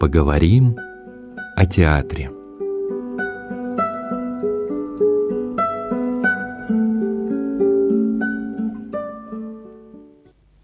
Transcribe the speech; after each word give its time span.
Поговорим 0.00 0.78
о 1.56 1.66
театре. 1.66 2.30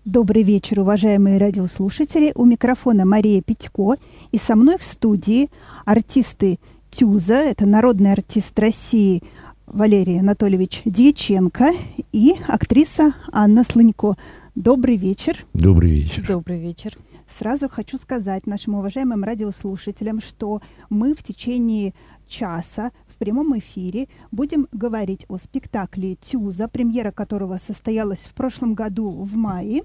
Добрый 0.07 0.43
вечер, 0.43 0.81
уважаемые 0.81 1.37
радиослушатели. 1.37 2.33
У 2.35 2.47
микрофона 2.47 3.05
Мария 3.05 3.43
Петько. 3.43 3.97
И 4.33 4.39
со 4.39 4.57
мной 4.57 4.79
в 4.79 4.83
студии 4.83 5.51
артисты 5.85 6.59
Тюза, 6.91 7.43
это 7.43 7.67
народный 7.67 8.13
артист 8.13 8.59
России 8.59 9.23
Валерий 9.67 10.19
Анатольевич 10.19 10.81
Дьяченко 10.87 11.73
и 12.11 12.37
актриса 12.49 13.13
Анна 13.31 13.65
Слынько. 13.65 14.17
Добрый 14.55 14.97
вечер. 14.97 15.45
Добрый 15.53 15.91
вечер. 15.91 16.27
Добрый 16.27 16.59
вечер. 16.59 16.97
Сразу 17.29 17.69
хочу 17.69 17.99
сказать 17.99 18.47
нашим 18.47 18.77
уважаемым 18.77 19.25
радиослушателям, 19.25 20.21
что 20.21 20.63
мы 20.91 21.15
в 21.15 21.23
течение 21.23 21.93
часа 22.29 22.93
в 23.09 23.17
прямом 23.17 23.59
эфире 23.59 24.09
будем 24.31 24.69
говорить 24.73 25.27
о 25.29 25.39
спектакле 25.39 26.17
«Тюза», 26.17 26.69
премьера 26.69 27.11
которого 27.11 27.59
состоялась 27.59 28.21
в 28.21 28.35
прошлом 28.35 28.75
году 28.75 29.11
в 29.11 29.35
мае. 29.35 29.83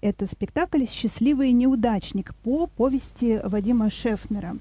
Это 0.00 0.26
спектакль 0.26 0.84
«Счастливый 0.86 1.52
неудачник» 1.52 2.34
по 2.42 2.66
повести 2.66 3.40
Вадима 3.44 3.90
Шефнера. 3.90 4.56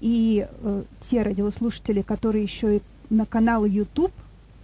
И 0.00 0.46
э, 0.48 0.84
те 1.00 1.22
радиослушатели, 1.22 2.02
которые 2.02 2.44
еще 2.44 2.76
и 2.76 2.82
на 3.10 3.26
канал 3.26 3.64
YouTube 3.64 4.12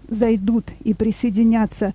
зайдут 0.09 0.65
и 0.85 0.95
присоединятся 0.95 1.95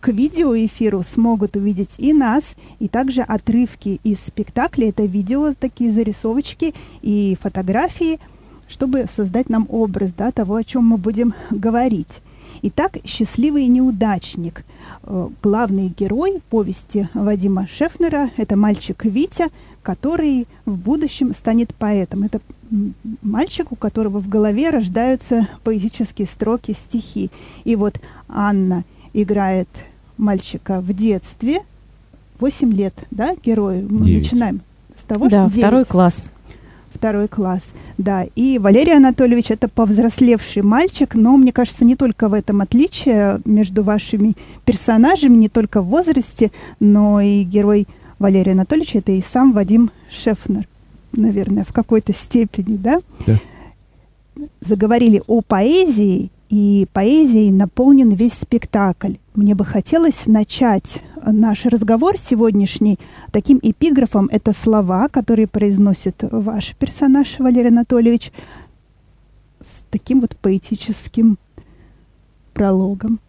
к 0.00 0.08
видеоэфиру, 0.08 1.02
смогут 1.02 1.56
увидеть 1.56 1.94
и 1.98 2.12
нас, 2.12 2.54
и 2.78 2.88
также 2.88 3.22
отрывки 3.22 4.00
из 4.04 4.20
спектакля. 4.20 4.88
Это 4.88 5.04
видео, 5.04 5.54
такие 5.58 5.90
зарисовочки 5.90 6.74
и 7.02 7.36
фотографии, 7.40 8.20
чтобы 8.68 9.06
создать 9.10 9.48
нам 9.48 9.66
образ 9.70 10.12
да, 10.12 10.32
того, 10.32 10.56
о 10.56 10.64
чем 10.64 10.84
мы 10.84 10.96
будем 10.96 11.34
говорить. 11.50 12.20
Итак, 12.62 12.98
«Счастливый 13.04 13.66
неудачник». 13.66 14.64
Э, 15.02 15.28
главный 15.42 15.92
герой 15.96 16.40
повести 16.50 17.08
Вадима 17.14 17.66
Шефнера– 17.66 18.30
это 18.36 18.56
мальчик 18.56 19.04
Витя, 19.04 19.48
который 19.82 20.46
в 20.64 20.76
будущем 20.76 21.34
станет 21.34 21.74
поэтом. 21.74 22.24
Это 22.24 22.40
мальчик, 23.22 23.70
у 23.72 23.76
которого 23.76 24.18
в 24.18 24.28
голове 24.28 24.70
рождаются 24.70 25.48
поэтические 25.64 26.26
строки, 26.26 26.72
стихи. 26.72 27.30
И 27.64 27.76
вот 27.76 28.00
Анна 28.28 28.84
играет 29.12 29.68
мальчика 30.16 30.80
в 30.80 30.92
детстве, 30.92 31.60
8 32.40 32.72
лет, 32.72 32.94
да, 33.10 33.34
герою. 33.42 33.86
Мы 33.88 34.04
9. 34.04 34.22
начинаем 34.22 34.60
с 34.96 35.04
того, 35.04 35.28
Да, 35.28 35.48
что 35.48 35.58
второй 35.58 35.80
9. 35.82 35.88
класс. 35.88 36.30
Второй 36.96 37.28
класс, 37.28 37.62
да. 37.98 38.26
И 38.36 38.58
Валерий 38.58 38.96
Анатольевич 38.96 39.50
это 39.50 39.68
повзрослевший 39.68 40.62
мальчик, 40.62 41.14
но 41.14 41.36
мне 41.36 41.52
кажется, 41.52 41.84
не 41.84 41.94
только 41.94 42.28
в 42.28 42.32
этом 42.32 42.62
отличие 42.62 43.40
между 43.44 43.82
вашими 43.82 44.34
персонажами, 44.64 45.34
не 45.34 45.50
только 45.50 45.82
в 45.82 45.88
возрасте, 45.88 46.52
но 46.80 47.20
и 47.20 47.42
герой 47.42 47.86
Валерия 48.18 48.52
Анатольевича 48.52 48.98
это 48.98 49.12
и 49.12 49.20
сам 49.20 49.52
Вадим 49.52 49.90
Шефнер, 50.10 50.66
наверное, 51.12 51.64
в 51.64 51.74
какой-то 51.74 52.14
степени, 52.14 52.78
да? 52.78 53.00
Да. 53.26 53.34
Заговорили 54.62 55.22
о 55.26 55.42
поэзии, 55.42 56.30
и 56.48 56.86
поэзией 56.92 57.52
наполнен 57.52 58.10
весь 58.10 58.34
спектакль. 58.34 59.14
Мне 59.34 59.54
бы 59.54 59.64
хотелось 59.64 60.26
начать 60.26 61.02
наш 61.24 61.64
разговор 61.66 62.16
сегодняшний 62.16 62.98
таким 63.32 63.58
эпиграфом. 63.62 64.28
Это 64.30 64.52
слова, 64.52 65.08
которые 65.08 65.46
произносит 65.46 66.22
ваш 66.22 66.74
персонаж 66.76 67.38
Валерий 67.38 67.68
Анатольевич 67.68 68.32
с 69.60 69.82
таким 69.90 70.20
вот 70.20 70.36
поэтическим 70.36 71.38
прологом. 72.54 73.20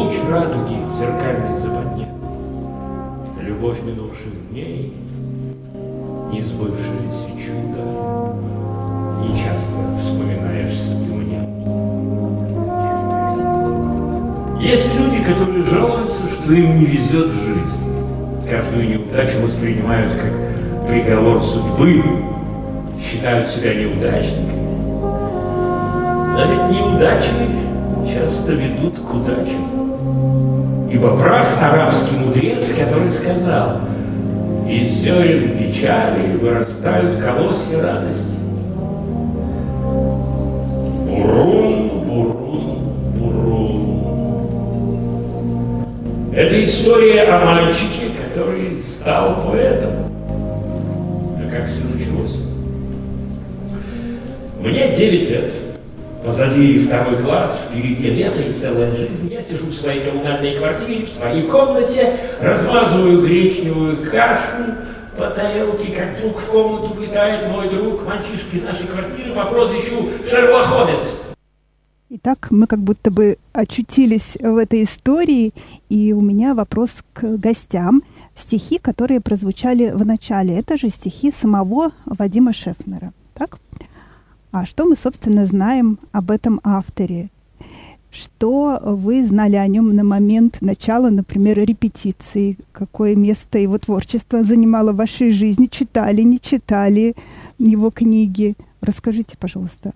Луч 0.00 0.14
радуги 0.30 0.78
в 0.82 0.98
зеркальной 0.98 1.58
западне, 1.58 2.08
Любовь 3.38 3.82
минувших 3.82 4.32
дней, 4.50 4.94
не 6.32 6.42
сбывшееся 6.42 7.28
чудо, 7.36 7.84
Не 9.20 9.36
часто 9.36 9.74
вспоминаешься 10.00 10.92
ты 10.92 11.12
мне. 11.12 11.40
Есть 14.58 14.88
люди, 14.98 15.22
которые 15.22 15.64
жалуются, 15.66 16.22
что 16.30 16.50
им 16.54 16.78
не 16.78 16.86
везет 16.86 17.26
в 17.26 17.44
жизни. 17.44 18.48
Каждую 18.48 18.88
неудачу 18.88 19.42
воспринимают 19.42 20.14
как 20.14 20.88
приговор 20.88 21.42
судьбы, 21.42 22.02
считают 23.04 23.50
себя 23.50 23.74
неудачниками. 23.74 24.62
Но 26.32 26.46
ведь 26.50 26.78
неудачи 26.78 27.34
часто 28.10 28.52
ведут 28.52 28.98
к 28.98 29.14
удачам. 29.14 29.79
Ибо 30.92 31.16
прав 31.16 31.46
арабский 31.62 32.16
мудрец, 32.16 32.72
который 32.72 33.10
сказал, 33.10 33.78
из 34.68 34.88
зерен 34.88 35.56
печали 35.56 36.36
вырастают 36.36 37.16
колосья 37.16 37.80
радости. 37.82 38.38
Бурун, 41.06 41.88
бурун, 42.04 42.60
бурун. 43.18 43.80
Это 46.34 46.64
история 46.64 47.22
о 47.22 47.44
мальчике, 47.44 48.10
который 48.22 48.78
стал 48.80 49.42
поэтом. 49.42 49.92
А 50.28 51.50
как 51.50 51.66
все 51.66 51.82
началось? 51.84 52.36
Мне 54.60 54.94
9 54.96 55.30
лет. 55.30 55.69
Позади 56.24 56.78
второй 56.78 57.22
класс, 57.22 57.58
впереди 57.66 58.10
лето 58.10 58.42
и 58.42 58.52
целая 58.52 58.94
жизнь. 58.94 59.32
Я 59.32 59.42
сижу 59.42 59.66
в 59.66 59.74
своей 59.74 60.04
коммунальной 60.04 60.56
квартире, 60.56 61.06
в 61.06 61.08
своей 61.08 61.48
комнате, 61.48 62.16
размазываю 62.42 63.22
гречневую 63.22 64.04
кашу 64.10 64.76
по 65.16 65.30
тарелке, 65.30 65.94
как 65.94 66.18
вдруг 66.18 66.38
в 66.38 66.46
комнату 66.46 66.92
влетает 66.92 67.50
мой 67.50 67.70
друг, 67.70 68.06
мальчишка 68.06 68.54
из 68.54 68.62
нашей 68.62 68.86
квартиры 68.86 69.34
по 69.34 69.46
прозвищу 69.46 70.10
Шерлок 70.28 70.66
Холмс. 70.66 71.06
Итак, 72.10 72.48
мы 72.50 72.66
как 72.66 72.80
будто 72.80 73.10
бы 73.10 73.38
очутились 73.52 74.36
в 74.38 74.56
этой 74.58 74.82
истории, 74.82 75.54
и 75.88 76.12
у 76.12 76.20
меня 76.20 76.54
вопрос 76.54 76.96
к 77.14 77.22
гостям. 77.22 78.02
Стихи, 78.34 78.78
которые 78.78 79.20
прозвучали 79.20 79.90
в 79.92 80.04
начале, 80.04 80.58
это 80.58 80.76
же 80.76 80.90
стихи 80.90 81.30
самого 81.30 81.92
Вадима 82.04 82.52
Шефнера, 82.52 83.12
так? 83.32 83.58
А 84.52 84.64
что 84.64 84.84
мы, 84.84 84.96
собственно, 84.96 85.46
знаем 85.46 85.98
об 86.12 86.30
этом 86.30 86.60
авторе? 86.64 87.30
Что 88.10 88.80
вы 88.82 89.24
знали 89.24 89.54
о 89.54 89.66
нем 89.68 89.94
на 89.94 90.02
момент 90.02 90.58
начала, 90.60 91.10
например, 91.10 91.58
репетиции? 91.58 92.58
Какое 92.72 93.14
место 93.14 93.58
его 93.58 93.78
творчество 93.78 94.42
занимало 94.42 94.90
в 94.90 94.96
вашей 94.96 95.30
жизни? 95.30 95.66
Читали, 95.66 96.22
не 96.22 96.40
читали 96.40 97.14
его 97.58 97.90
книги? 97.90 98.56
Расскажите, 98.80 99.36
пожалуйста. 99.38 99.92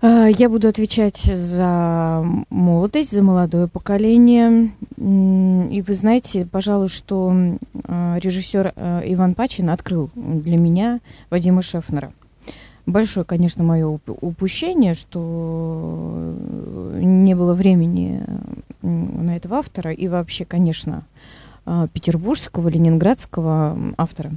А, 0.00 0.26
Я 0.26 0.48
буду 0.48 0.66
отвечать 0.66 1.18
за 1.18 2.24
молодость, 2.50 3.12
за 3.12 3.22
молодое 3.22 3.68
поколение. 3.68 4.72
И 4.96 5.84
вы 5.86 5.94
знаете, 5.94 6.44
пожалуй, 6.50 6.88
что 6.88 7.32
а, 7.84 8.18
режиссер 8.18 8.72
а, 8.74 9.02
Иван 9.04 9.36
Пачин 9.36 9.70
открыл 9.70 10.10
для 10.16 10.56
меня 10.58 10.98
Вадима 11.30 11.62
Шефнера. 11.62 12.12
Большое, 12.86 13.24
конечно, 13.24 13.62
мое 13.62 13.86
уп- 13.86 14.18
упущение, 14.20 14.94
что 14.94 16.34
не 16.94 17.34
было 17.34 17.54
времени 17.54 18.24
на 18.82 19.36
этого 19.36 19.58
автора 19.58 19.92
и 19.92 20.08
вообще, 20.08 20.44
конечно, 20.44 21.04
а, 21.64 21.86
петербургского, 21.88 22.68
ленинградского 22.68 23.78
автора. 23.96 24.32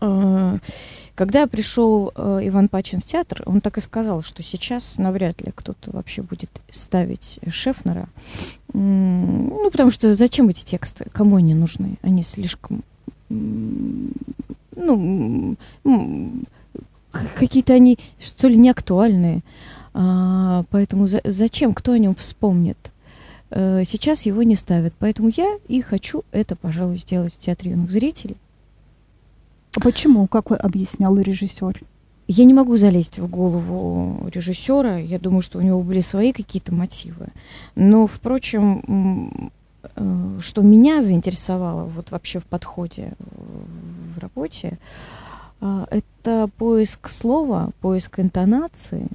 А, 0.00 0.56
Когда 1.14 1.46
пришел 1.46 2.10
э, 2.16 2.40
Иван 2.44 2.68
Пачин 2.68 2.98
в 2.98 3.04
театр, 3.04 3.42
он 3.46 3.60
так 3.60 3.78
и 3.78 3.80
сказал, 3.80 4.22
что 4.22 4.42
сейчас 4.42 4.98
навряд 4.98 5.40
ли 5.42 5.52
кто-то 5.54 5.92
вообще 5.92 6.22
будет 6.22 6.50
ставить 6.70 7.38
Шефнера. 7.48 8.08
Ну, 8.72 9.70
потому 9.70 9.92
что 9.92 10.12
зачем 10.14 10.48
эти 10.48 10.64
тексты? 10.64 11.06
Кому 11.12 11.36
они 11.36 11.54
нужны? 11.54 11.98
Они 12.02 12.24
слишком... 12.24 12.82
Ну, 13.28 14.10
какие-то 17.36 17.72
они, 17.72 17.98
что 18.18 18.48
ли, 18.48 18.56
неактуальные. 18.56 19.42
А, 19.92 20.64
поэтому 20.70 21.06
за- 21.06 21.22
зачем? 21.24 21.72
Кто 21.74 21.92
о 21.92 21.98
нем 21.98 22.14
вспомнит? 22.14 22.90
э, 23.50 23.84
сейчас 23.86 24.22
его 24.22 24.42
не 24.42 24.56
ставят. 24.56 24.94
Поэтому 24.98 25.30
я 25.34 25.58
и 25.68 25.80
хочу 25.80 26.24
это, 26.32 26.56
пожалуй, 26.56 26.96
сделать 26.96 27.34
в 27.34 27.38
Театре 27.38 27.70
юных 27.70 27.90
зрителей. 27.90 28.36
А 29.76 29.80
почему? 29.80 30.26
Как 30.26 30.50
объяснял 30.50 31.16
режиссер? 31.18 31.80
Я 32.26 32.44
не 32.44 32.54
могу 32.54 32.76
залезть 32.76 33.18
в 33.18 33.28
голову 33.28 34.28
режиссера. 34.32 34.96
Я 34.96 35.18
думаю, 35.18 35.42
что 35.42 35.58
у 35.58 35.62
него 35.62 35.82
были 35.82 36.00
свои 36.00 36.32
какие-то 36.32 36.74
мотивы. 36.74 37.28
Но, 37.76 38.06
впрочем, 38.06 39.52
э, 39.82 40.38
что 40.40 40.62
меня 40.62 41.00
заинтересовало 41.00 41.84
вот 41.84 42.10
вообще 42.10 42.38
в 42.38 42.46
подходе 42.46 43.12
в 44.14 44.18
работе, 44.18 44.68
э, 44.68 44.76
это 45.60 46.50
поиск 46.58 47.08
слова, 47.08 47.70
поиск 47.80 48.20
интонации 48.20 49.08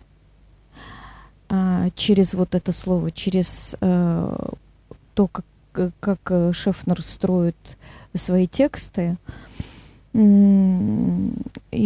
а, 1.49 1.89
через 1.95 2.33
вот 2.33 2.55
это 2.55 2.71
слово, 2.71 3.11
через 3.11 3.75
э, 3.81 4.37
то, 5.13 5.27
как, 5.27 5.45
как 5.99 6.53
Шефнер 6.53 7.01
строит 7.01 7.55
свои 8.15 8.47
тексты. 8.47 9.17
И 10.13 10.17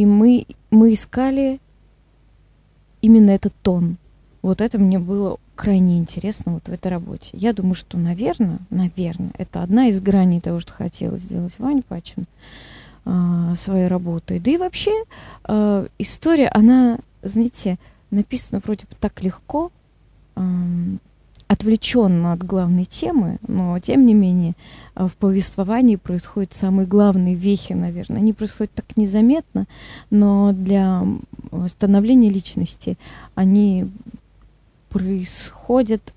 мы, 0.06 0.46
мы 0.72 0.94
искали 0.94 1.60
именно 3.02 3.32
этот 3.32 3.54
тон. 3.62 3.98
Вот 4.42 4.62
это 4.62 4.78
мне 4.80 5.00
было 5.00 5.38
крайне 5.56 5.98
интересно 5.98 6.54
вот 6.54 6.68
в 6.68 6.72
этой 6.72 6.88
работе. 6.88 7.30
Я 7.34 7.54
думаю, 7.54 7.76
что, 7.76 7.98
наверное, 7.98 8.60
наверное, 8.70 9.32
это 9.38 9.62
одна 9.62 9.88
из 9.88 10.02
граней 10.02 10.42
того, 10.42 10.60
что 10.60 10.74
хотела 10.74 11.18
сделать 11.18 11.56
Ваня 11.60 11.84
Пачин 11.84 12.26
э, 13.06 13.54
своей 13.56 13.88
работой. 13.88 14.40
Да 14.40 14.52
и 14.52 14.58
вообще 14.58 14.92
э, 15.48 15.88
история, 16.00 16.48
она, 16.50 17.00
знаете, 17.22 17.78
написана 18.12 18.62
вроде 18.64 18.86
бы 18.90 18.96
так 19.00 19.22
легко, 19.24 19.72
э, 20.36 20.42
отвлеченно 21.48 22.34
от 22.34 22.44
главной 22.44 22.86
темы, 22.86 23.38
но 23.48 23.78
тем 23.80 24.06
не 24.06 24.14
менее 24.14 24.56
э, 24.96 25.08
в 25.08 25.16
повествовании 25.18 25.98
происходят 25.98 26.54
самые 26.54 26.88
главные 26.88 27.36
вехи, 27.36 27.74
наверное. 27.74 28.18
Они 28.18 28.34
происходят 28.34 28.74
так 28.74 28.98
незаметно, 28.98 29.68
но 30.10 30.52
для 30.54 31.06
становления 31.68 32.30
личности 32.30 32.98
они 33.36 33.90
происходят, 34.90 36.14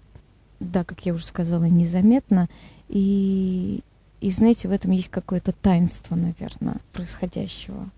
да, 0.60 0.84
как 0.84 1.04
я 1.06 1.14
уже 1.14 1.24
сказала, 1.26 1.64
незаметно. 1.64 2.48
И, 2.88 3.80
и 4.26 4.30
знаете, 4.30 4.66
в 4.66 4.72
этом 4.72 4.90
есть 4.90 5.08
какое-то 5.08 5.52
таинство, 5.52 6.16
наверное, 6.16 6.78
происходящего. 6.92 7.88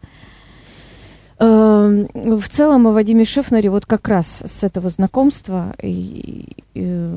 Эм, 1.38 2.06
в 2.12 2.46
целом 2.50 2.86
о 2.86 2.92
Вадиме 2.92 3.24
Шефнере 3.24 3.70
вот 3.70 3.86
как 3.86 4.08
раз 4.08 4.42
с 4.44 4.62
этого 4.62 4.90
знакомства 4.90 5.74
и, 5.82 6.54
и, 6.74 7.14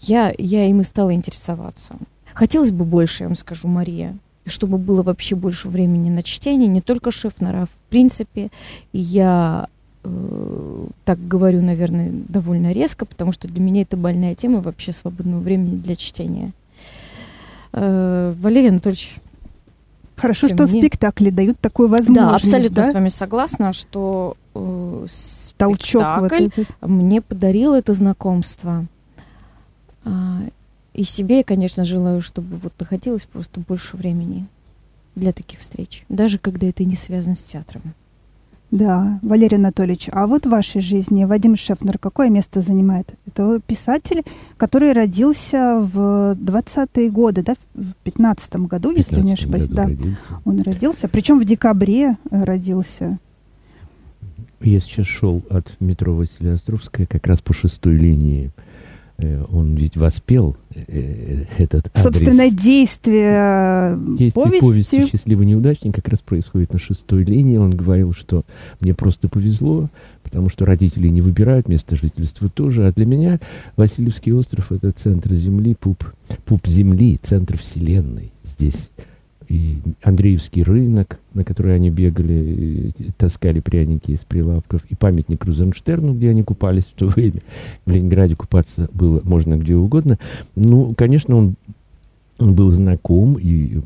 я, 0.00 0.32
я 0.38 0.66
им 0.66 0.80
и 0.80 0.84
стала 0.84 1.12
интересоваться. 1.12 1.96
Хотелось 2.34 2.70
бы 2.70 2.84
больше, 2.84 3.24
я 3.24 3.28
вам 3.28 3.36
скажу, 3.36 3.66
Мария, 3.66 4.16
чтобы 4.46 4.78
было 4.78 5.02
вообще 5.02 5.34
больше 5.34 5.68
времени 5.68 6.08
на 6.08 6.22
чтение, 6.22 6.68
не 6.68 6.80
только 6.80 7.10
Шефнера, 7.10 7.62
а 7.62 7.66
в 7.66 7.90
принципе. 7.90 8.50
я 8.92 9.68
э, 10.04 10.86
так 11.04 11.18
говорю, 11.26 11.62
наверное, 11.62 12.12
довольно 12.28 12.70
резко, 12.70 13.06
потому 13.06 13.32
что 13.32 13.48
для 13.48 13.60
меня 13.60 13.82
это 13.82 13.96
больная 13.96 14.36
тема 14.36 14.60
вообще 14.60 14.92
свободного 14.92 15.40
времени 15.40 15.74
для 15.78 15.96
чтения. 15.96 16.52
Э, 17.72 18.34
Валерий 18.38 18.70
Анатольевич, 18.70 19.16
Хорошо, 20.16 20.46
что 20.46 20.64
мне... 20.64 20.82
спектакли 20.82 21.30
дают 21.30 21.58
такую 21.58 21.88
возможность. 21.88 22.28
Да, 22.28 22.36
абсолютно 22.36 22.76
да? 22.76 22.90
с 22.90 22.94
вами 22.94 23.08
согласна, 23.08 23.72
что 23.72 24.36
э, 24.54 25.06
толчок 25.56 26.18
вот 26.20 26.32
этот. 26.32 26.68
мне 26.80 27.20
подарил 27.20 27.74
это 27.74 27.92
знакомство. 27.94 28.86
А, 30.04 30.40
и 30.94 31.04
себе 31.04 31.38
я, 31.38 31.44
конечно, 31.44 31.84
желаю, 31.84 32.20
чтобы 32.20 32.56
вот 32.56 32.72
находилось 32.78 33.24
просто 33.24 33.60
больше 33.60 33.96
времени 33.96 34.46
для 35.14 35.32
таких 35.32 35.58
встреч, 35.58 36.04
даже 36.08 36.38
когда 36.38 36.66
это 36.66 36.84
не 36.84 36.96
связано 36.96 37.34
с 37.34 37.42
театром. 37.42 37.82
Да, 38.72 39.20
Валерий 39.20 39.58
Анатольевич, 39.58 40.08
а 40.12 40.26
вот 40.26 40.46
в 40.46 40.48
вашей 40.48 40.80
жизни 40.80 41.26
Вадим 41.26 41.56
Шефнер 41.56 41.98
какое 41.98 42.30
место 42.30 42.62
занимает? 42.62 43.06
Это 43.26 43.60
писатель, 43.60 44.22
который 44.56 44.92
родился 44.92 45.78
в 45.78 46.32
20-е 46.32 47.10
годы, 47.10 47.42
да, 47.42 47.54
в 47.74 47.92
15-м 48.06 48.66
году, 48.66 48.90
если 48.90 49.20
не 49.20 49.34
ошибаюсь. 49.34 49.66
Да, 49.66 49.84
родился. 49.84 50.16
он 50.46 50.62
родился, 50.62 51.08
причем 51.08 51.38
в 51.38 51.44
декабре 51.44 52.16
э, 52.30 52.44
родился. 52.44 53.18
Я 54.62 54.80
сейчас 54.80 55.04
шел 55.04 55.42
от 55.50 55.78
метро 55.78 56.14
Василия 56.14 56.52
Островская 56.52 57.04
как 57.04 57.26
раз 57.26 57.42
по 57.42 57.52
шестой 57.52 57.96
линии 57.96 58.52
он 59.18 59.76
ведь 59.76 59.96
воспел 59.96 60.56
э, 60.74 60.82
э, 60.88 61.44
этот 61.58 61.88
адрес. 61.88 62.02
Собственно, 62.02 62.50
действие, 62.50 63.96
действие 64.18 64.44
повести. 64.44 64.60
повести 64.60 65.06
«Счастливый 65.10 65.46
неудачник» 65.46 65.94
как 65.94 66.08
раз 66.08 66.20
происходит 66.20 66.72
на 66.72 66.80
шестой 66.80 67.24
линии. 67.24 67.56
Он 67.56 67.76
говорил, 67.76 68.12
что 68.12 68.44
мне 68.80 68.94
просто 68.94 69.28
повезло, 69.28 69.88
потому 70.22 70.48
что 70.48 70.64
родители 70.64 71.08
не 71.08 71.20
выбирают 71.20 71.68
место 71.68 71.96
жительства 71.96 72.48
тоже. 72.48 72.86
А 72.86 72.92
для 72.92 73.06
меня 73.06 73.40
Васильевский 73.76 74.32
остров— 74.32 74.72
это 74.72 74.92
центр 74.92 75.34
Земли, 75.34 75.76
пуп, 75.78 76.04
пуп 76.44 76.66
Земли, 76.66 77.18
центр 77.22 77.58
Вселенной. 77.58 78.32
Здесь 78.44 78.90
и 79.52 79.76
Андреевский 80.02 80.62
рынок, 80.62 81.20
на 81.34 81.44
который 81.44 81.74
они 81.74 81.90
бегали, 81.90 82.94
таскали 83.18 83.60
пряники 83.60 84.12
из 84.12 84.20
прилавков, 84.20 84.80
и 84.88 84.94
памятник 84.94 85.44
Розенштерну, 85.44 86.14
где 86.14 86.30
они 86.30 86.42
купались 86.42 86.84
в 86.84 86.92
то 86.92 87.06
время. 87.08 87.42
В 87.84 87.90
Ленинграде 87.90 88.34
купаться 88.34 88.88
было 88.94 89.20
можно 89.24 89.58
где 89.58 89.74
угодно. 89.74 90.18
Ну, 90.54 90.94
конечно, 90.96 91.36
он 91.36 91.56
он 92.38 92.54
был 92.54 92.70
знаком, 92.70 93.38
и, 93.38 93.78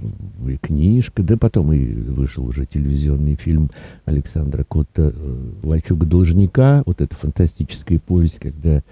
и 0.46 0.56
книжка, 0.62 1.22
да 1.22 1.36
потом 1.36 1.72
и 1.72 1.84
вышел 1.84 2.46
уже 2.46 2.64
телевизионный 2.64 3.34
фильм 3.34 3.68
Александра 4.06 4.64
Котта 4.64 5.12
э, 5.14 5.50
«Лачуга 5.62 6.06
должника». 6.06 6.82
Вот 6.86 7.02
эта 7.02 7.14
фантастическая 7.14 7.98
повесть, 7.98 8.38
когда 8.38 8.82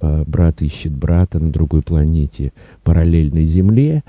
э, 0.00 0.24
брат 0.26 0.62
ищет 0.62 0.92
брата 0.92 1.38
на 1.38 1.52
другой 1.52 1.82
планете, 1.82 2.52
параллельной 2.82 3.44
Земле. 3.44 4.02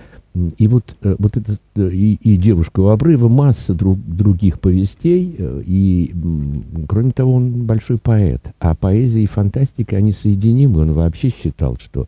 И 0.57 0.67
вот, 0.67 0.95
э, 1.03 1.15
вот 1.19 1.37
это, 1.37 1.57
э, 1.75 1.89
и, 1.91 2.15
и 2.15 2.37
«Девушка 2.37 2.79
у 2.79 2.87
обрыва», 2.87 3.29
масса 3.29 3.75
друг, 3.75 3.99
других 3.99 4.59
повестей, 4.59 5.35
э, 5.37 5.61
и, 5.63 6.11
кроме 6.87 7.11
того, 7.11 7.35
он 7.35 7.65
большой 7.67 7.99
поэт. 7.99 8.41
А 8.59 8.73
поэзия 8.73 9.21
и 9.21 9.27
фантастика, 9.27 9.95
они 9.97 10.11
соединимы. 10.11 10.81
Он 10.81 10.93
вообще 10.93 11.29
считал, 11.29 11.77
что 11.77 12.07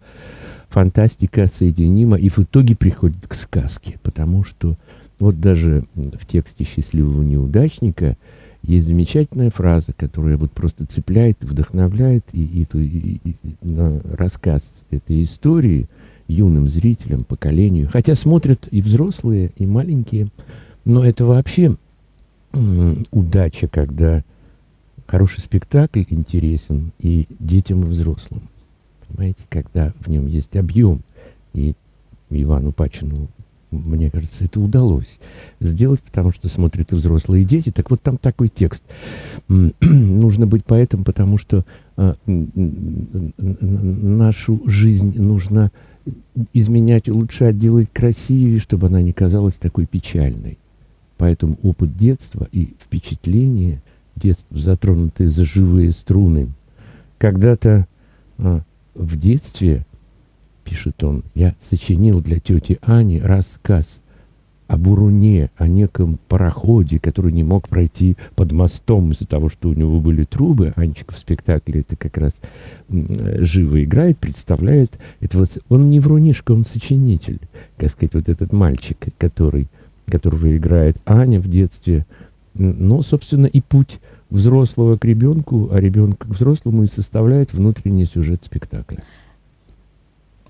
фантастика 0.70 1.48
соединима 1.48 2.18
и 2.18 2.30
в 2.30 2.40
итоге 2.40 2.76
приходит 2.76 3.28
к 3.28 3.36
сказке, 3.36 4.00
потому 4.02 4.44
что 4.44 4.76
вот 5.20 5.40
даже 5.40 5.86
в 5.94 6.26
тексте 6.26 6.64
«Счастливого 6.64 7.22
неудачника» 7.22 8.18
есть 8.64 8.88
замечательная 8.88 9.52
фраза, 9.52 9.94
которая 9.96 10.38
вот 10.38 10.52
просто 10.52 10.88
цепляет, 10.88 11.44
вдохновляет 11.44 12.26
и, 12.34 12.44
и, 12.44 12.68
и, 12.74 13.20
и, 13.24 13.36
на 13.62 14.02
рассказ 14.18 14.64
этой 14.90 15.22
истории– 15.22 15.88
юным 16.28 16.68
зрителям, 16.68 17.24
поколению. 17.24 17.90
Хотя 17.92 18.16
смотрят 18.16 18.68
и 18.72 18.82
взрослые, 18.82 19.52
и 19.58 19.66
маленькие. 19.66 20.28
Но 20.84 21.04
это 21.04 21.26
вообще 21.26 21.76
удача, 23.12 23.68
когда 23.68 24.24
хороший 25.08 25.42
спектакль 25.42 26.04
интересен 26.10 26.92
и 27.00 27.28
детям, 27.40 27.84
и 27.84 27.88
взрослым. 27.88 28.44
Понимаете, 29.08 29.44
когда 29.50 29.94
в 30.00 30.08
нем 30.08 30.28
есть 30.28 30.56
объем. 30.56 31.02
И 31.54 31.76
Ивану 32.30 32.72
Пачину, 32.72 33.28
мне 33.72 34.10
кажется, 34.10 34.46
это 34.46 34.60
удалось 34.60 35.20
сделать, 35.60 36.02
потому 36.02 36.32
что 36.32 36.48
смотрят 36.50 36.92
и 36.92 36.96
взрослые, 36.96 37.44
и 37.44 37.46
дети. 37.46 37.72
Так 37.72 37.92
вот 37.92 38.02
там 38.02 38.18
такой 38.18 38.50
текст. 38.50 38.84
Нужно 39.48 40.48
быть 40.48 40.66
поэтом, 40.66 41.04
потому 41.04 41.38
что 41.38 41.66
а, 41.98 42.16
нашу 43.38 44.62
жизнь 44.66 45.20
нужно 45.20 45.72
изменять, 46.54 47.10
улучшать, 47.10 47.58
делать 47.58 47.90
красивее, 47.92 48.60
чтобы 48.60 48.88
она 48.88 49.02
не 49.02 49.14
казалась 49.14 49.56
такой 49.56 49.86
печальной. 49.86 50.58
Поэтому 51.18 51.58
опыт 51.64 51.96
детства 51.98 52.48
и 52.52 52.76
впечатление 52.80 53.82
детства, 54.16 54.58
затронутые 54.58 55.30
за 55.30 55.46
живые 55.46 55.92
струны. 55.92 56.50
Когда-то 57.18 57.88
а, 58.38 58.62
в 58.94 59.18
детстве, 59.18 59.86
пишет 60.64 61.04
он, 61.04 61.24
я 61.34 61.56
сочинил 61.62 62.22
для 62.22 62.40
тети 62.40 62.80
Ани 62.82 63.20
рассказ 63.20 64.02
о 64.68 64.78
Буруне, 64.78 65.50
о 65.58 65.68
неком 65.68 66.18
пароходе, 66.28 67.00
который 67.00 67.32
не 67.32 67.44
мог 67.44 67.70
пройти 67.70 68.18
под 68.36 68.52
мостом 68.52 69.12
из-за 69.12 69.28
того, 69.28 69.50
что 69.50 69.70
у 69.70 69.74
него 69.74 70.00
были 70.00 70.24
трубы. 70.24 70.74
Анечка 70.76 71.14
в 71.14 71.20
спектакле 71.20 71.82
это 71.82 71.96
как 71.96 72.18
раз 72.18 72.40
живо 72.90 73.84
играет, 73.84 74.18
представляет. 74.18 74.98
Это 75.22 75.38
вот, 75.38 75.58
он 75.70 75.88
не 75.88 76.00
врунишка, 76.00 76.52
он 76.52 76.66
сочинитель, 76.66 77.40
как 77.78 77.92
сказать, 77.92 78.16
вот 78.16 78.30
этот 78.30 78.54
мальчик, 78.54 78.98
который, 79.18 79.68
которого 80.08 80.56
играет 80.56 80.98
Аня 81.06 81.40
в 81.40 81.48
детстве. 81.48 82.06
Но, 82.56 83.02
собственно, 83.04 83.48
и 83.48 83.62
путь 83.62 84.00
взрослого 84.30 84.98
к 84.98 85.06
ребенку, 85.06 85.70
а 85.72 85.80
ребенка 85.80 86.28
к 86.28 86.32
взрослому 86.32 86.84
и 86.84 86.88
составляет 86.88 87.54
внутренний 87.54 88.06
сюжет 88.06 88.44
спектакля. 88.44 89.04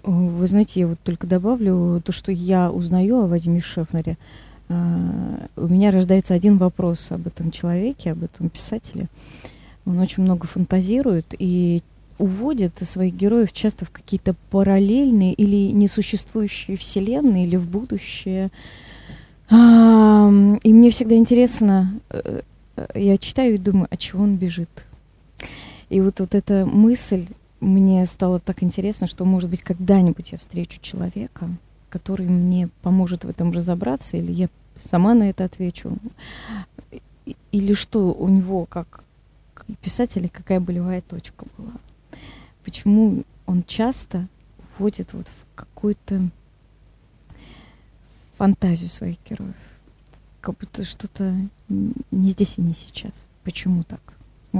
Вы 0.05 0.45
знаете, 0.45 0.81
я 0.81 0.87
вот 0.87 0.99
только 1.03 1.25
добавлю 1.25 1.99
то, 2.05 2.11
что 2.11 2.31
я 2.31 2.71
узнаю 2.71 3.23
о 3.23 3.27
Вадиме 3.27 3.59
Шефнере. 3.59 4.17
А, 4.69 5.47
у 5.55 5.67
меня 5.67 5.89
рождается 5.89 6.35
один 6.35 6.57
вопрос 6.59 7.11
об 7.11 7.25
этом 7.25 7.49
человеке, 7.49 8.11
об 8.11 8.23
этом 8.23 8.49
писателе. 8.49 9.07
Он 9.85 9.97
очень 9.99 10.21
много 10.21 10.45
фантазирует 10.45 11.33
и 11.39 11.81
уводит 12.19 12.77
своих 12.77 13.15
героев 13.15 13.51
часто 13.51 13.85
в 13.85 13.89
какие-то 13.89 14.35
параллельные 14.51 15.33
или 15.33 15.71
несуществующие 15.71 16.77
вселенные 16.77 17.47
или 17.47 17.55
в 17.55 17.67
будущее. 17.67 18.51
А, 19.49 20.29
и 20.61 20.71
мне 20.71 20.91
всегда 20.91 21.15
интересно, 21.15 21.99
э, 22.11 22.41
э, 22.77 22.87
я 22.95 23.17
читаю 23.17 23.55
и 23.55 23.57
думаю, 23.57 23.87
от 23.89 23.99
чего 23.99 24.23
он 24.23 24.35
бежит. 24.35 24.69
И 25.89 25.99
вот, 25.99 26.19
вот 26.19 26.35
эта 26.35 26.65
мысль 26.65 27.25
мне 27.59 28.05
стало 28.05 28.39
так 28.39 28.63
интересно, 28.63 29.07
что, 29.07 29.25
может 29.25 29.49
быть, 29.49 29.61
когда-нибудь 29.61 30.31
я 30.31 30.37
встречу 30.37 30.79
человека, 30.81 31.49
который 31.89 32.27
мне 32.27 32.69
поможет 32.81 33.23
в 33.23 33.29
этом 33.29 33.51
разобраться, 33.51 34.17
или 34.17 34.31
я 34.31 34.49
сама 34.79 35.13
на 35.13 35.29
это 35.29 35.45
отвечу. 35.45 35.97
Или 37.51 37.73
что 37.73 38.13
у 38.13 38.27
него, 38.27 38.65
как 38.65 39.03
писателя, 39.81 40.29
какая 40.29 40.59
болевая 40.59 41.01
точка 41.01 41.45
была. 41.57 41.73
Почему 42.63 43.23
он 43.45 43.63
часто 43.63 44.27
вводит 44.77 45.13
вот 45.13 45.27
в 45.27 45.55
какую-то 45.55 46.29
фантазию 48.37 48.89
своих 48.89 49.17
героев. 49.27 49.55
Как 50.41 50.57
будто 50.57 50.83
что-то 50.83 51.33
не 51.69 52.29
здесь 52.29 52.57
и 52.57 52.61
не 52.61 52.73
сейчас. 52.73 53.27
Почему 53.43 53.83
так? 53.83 54.04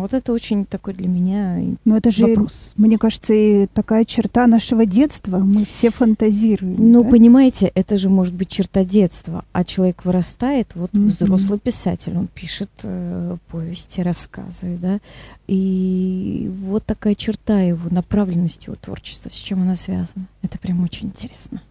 Вот 0.02 0.14
это 0.14 0.34
очень 0.34 0.66
такой 0.66 0.94
для 0.94 1.08
меня 1.08 1.62
Но 1.86 1.98
это 1.98 2.12
же, 2.12 2.28
вопрос. 2.28 2.74
мне 2.78 2.98
кажется, 2.98 3.34
и 3.34 3.68
такая 3.68 4.06
черта 4.06 4.48
нашего 4.48 4.86
детства. 4.86 5.38
Мы 5.38 5.66
все 5.66 5.92
фантазируем. 5.92 6.76
Ну, 6.92 7.04
да? 7.04 7.10
понимаете, 7.10 7.72
это 7.76 7.98
же 7.98 8.10
может 8.10 8.34
быть 8.34 8.50
черта 8.50 8.84
детства. 8.84 9.46
А 9.54 9.64
человек 9.64 10.06
вырастает, 10.06 10.72
вот 10.76 10.92
mm-hmm. 10.92 11.06
взрослый 11.06 11.60
писатель, 11.60 12.18
он 12.18 12.28
пишет 12.28 12.70
э, 12.84 13.38
повести, 13.50 14.02
рассказы, 14.02 14.78
да. 14.82 15.00
И 15.48 16.52
вот 16.62 16.86
такая 16.86 17.16
черта 17.16 17.62
его 17.62 17.90
направленности, 17.90 18.68
его 18.68 18.76
творчества, 18.76 19.30
с 19.30 19.36
чем 19.36 19.62
она 19.62 19.76
связана. 19.76 20.28
Это 20.42 20.58
прям 20.60 20.84
очень 20.84 21.08
интересно. 21.08 21.62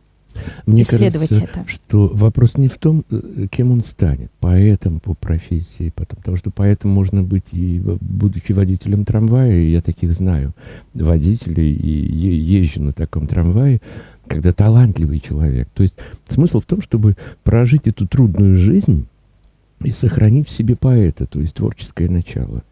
Мне 0.67 0.83
исследовать 0.83 1.29
кажется, 1.29 1.61
это. 1.61 1.69
что 1.69 2.11
вопрос 2.13 2.57
не 2.57 2.69
в 2.69 2.79
том, 2.79 3.05
э, 3.11 3.47
кем 3.51 3.73
он 3.73 3.83
станет, 3.83 4.31
поэтом 4.41 5.01
по 5.01 5.15
профессии, 5.15 5.93
потом, 5.95 6.19
потому 6.19 6.37
что 6.37 6.51
поэтом 6.51 6.91
можно 6.91 7.23
быть 7.23 7.45
и 7.53 7.81
будучи 8.01 8.53
водителем 8.53 9.05
трамвая, 9.05 9.59
и 9.59 9.71
я 9.71 9.81
таких 9.81 10.13
знаю, 10.13 10.55
водителей, 10.95 11.73
и 11.73 12.37
езжу 12.37 12.83
на 12.83 12.93
таком 12.93 13.27
трамвае, 13.27 13.81
когда 14.27 14.53
талантливый 14.53 15.21
человек. 15.21 15.69
То 15.75 15.83
есть 15.83 15.95
смысл 16.29 16.61
в 16.61 16.67
том, 16.67 16.81
чтобы 16.83 17.17
прожить 17.43 17.87
эту 17.87 18.07
трудную 18.07 18.57
жизнь 18.57 19.07
и 19.83 19.91
сохранить 19.91 20.49
в 20.49 20.53
себе 20.53 20.77
поэта, 20.77 21.27
то 21.27 21.41
есть 21.41 21.55
творческое 21.55 22.09
начало. 22.09 22.63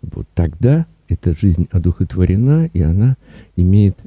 Вот 0.00 0.26
тогда 0.34 0.86
эта 1.08 1.36
жизнь 1.36 1.68
одухотворена, 1.70 2.70
и 2.72 2.80
она 2.80 3.16
имеет 3.56 3.98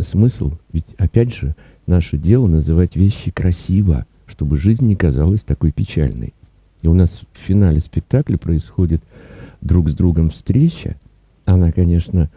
смысл. 0.00 0.52
Ведь, 0.72 0.86
опять 0.98 1.34
же, 1.34 1.54
наше 1.90 2.16
дело 2.16 2.46
называть 2.46 2.96
вещи 2.96 3.30
красиво, 3.30 4.06
чтобы 4.26 4.56
жизнь 4.56 4.86
не 4.86 4.96
казалась 4.96 5.42
такой 5.42 5.72
печальной. 5.72 6.32
И 6.82 6.88
у 6.88 6.94
нас 6.94 7.20
в 7.32 7.38
финале 7.38 7.80
спектакля 7.80 8.38
происходит 8.38 9.02
друг 9.60 9.90
с 9.90 9.94
другом 9.94 10.30
встреча. 10.30 10.96
Она, 11.44 11.72
конечно, 11.72 12.30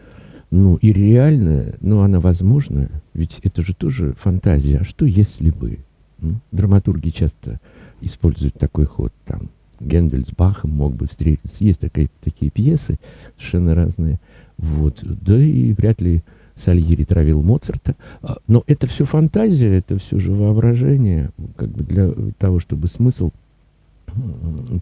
ну, 0.50 0.76
и 0.76 0.92
реальная, 0.92 1.76
но 1.80 2.02
она 2.02 2.20
возможна. 2.20 2.90
Ведь 3.14 3.40
это 3.42 3.62
же 3.62 3.74
тоже 3.74 4.14
фантазия. 4.20 4.78
А 4.78 4.84
что 4.84 5.06
если 5.06 5.50
бы? 5.50 5.78
Ну, 6.18 6.40
драматурги 6.52 7.08
часто 7.08 7.60
используют 8.00 8.54
такой 8.54 8.86
ход. 8.86 9.12
Там 9.24 9.50
Гендель 9.80 10.26
с 10.26 10.30
Бахом 10.30 10.70
мог 10.70 10.94
бы 10.94 11.06
встретиться. 11.06 11.64
Есть 11.64 11.80
такие, 11.80 12.10
такие 12.22 12.50
пьесы 12.50 12.98
совершенно 13.36 13.74
разные. 13.74 14.20
Вот. 14.58 15.00
Да 15.02 15.40
и 15.40 15.72
вряд 15.72 16.00
ли 16.00 16.22
Сальери 16.56 17.04
травил 17.04 17.42
Моцарта. 17.42 17.96
А, 18.22 18.36
но 18.46 18.62
это 18.66 18.86
все 18.86 19.04
фантазия, 19.04 19.78
это 19.78 19.98
все 19.98 20.18
же 20.18 20.32
воображение, 20.32 21.30
как 21.56 21.68
бы 21.68 21.82
для 21.84 22.10
того, 22.38 22.60
чтобы 22.60 22.88
смысл 22.88 23.30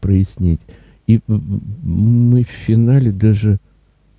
прояснить. 0.01 0.61
И 1.07 1.21
мы 1.27 2.45
в 2.45 2.49
финале 2.49 3.11
даже, 3.11 3.59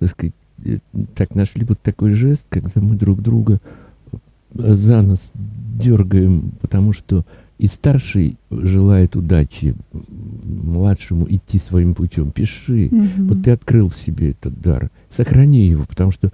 так 0.00 0.10
сказать, 0.10 0.34
э, 0.64 0.78
так 1.14 1.34
нашли 1.34 1.64
вот 1.64 1.80
такой 1.80 2.12
жест, 2.12 2.46
когда 2.48 2.80
мы 2.80 2.96
друг 2.96 3.22
друга 3.22 3.60
за 4.52 5.02
нос 5.02 5.32
дергаем, 5.34 6.52
потому 6.60 6.92
что 6.92 7.24
и 7.58 7.66
старший 7.66 8.36
желает 8.50 9.16
удачи 9.16 9.74
младшему 10.44 11.26
идти 11.28 11.58
своим 11.58 11.94
путем. 11.94 12.30
Пиши. 12.30 12.86
Mm-hmm. 12.86 13.28
Вот 13.28 13.42
ты 13.44 13.52
открыл 13.52 13.88
в 13.88 13.96
себе 13.96 14.32
этот 14.32 14.60
дар. 14.60 14.90
Сохрани 15.08 15.66
его, 15.66 15.84
потому 15.84 16.10
что 16.10 16.32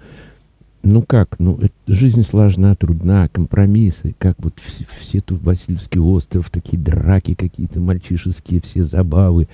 ну 0.83 1.01
как, 1.03 1.39
ну 1.39 1.57
это, 1.57 1.73
жизнь 1.87 2.23
сложна, 2.23 2.75
трудна, 2.75 3.29
компромиссы, 3.29 4.15
как 4.17 4.35
вот 4.39 4.59
все, 4.59 4.85
все 4.99 5.19
тут 5.19 5.41
Васильевский 5.43 5.99
остров, 5.99 6.49
такие 6.49 6.81
драки 6.81 7.33
какие-то 7.33 7.79
мальчишеские, 7.79 8.61
все 8.61 8.83
забавы, 8.83 9.47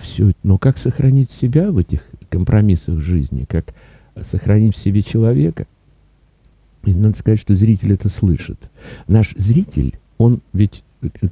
все. 0.00 0.32
Но 0.42 0.58
как 0.58 0.78
сохранить 0.78 1.30
себя 1.30 1.70
в 1.70 1.78
этих 1.78 2.02
компромиссах 2.30 3.00
жизни, 3.00 3.44
как 3.48 3.74
сохранить 4.20 4.76
в 4.76 4.80
себе 4.80 5.02
человека? 5.02 5.66
И 6.84 6.94
надо 6.94 7.16
сказать, 7.16 7.40
что 7.40 7.54
зритель 7.54 7.92
это 7.92 8.08
слышит. 8.08 8.70
Наш 9.06 9.34
зритель, 9.36 9.98
он 10.18 10.40
ведь, 10.52 10.82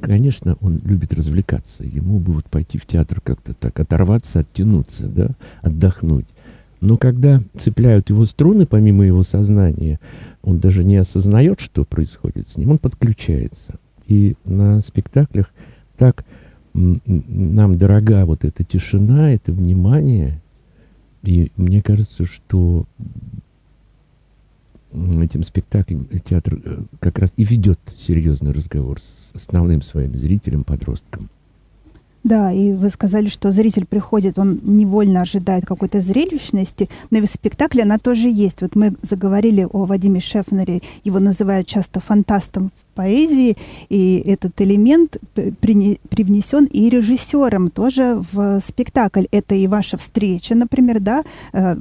конечно, 0.01 0.57
он 0.61 0.81
любит 0.85 1.13
развлекаться. 1.13 1.83
Ему 1.83 2.21
бы 2.21 2.35
вот 2.35 2.45
пойти 2.45 2.79
в 2.79 2.87
театр 2.87 3.21
как-то 3.21 3.55
так, 3.55 3.79
оторваться, 3.81 4.41
оттянуться, 4.41 5.07
да, 5.07 5.31
отдохнуть. 5.63 6.27
Но 6.81 6.97
когда 6.97 7.43
цепляют 7.59 8.11
его 8.11 8.25
струны, 8.25 8.67
помимо 8.67 9.05
его 9.05 9.23
сознания, 9.23 10.01
он 10.43 10.61
даже 10.61 10.83
не 10.83 10.97
осознает, 10.97 11.61
что 11.61 11.85
происходит 11.85 12.49
с 12.49 12.57
ним, 12.57 12.71
он 12.71 12.79
подключается. 12.79 13.79
И 14.07 14.35
на 14.45 14.81
спектаклях 14.81 15.53
так 15.97 16.25
нам 16.73 17.77
дорога 17.77 18.25
вот 18.25 18.45
эта 18.45 18.65
тишина, 18.65 19.33
это 19.33 19.53
внимание. 19.53 20.41
И 21.23 21.53
мне 21.57 21.83
кажется, 21.83 22.25
что 22.25 22.87
этим 24.93 25.43
спектаклем 25.45 26.07
театр 26.25 26.61
э, 26.65 26.83
как 26.99 27.19
раз 27.19 27.33
и 27.37 27.45
ведет 27.45 27.79
серьезный 27.97 28.53
разговор 28.53 28.99
с 28.99 29.37
основным 29.37 29.83
своим 29.83 30.17
зрителем, 30.17 30.65
подростком. 30.65 31.29
Да, 32.23 32.53
и 32.53 32.73
вы 32.73 32.91
сказали, 32.91 33.29
что 33.29 33.51
зритель 33.51 33.87
приходит, 33.87 34.39
он 34.39 34.61
невольно 34.63 35.23
ожидает 35.23 35.65
какой-то 35.65 36.03
зрелищности, 36.03 36.91
но 37.11 37.19
и 37.19 37.21
в 37.23 37.27
спектакле 37.27 37.85
она 37.85 37.97
тоже 37.99 38.29
есть. 38.29 38.61
Вот 38.61 38.77
мы 38.77 38.95
заговорили 39.01 39.67
о 39.71 39.87
Вадиме 39.87 40.21
Шефнере, 40.21 40.83
его 41.03 41.19
называют 41.19 41.67
часто 41.67 42.01
фантастом 42.01 42.73
в 42.77 42.95
поэзии, 42.95 43.57
и 43.89 44.23
этот 44.27 44.61
элемент 44.61 45.17
привнесен 45.35 46.67
и 46.67 46.91
режиссером 46.91 47.71
тоже 47.71 48.23
в 48.33 48.61
спектакль. 48.61 49.25
Это 49.31 49.55
и 49.55 49.67
ваша 49.67 49.97
встреча, 49.97 50.55
например, 50.55 51.01
да, 51.01 51.23
э, 51.55 51.77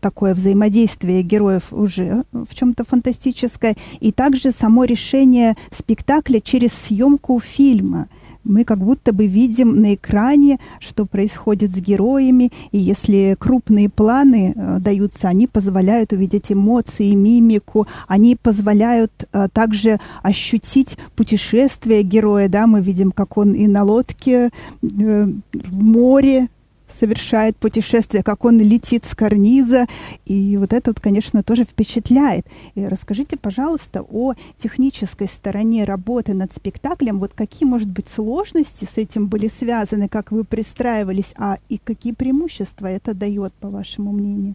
такое 0.00 0.34
взаимодействие 0.34 1.22
героев 1.22 1.72
уже 1.72 2.24
в 2.32 2.52
чем-то 2.56 2.84
фантастическое, 2.84 3.76
и 4.00 4.10
также 4.10 4.50
само 4.50 4.82
решение 4.82 5.54
спектакля 5.70 6.40
через 6.40 6.72
съемку 6.72 7.38
фильма– 7.38 8.08
мы 8.46 8.64
как 8.64 8.78
будто 8.78 9.12
бы 9.12 9.26
видим 9.26 9.80
на 9.80 9.94
экране, 9.94 10.58
что 10.80 11.06
происходит 11.06 11.72
с 11.72 11.76
героями, 11.76 12.52
и 12.72 12.78
если 12.78 13.36
крупные 13.38 13.88
планы 13.88 14.54
э, 14.54 14.78
даются, 14.80 15.28
они 15.28 15.46
позволяют 15.46 16.12
увидеть 16.12 16.52
эмоции, 16.52 17.14
мимику, 17.14 17.86
они 18.08 18.36
позволяют 18.36 19.12
э, 19.32 19.48
также 19.52 19.98
ощутить 20.22 20.96
путешествие 21.16 22.02
героя, 22.02 22.48
да, 22.48 22.66
мы 22.66 22.80
видим, 22.80 23.12
как 23.12 23.36
он 23.36 23.52
и 23.52 23.66
на 23.66 23.82
лодке 23.82 24.50
э, 24.82 25.28
в 25.52 25.82
море 25.82 26.48
совершает 26.88 27.56
путешествие, 27.56 28.22
как 28.22 28.44
он 28.44 28.58
летит 28.60 29.04
с 29.04 29.14
карниза. 29.14 29.86
И 30.24 30.56
вот 30.56 30.72
это, 30.72 30.90
вот, 30.90 31.00
конечно, 31.00 31.42
тоже 31.42 31.64
впечатляет. 31.64 32.46
И 32.74 32.86
расскажите, 32.86 33.36
пожалуйста, 33.36 34.02
о 34.02 34.34
технической 34.56 35.28
стороне 35.28 35.84
работы 35.84 36.34
над 36.34 36.52
спектаклем. 36.52 37.18
Вот 37.18 37.32
какие, 37.34 37.68
может 37.68 37.88
быть, 37.88 38.08
сложности 38.08 38.84
с 38.84 38.96
этим 38.96 39.28
были 39.28 39.48
связаны, 39.48 40.08
как 40.08 40.32
вы 40.32 40.44
пристраивались, 40.44 41.34
а 41.36 41.58
и 41.68 41.78
какие 41.78 42.12
преимущества 42.12 42.86
это 42.86 43.14
дает, 43.14 43.52
по 43.54 43.68
вашему 43.68 44.12
мнению? 44.12 44.54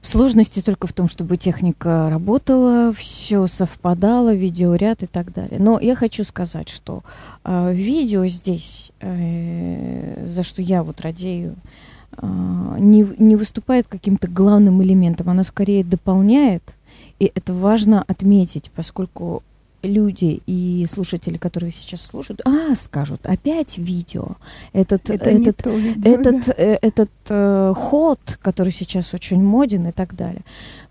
Сложности 0.00 0.60
только 0.60 0.86
в 0.86 0.92
том, 0.92 1.08
чтобы 1.08 1.36
техника 1.36 2.08
работала, 2.10 2.92
все 2.92 3.46
совпадало, 3.46 4.34
видеоряд 4.34 5.02
и 5.02 5.06
так 5.06 5.32
далее. 5.32 5.58
Но 5.58 5.78
я 5.80 5.94
хочу 5.94 6.24
сказать, 6.24 6.68
что 6.68 7.02
э, 7.44 7.72
видео 7.72 8.26
здесь, 8.26 8.90
э, 9.00 10.26
за 10.26 10.42
что 10.42 10.62
я 10.62 10.82
вот 10.82 11.00
радею, 11.00 11.56
э, 12.16 12.26
не, 12.78 13.06
не 13.18 13.36
выступает 13.36 13.86
каким-то 13.88 14.28
главным 14.28 14.82
элементом. 14.82 15.30
Она 15.30 15.44
скорее 15.44 15.84
дополняет 15.84 16.62
И 17.18 17.30
это 17.34 17.52
важно 17.52 18.04
отметить, 18.06 18.70
поскольку 18.74 19.42
люди 19.82 20.42
и 20.46 20.86
слушатели, 20.90 21.36
которые 21.36 21.72
сейчас 21.72 22.02
слушают, 22.02 22.40
а, 22.44 22.74
скажут, 22.74 23.26
опять 23.26 23.78
видео. 23.78 24.36
Этот, 24.72 25.08
Это 25.10 25.30
этот, 25.30 25.66
видео, 25.66 26.10
этот, 26.10 26.46
да. 26.46 26.52
э, 26.56 26.78
этот 26.80 27.10
э, 27.28 27.74
ход, 27.76 28.20
который 28.40 28.72
сейчас 28.72 29.12
очень 29.14 29.42
моден 29.42 29.88
и 29.88 29.92
так 29.92 30.14
далее. 30.14 30.42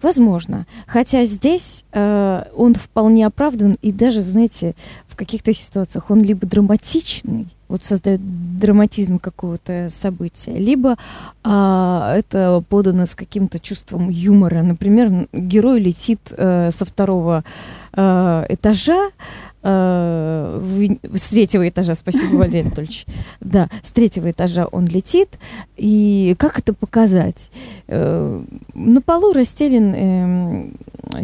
Возможно. 0.02 0.66
Хотя 0.88 1.26
здесь 1.26 1.84
э, 1.92 2.44
он 2.56 2.76
вполне 2.76 3.26
оправдан, 3.26 3.78
и 3.82 3.92
даже, 3.92 4.22
знаете, 4.22 4.76
в 5.08 5.16
каких-то 5.16 5.54
ситуациях 5.54 6.10
он 6.10 6.22
либо 6.22 6.46
драматичный, 6.46 7.48
вот 7.72 7.86
создает 7.86 8.20
драматизм 8.60 9.18
какого-то 9.18 9.88
события, 9.90 10.52
либо 10.52 10.98
а, 11.42 12.16
это 12.18 12.62
подано 12.68 13.06
с 13.06 13.16
каким-то 13.16 13.60
чувством 13.60 14.10
юмора. 14.10 14.62
Например, 14.62 15.30
герой 15.32 15.80
летит 15.80 16.20
э, 16.32 16.70
со 16.70 16.84
второго 16.84 17.46
э, 17.94 18.46
этажа, 18.50 19.12
э, 19.64 20.62
с 21.14 21.30
третьего 21.30 21.68
этажа, 21.68 21.96
спасибо, 21.96 22.36
Валерий 22.38 22.62
Анатольевич. 22.62 23.06
Да, 23.40 23.70
с 23.84 23.92
третьего 23.92 24.32
этажа 24.32 24.66
он 24.66 24.86
летит. 24.86 25.40
И 25.78 26.36
как 26.38 26.60
это 26.60 26.74
показать? 26.74 27.50
Э, 27.88 28.44
на 28.74 29.02
полу 29.02 29.34
расстелен 29.34 29.94
эм, 29.94 30.74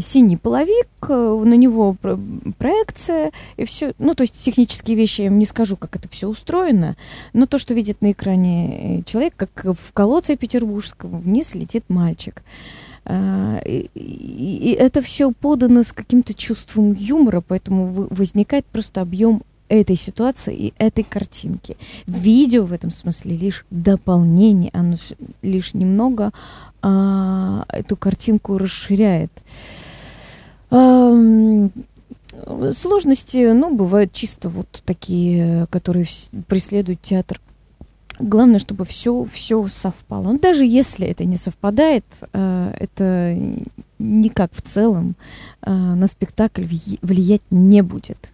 синий 0.01 0.37
половик, 0.37 0.87
э, 1.07 1.43
на 1.45 1.55
него 1.55 1.93
про- 1.93 2.19
проекция, 2.57 3.31
и 3.55 3.65
все. 3.65 3.93
Ну, 3.99 4.13
то 4.13 4.21
есть 4.21 4.43
технические 4.43 4.97
вещи 4.97 5.21
я 5.21 5.29
вам 5.29 5.39
не 5.39 5.45
скажу, 5.45 5.77
как 5.77 5.95
это 5.95 6.09
все 6.09 6.27
устроено, 6.27 6.95
но 7.33 7.45
то, 7.45 7.57
что 7.57 7.73
видит 7.73 8.01
на 8.01 8.11
экране 8.11 8.99
э, 8.99 9.03
человек, 9.03 9.33
как 9.35 9.49
в 9.65 9.93
колодце 9.93 10.35
петербургском, 10.35 11.19
вниз 11.21 11.55
летит 11.55 11.85
мальчик. 11.87 12.41
А, 12.41 12.86
И, 13.09 13.89
и- 13.95 14.71
и 14.71 14.71
это 14.73 15.01
все 15.01 15.31
подано 15.31 15.83
с 15.83 15.91
каким-то 15.93 16.33
чувством 16.33 16.93
юмора, 16.93 17.41
поэтому 17.47 17.87
возникает 18.09 18.65
просто 18.65 19.01
объем 19.01 19.43
этой 19.69 19.97
ситуации 19.97 20.55
и 20.55 20.73
этой 20.77 21.03
картинки. 21.03 21.77
Видео 22.05 22.63
в 22.63 22.73
этом 22.73 22.91
смысле 22.91 23.35
лишь 23.35 23.65
дополнение, 23.69 24.69
оно 24.73 24.95
лишь 25.41 25.73
немного 25.73 26.31
а, 26.81 27.65
эту 27.69 27.97
картинку 27.97 28.57
расширяет. 28.57 29.31
Ам, 30.69 31.71
Сложности, 32.73 33.51
ну, 33.51 33.75
бывают 33.75 34.13
чисто 34.13 34.47
вот 34.49 34.67
такие, 34.85 35.65
которые 35.71 36.05
преследуют 36.47 37.01
театр. 37.01 37.41
Главное, 38.19 38.59
чтобы 38.59 38.85
все, 38.85 39.23
все 39.25 39.65
совпало. 39.67 40.31
Ну, 40.31 40.39
даже 40.39 40.65
если 40.65 41.07
это 41.07 41.23
не 41.25 41.37
совпадает, 41.37 42.05
э, 42.33 42.73
это 42.79 43.37
никак 43.99 44.51
в 44.53 44.61
целом 44.61 45.15
э, 45.61 45.71
на 45.71 46.07
спектакль 46.07 46.63
вли- 46.63 46.99
влиять 47.01 47.43
не 47.51 47.81
будет. 47.81 48.33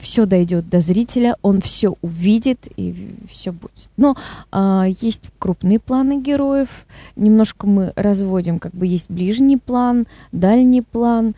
Все 0.00 0.26
дойдет 0.26 0.68
до 0.68 0.80
зрителя, 0.80 1.36
он 1.42 1.60
все 1.60 1.94
увидит 2.02 2.58
и 2.76 3.14
все 3.28 3.52
будет. 3.52 3.88
Но 3.96 4.16
а, 4.50 4.86
есть 5.00 5.30
крупные 5.38 5.78
планы 5.78 6.20
героев. 6.20 6.86
Немножко 7.14 7.66
мы 7.66 7.92
разводим, 7.94 8.58
как 8.58 8.72
бы 8.72 8.86
есть 8.86 9.08
ближний 9.08 9.58
план, 9.58 10.06
дальний 10.32 10.82
план. 10.82 11.34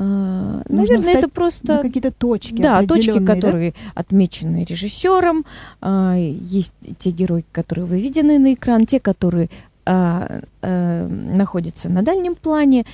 А, 0.00 0.62
Нужно 0.68 0.96
наверное, 0.96 1.14
это 1.14 1.28
просто 1.28 1.80
какие-то 1.82 2.12
точки 2.12 2.62
да, 2.62 2.86
точки, 2.86 3.10
определенные, 3.10 3.26
да? 3.26 3.34
которые 3.34 3.74
отмечены 3.96 4.64
режиссером. 4.64 5.44
А, 5.80 6.14
есть 6.16 6.72
те 7.00 7.10
герои, 7.10 7.44
которые 7.50 7.84
выведены 7.84 8.38
на 8.38 8.54
экран, 8.54 8.86
те, 8.86 9.00
которые 9.00 9.50
а, 9.84 10.42
находятся 10.62 11.88
на 11.88 12.02
дальнем 12.02 12.36
плане. 12.36 12.84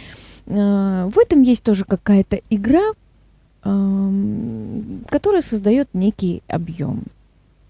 В 0.47 1.19
этом 1.19 1.43
есть 1.43 1.63
тоже 1.63 1.85
какая-то 1.85 2.39
игра, 2.51 2.93
которая 3.63 5.43
создает 5.43 5.89
некий 5.95 6.43
объем. 6.49 7.05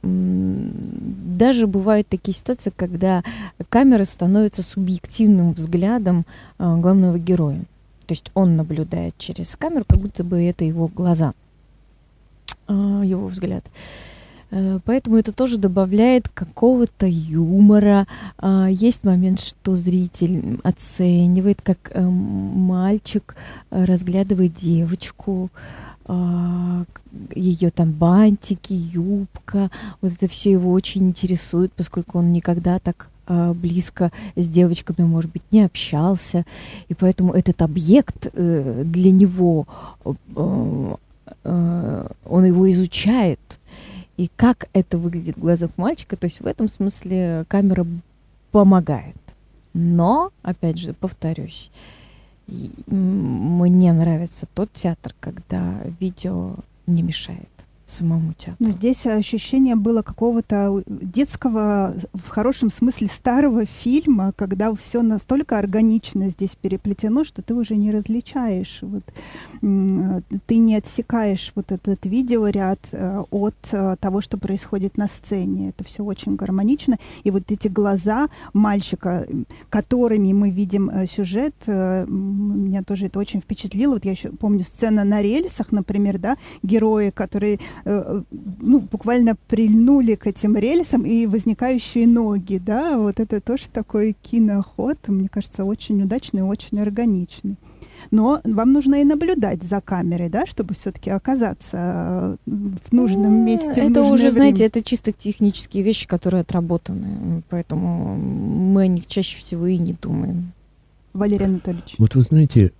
Даже 0.03 1.69
бывают 1.69 2.09
такие 2.09 2.37
ситуации, 2.37 2.73
когда 2.75 3.23
камера 3.69 4.03
становится 4.03 4.63
субъективным 4.63 5.53
взглядом 5.53 6.27
главного 6.59 7.17
героя. 7.17 7.65
То 8.07 8.13
есть 8.13 8.31
он 8.35 8.57
наблюдает 8.57 9.17
через 9.19 9.57
камеру, 9.57 9.85
как 9.89 9.99
будто 9.99 10.25
бы 10.25 10.43
это 10.43 10.65
его 10.65 10.89
глаза, 10.89 11.35
а, 12.67 13.03
его 13.05 13.27
взгляд. 13.27 13.65
Э, 14.55 14.79
Поэтому 14.85 15.17
это 15.17 15.33
тоже 15.33 15.59
добавляет 15.59 16.29
какого-то 16.29 17.07
юмора. 17.07 18.07
А, 18.39 18.69
Есть 18.71 19.05
момент, 19.05 19.41
что 19.41 19.77
зритель 19.77 20.61
оценивает, 20.63 21.61
как 21.61 21.91
э, 21.93 22.01
мальчик 22.01 23.35
э, 23.71 23.85
разглядывает 23.85 24.55
девочку, 24.55 25.51
ее 27.35 27.71
там 27.71 27.93
бантики, 27.93 28.75
юбка. 28.75 29.71
Вот 30.03 30.13
это 30.13 30.29
все 30.29 30.51
его 30.51 30.71
очень 30.71 31.09
интересует, 31.09 31.73
поскольку 31.73 32.19
он 32.19 32.31
никогда 32.35 32.79
так 32.79 33.07
а, 33.07 33.14
близко 33.27 34.13
с 34.37 34.49
девочками, 34.49 35.07
может 35.07 35.31
быть, 35.33 35.43
не 35.51 35.63
общался. 35.63 36.45
И 36.89 36.95
поэтому 36.95 37.33
этот 37.33 37.63
объект 37.63 38.29
э, 38.33 38.83
для 38.85 39.11
него, 39.11 39.67
э, 40.05 40.95
э, 41.45 42.09
он 42.27 42.45
его 42.45 42.71
изучает. 42.71 43.41
И 44.17 44.31
как 44.37 44.69
это 44.73 44.99
выглядит 44.99 45.37
в 45.37 45.41
глазах 45.41 45.71
мальчика, 45.77 46.17
то 46.17 46.27
есть 46.27 46.41
в 46.41 46.47
этом 46.47 46.69
смысле 46.69 47.45
камера 47.49 47.87
помогает. 48.53 49.17
Но, 49.73 50.31
опять 50.43 50.79
же, 50.79 50.93
повторюсь, 50.93 51.71
мне 52.47 53.93
нравится 53.93 54.47
тот 54.55 54.73
театр, 54.73 55.15
когда 55.19 55.81
видео 55.99 56.55
не 56.87 57.03
мешает 57.03 57.49
самому 57.87 58.33
театру. 58.35 58.57
Но 58.65 58.71
здесь 58.71 59.07
ощущение 59.07 59.77
было 59.77 60.03
какого-то 60.03 60.83
детского, 60.87 61.95
в 62.13 62.29
хорошем 62.29 62.71
смысле 62.71 63.09
старого 63.09 63.65
фильма, 63.65 64.33
когда 64.37 64.73
все 64.75 65.03
настолько 65.03 65.59
органично 65.59 66.29
здесь 66.29 66.57
переплетено, 66.57 67.25
что 67.25 67.43
ты 67.43 67.55
уже 67.55 67.77
не 67.77 67.93
различаешь. 67.93 68.79
Вот, 68.83 69.05
ты 69.61 70.57
не 70.59 70.77
отсекаешь 70.77 71.53
вот 71.55 71.73
этот 71.73 72.05
видеоряд 72.07 72.81
э, 72.93 73.23
от 73.31 73.55
э, 73.73 73.97
того, 74.01 74.21
что 74.21 74.39
происходит 74.39 74.97
на 74.97 75.09
сцене. 75.09 75.71
Это 75.71 75.85
все 75.85 76.03
очень 76.05 76.37
гармонично. 76.37 76.99
И 77.25 77.31
вот 77.31 77.51
эти 77.51 77.69
глаза 77.69 78.29
мальчика, 78.53 79.27
которыми 79.71 80.33
мы 80.33 80.51
видим 80.51 80.91
э, 80.91 81.07
сюжет, 81.07 81.55
меня 81.67 82.83
тоже 82.83 83.07
это 83.07 83.19
очень 83.19 83.41
впечатлило. 83.41 83.95
Вот 83.95 84.05
я 84.05 84.13
еще 84.13 84.31
помню 84.31 84.65
сцена 84.65 85.05
на 85.05 85.23
рельсах, 85.23 85.73
например, 85.73 86.19
да, 86.19 86.37
герои, 86.63 87.11
которые 87.11 87.59
ну, 87.85 88.81
буквально 88.81 89.37
прильнули 89.49 90.15
к 90.15 90.27
этим 90.27 90.57
рельсам 90.57 91.05
и 91.07 91.27
возникающие 91.27 92.07
ноги, 92.07 92.59
да, 92.65 92.99
вот 92.99 93.21
это 93.21 93.41
тоже 93.41 93.65
такой 93.73 94.17
киноход, 94.23 94.99
мне 95.09 95.29
кажется, 95.29 95.65
очень 95.65 96.03
удачный, 96.03 96.43
очень 96.43 96.81
органичный. 96.81 97.57
Но 98.11 98.41
вам 98.45 98.73
нужно 98.73 99.01
и 99.01 99.05
наблюдать 99.05 99.63
за 99.63 99.81
камерой, 99.81 100.29
да, 100.29 100.45
чтобы 100.47 100.75
все-таки 100.75 101.11
оказаться 101.11 102.37
э, 102.47 102.51
в 102.51 102.93
нужном 102.93 103.33
Ну, 103.39 103.45
месте. 103.45 103.69
в 103.69 103.79
Это 103.79 103.89
нужное 103.89 104.13
уже, 104.13 104.23
время. 104.25 104.35
знаете, 104.35 104.65
это 104.67 104.83
чисто 104.83 105.13
технические 105.13 105.83
вещи, 105.83 106.07
которые 106.07 106.43
отработаны. 106.43 107.43
Поэтому 107.49 108.15
мы 108.17 108.83
о 108.83 108.87
них 108.89 109.07
чаще 109.07 109.39
всего 109.39 109.67
и 109.67 109.79
не 109.79 109.95
думаем. 109.95 110.53
Валерий 111.15 111.47
Анатольевич. 111.47 111.95
Вот 111.99 112.15
вы 112.15 112.23
знаете, 112.23 112.73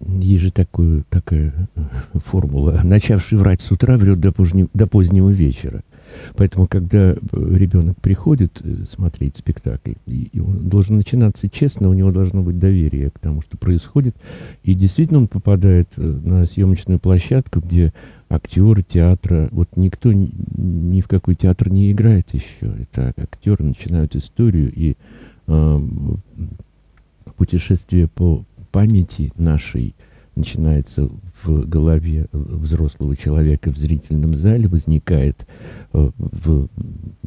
есть 0.00 0.42
же 0.42 0.50
такую, 0.50 1.04
такая 1.08 1.52
э, 1.74 1.80
формула. 2.24 2.80
Начавший 2.84 3.38
врать 3.38 3.60
с 3.60 3.70
утра, 3.70 3.96
врет 3.96 4.20
до, 4.20 4.32
позднего, 4.32 4.68
до 4.74 4.86
позднего 4.86 5.30
вечера. 5.30 5.82
Поэтому, 6.36 6.66
когда 6.66 7.14
ребенок 7.32 8.00
приходит 8.00 8.60
э, 8.62 8.84
смотреть 8.90 9.36
спектакль, 9.36 9.92
и, 10.06 10.40
он 10.40 10.68
должен 10.68 10.96
начинаться 10.96 11.48
честно, 11.48 11.88
у 11.88 11.94
него 11.94 12.10
должно 12.10 12.42
быть 12.42 12.58
доверие 12.58 13.10
к 13.10 13.18
тому, 13.18 13.42
что 13.42 13.56
происходит. 13.56 14.16
И 14.62 14.74
действительно 14.74 15.20
он 15.20 15.28
попадает 15.28 15.88
э, 15.96 16.02
на 16.02 16.46
съемочную 16.46 16.98
площадку, 16.98 17.60
где 17.60 17.92
актеры 18.28 18.82
театра, 18.82 19.48
вот 19.52 19.68
никто 19.76 20.12
ни, 20.12 20.30
ни 20.56 21.00
в 21.00 21.08
какой 21.08 21.34
театр 21.34 21.70
не 21.70 21.92
играет 21.92 22.34
еще. 22.34 22.72
Это 22.80 23.14
актеры 23.16 23.64
начинают 23.64 24.16
историю, 24.16 24.72
и 24.74 24.96
э, 25.46 25.80
путешествие 27.36 28.08
по 28.08 28.44
памяти 28.70 29.32
нашей 29.36 29.94
начинается 30.36 31.08
в 31.42 31.68
голове 31.68 32.26
взрослого 32.32 33.16
человека 33.16 33.70
в 33.70 33.76
зрительном 33.76 34.34
зале, 34.34 34.68
возникает 34.68 35.46
э, 35.92 36.10
в 36.16 36.68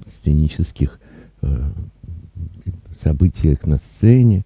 сценических 0.07 0.99
э, 1.41 1.71
событиях 2.97 3.65
на 3.65 3.77
сцене. 3.77 4.45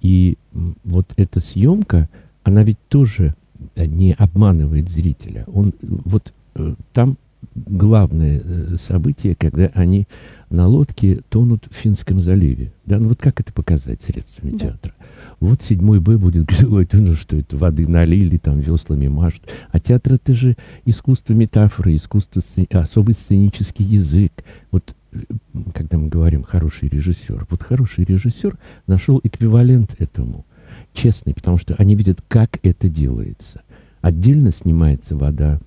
И 0.00 0.38
вот 0.84 1.12
эта 1.16 1.40
съемка, 1.40 2.08
она 2.42 2.62
ведь 2.62 2.78
тоже 2.88 3.34
не 3.76 4.12
обманывает 4.12 4.88
зрителя. 4.88 5.44
Он 5.46 5.74
вот 5.80 6.32
э, 6.54 6.74
там 6.92 7.16
главное 7.54 8.40
э, 8.42 8.76
событие, 8.76 9.34
когда 9.34 9.70
они 9.74 10.06
на 10.50 10.66
лодке 10.66 11.20
тонут 11.28 11.66
в 11.70 11.74
Финском 11.74 12.20
заливе. 12.20 12.72
Да, 12.86 12.98
ну 12.98 13.08
вот 13.08 13.20
как 13.20 13.40
это 13.40 13.52
показать 13.52 14.02
средствами 14.02 14.52
да. 14.52 14.58
театра? 14.58 14.94
Вот 15.40 15.62
седьмой 15.62 16.00
Б 16.00 16.16
будет 16.16 16.46
говорить, 16.46 16.92
ну 16.92 17.14
что 17.14 17.36
это, 17.36 17.56
воды 17.56 17.86
налили, 17.86 18.36
там 18.36 18.54
веслами 18.54 19.08
машут. 19.08 19.42
А 19.70 19.80
театр 19.80 20.14
это 20.14 20.32
же 20.32 20.56
искусство 20.84 21.32
метафоры, 21.34 21.94
искусство, 21.94 22.42
особый 22.70 23.14
сценический 23.14 23.84
язык. 23.84 24.32
Вот 24.70 24.94
э, 25.12 25.18
когда 25.74 25.98
мы 25.98 26.08
говорим 26.08 26.42
хороший 26.42 26.88
режиссер, 26.88 27.46
вот 27.50 27.62
хороший 27.62 28.04
режиссер 28.04 28.56
нашел 28.86 29.20
эквивалент 29.22 29.94
этому, 29.98 30.46
честный, 30.92 31.34
потому 31.34 31.58
что 31.58 31.74
они 31.78 31.94
видят, 31.94 32.22
как 32.28 32.58
это 32.62 32.88
делается. 32.88 33.62
Отдельно 34.00 34.52
снимается 34.52 35.16
вода, 35.16 35.60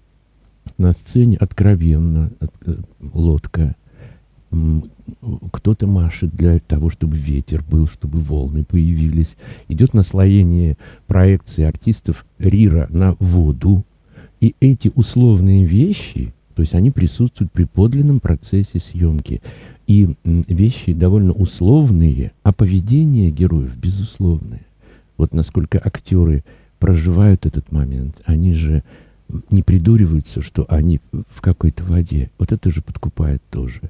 на 0.78 0.92
сцене 0.92 1.38
откровенно 1.38 2.32
э, 2.40 2.76
лодка, 3.14 3.76
кто-то 5.52 5.88
машет 5.88 6.36
для 6.36 6.60
того, 6.60 6.90
чтобы 6.90 7.18
ветер 7.18 7.64
был, 7.64 7.88
чтобы 7.88 8.20
волны 8.20 8.64
появились. 8.64 9.36
Идет 9.68 9.94
наслоение 9.94 10.78
проекции 11.06 11.64
артистов 11.64 12.26
Рира 12.40 12.88
на 12.90 13.16
воду. 13.20 13.84
И 14.40 14.56
эти 14.60 14.92
условные 14.96 15.66
вещи, 15.66 16.34
то 16.56 16.62
есть 16.62 16.76
они 16.76 16.92
присутствуют 16.92 17.52
при 17.52 17.66
подлинном 17.66 18.20
процессе 18.20 18.80
съемки. 18.80 19.42
И 19.88 20.16
вещи 20.24 20.94
довольно 20.94 21.34
условные, 21.34 22.32
а 22.44 22.54
поведение 22.54 23.32
героев 23.32 23.76
безусловное. 23.76 24.66
Вот 25.18 25.34
насколько 25.34 25.82
актеры 25.84 26.44
проживают 26.80 27.46
этот 27.46 27.72
момент, 27.72 28.22
они 28.26 28.54
же 28.54 28.84
не 29.50 29.64
придуриваются, 29.64 30.42
что 30.42 30.66
они 30.70 31.02
в 31.12 31.42
какой-то 31.42 31.84
воде. 31.84 32.30
Вот 32.38 32.52
это 32.52 32.70
же 32.70 32.82
подкупает 32.82 33.42
тоже. 33.50 33.82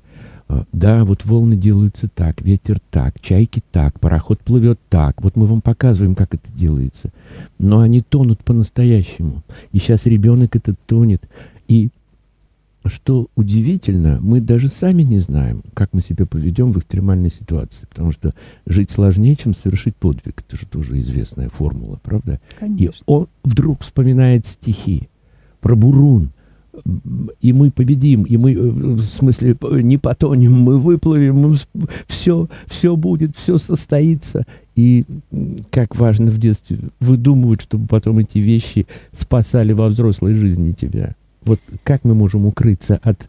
А, 0.50 0.64
да, 0.72 1.04
вот 1.04 1.26
волны 1.26 1.56
делаются 1.56 2.08
так, 2.08 2.42
ветер 2.42 2.80
так, 2.90 3.20
чайки 3.22 3.62
так, 3.72 4.00
пароход 4.00 4.40
плывет 4.40 4.80
так. 4.90 5.22
Вот 5.22 5.36
мы 5.36 5.46
вам 5.46 5.62
показываем, 5.62 6.16
как 6.16 6.34
это 6.34 6.52
делается. 6.54 7.12
Но 7.60 7.80
они 7.80 8.02
тонут 8.02 8.44
по-настоящему. 8.44 9.44
И 9.74 9.80
сейчас 9.80 10.06
ребенок 10.06 10.56
этот 10.56 10.80
тонет. 10.86 11.28
И 11.68 11.90
что 12.86 13.28
удивительно, 13.36 14.20
мы 14.22 14.40
даже 14.40 14.70
сами 14.70 15.04
не 15.04 15.20
знаем, 15.20 15.64
как 15.74 15.90
мы 15.92 16.02
себя 16.02 16.26
поведем 16.26 16.72
в 16.72 16.80
экстремальной 16.80 17.30
ситуации. 17.30 17.86
Потому 17.86 18.14
что 18.14 18.34
жить 18.66 18.90
сложнее, 18.90 19.36
чем 19.36 19.54
совершить 19.54 19.98
подвиг. 19.98 20.44
Это 20.48 20.56
же 20.58 20.66
тоже 20.66 21.00
известная 21.02 21.50
формула, 21.50 22.00
правда? 22.02 22.40
Конечно. 22.58 22.84
И 22.86 22.92
он 23.06 23.28
вдруг 23.44 23.82
вспоминает 23.82 24.46
стихи 24.46 25.10
про 25.60 25.76
Бурун 25.76 26.32
и 27.42 27.54
мы 27.54 27.72
победим, 27.72 28.24
и 28.24 28.38
мы, 28.38 28.54
э, 28.54 28.58
в 28.58 29.02
смысле, 29.02 29.56
не 29.82 29.98
потонем, 29.98 30.54
мы 30.54 30.78
выплывем, 30.78 31.56
все, 32.08 32.48
все 32.68 32.96
будет, 32.96 33.36
все 33.36 33.58
состоится. 33.58 34.46
И 34.76 35.04
как 35.72 35.96
важно 35.96 36.30
в 36.30 36.38
детстве 36.38 36.78
выдумывать, 37.00 37.62
чтобы 37.62 37.88
потом 37.88 38.20
эти 38.20 38.38
вещи 38.38 38.86
спасали 39.12 39.74
во 39.74 39.88
взрослой 39.88 40.36
жизни 40.36 40.72
тебя. 40.72 41.16
Вот 41.44 41.60
как 41.84 42.04
мы 42.04 42.14
можем 42.14 42.46
укрыться 42.46 43.00
от 43.02 43.28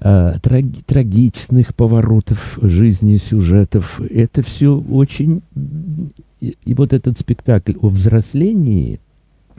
э, 0.00 0.34
траги 0.40 0.82
трагичных 0.86 1.74
поворотов 1.74 2.58
жизни, 2.62 3.16
сюжетов. 3.16 4.00
Это 4.00 4.42
все 4.42 4.78
очень... 4.78 5.42
И, 6.40 6.74
вот 6.74 6.92
этот 6.92 7.18
спектакль 7.18 7.72
о 7.80 7.88
взрослении, 7.88 9.00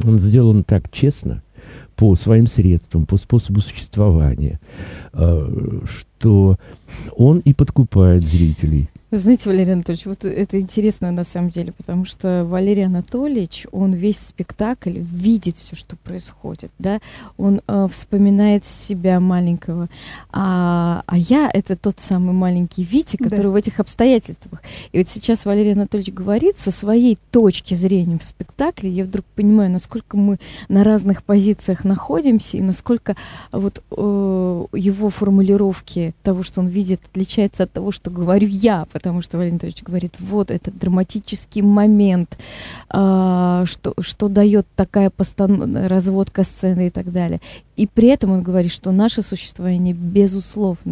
он 0.04 0.20
сделан 0.20 0.64
так 0.64 0.92
честно, 0.92 1.42
по 1.96 2.16
своим 2.16 2.48
средствам, 2.48 3.06
по 3.06 3.18
способу 3.18 3.62
существования, 3.62 4.60
э, 5.14 5.82
что 5.86 6.58
он 7.16 7.40
и 7.40 7.54
подкупает 7.54 8.24
зрителей. 8.24 8.90
Вы 9.12 9.20
знаете, 9.20 9.50
Валерий 9.50 9.74
Анатольевич, 9.74 10.08
вот 10.08 10.26
это 10.26 10.60
интересно 10.60 11.12
на 11.12 11.24
самом 11.24 11.50
деле, 11.50 11.72
потому 11.72 12.06
что 12.06 12.44
Валерий 12.44 12.86
Анатольевич, 12.86 13.66
он 13.72 13.94
весь 13.94 14.20
спектакль 14.20 14.98
видит 14.98 15.56
все, 15.56 15.76
что 15.76 15.96
происходит, 15.96 16.72
да, 16.80 17.00
он 17.38 17.62
э, 17.68 17.88
вспоминает 17.90 18.66
себя 18.66 19.20
маленького, 19.20 19.88
а, 20.32 20.95
а 21.06 21.18
я 21.18 21.50
это 21.54 21.76
тот 21.76 22.00
самый 22.00 22.34
маленький 22.34 22.84
Витя, 22.84 23.18
который 23.18 23.44
да. 23.44 23.50
в 23.50 23.56
этих 23.56 23.80
обстоятельствах. 23.80 24.62
И 24.92 24.98
вот 24.98 25.10
сейчас 25.10 25.46
Валерий 25.46 25.74
Анатольевич 25.74 26.14
говорит 26.14 26.58
со 26.58 26.72
своей 26.72 27.18
точки 27.32 27.74
зрения 27.74 28.18
в 28.18 28.24
спектакле, 28.24 28.90
я 28.90 29.04
вдруг 29.04 29.26
понимаю, 29.36 29.70
насколько 29.70 30.18
мы 30.18 30.40
на 30.68 30.84
разных 30.84 31.24
позициях 31.24 31.84
находимся 31.84 32.58
и 32.58 32.62
насколько 32.62 33.16
вот 33.52 33.84
э, 33.92 34.66
его 34.74 35.10
формулировки 35.10 36.14
того, 36.24 36.44
что 36.44 36.62
он 36.62 36.68
видит, 36.68 37.02
отличается 37.12 37.64
от 37.64 37.72
того, 37.72 37.92
что 37.92 38.10
говорю 38.10 38.48
я, 38.48 38.88
потому 38.92 39.22
что 39.22 39.38
Валерий 39.38 39.54
Анатольевич 39.54 39.84
говорит, 39.84 40.16
вот 40.20 40.52
этот 40.52 40.78
драматический 40.78 41.62
момент, 41.62 42.38
э, 42.92 43.64
что, 43.66 43.94
что 44.00 44.28
дает 44.28 44.68
такая 44.76 45.10
постан... 45.10 45.88
разводка 45.88 46.44
сцены 46.44 46.88
и 46.88 46.90
так 46.90 47.12
далее. 47.12 47.42
И 47.76 47.88
при 47.88 48.08
этом 48.08 48.32
он 48.32 48.42
говорит, 48.42 48.72
что 48.72 48.92
наше 48.92 49.22
существование 49.22 49.94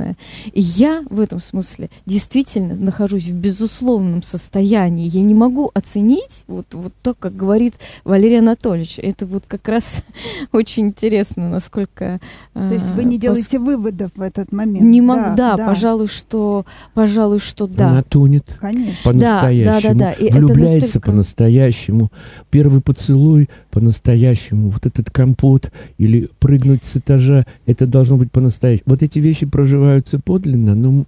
безусловное. 0.03 0.15
И 0.53 0.61
я 0.61 1.03
в 1.09 1.19
этом 1.19 1.39
смысле 1.39 1.89
действительно 2.05 2.75
нахожусь 2.75 3.27
в 3.27 3.35
безусловном 3.35 4.23
состоянии. 4.23 5.07
Я 5.07 5.21
не 5.21 5.33
могу 5.33 5.71
оценить 5.73 6.43
вот, 6.47 6.67
вот 6.73 6.93
то, 7.01 7.13
как 7.13 7.35
говорит 7.35 7.75
Валерий 8.03 8.39
Анатольевич. 8.39 8.99
Это 8.99 9.25
вот 9.25 9.43
как 9.47 9.67
раз 9.67 9.97
очень 10.51 10.87
интересно, 10.87 11.49
насколько... 11.49 12.19
То 12.53 12.73
есть 12.73 12.91
вы 12.91 13.03
не 13.03 13.17
делаете 13.17 13.59
пос... 13.59 13.67
выводов 13.67 14.11
в 14.15 14.21
этот 14.21 14.51
момент? 14.51 14.85
Не 14.85 15.01
могу, 15.01 15.35
да, 15.35 15.51
да, 15.53 15.57
да, 15.57 15.67
пожалуй, 15.67 16.07
что, 16.07 16.65
пожалуй, 16.93 17.39
что 17.39 17.67
да. 17.67 17.89
Она 17.89 18.03
тонет 18.03 18.59
по-настоящему, 19.03 19.65
да, 19.65 19.81
да, 19.81 19.93
да, 19.93 20.15
да. 20.19 20.37
влюбляется 20.37 20.85
настолько... 20.85 21.11
по-настоящему, 21.11 22.11
первый 22.49 22.81
поцелуй 22.81 23.49
по-настоящему, 23.71 24.69
вот 24.69 24.85
этот 24.85 25.09
компот 25.09 25.71
или 25.97 26.29
прыгнуть 26.39 26.85
с 26.85 26.97
этажа, 26.97 27.45
это 27.65 27.87
должно 27.87 28.17
быть 28.17 28.31
по-настоящему. 28.31 28.83
Вот 28.85 29.01
эти 29.01 29.19
вещи 29.19 29.45
проживаются 29.93 30.19
подлинно, 30.19 30.75
но 30.75 31.05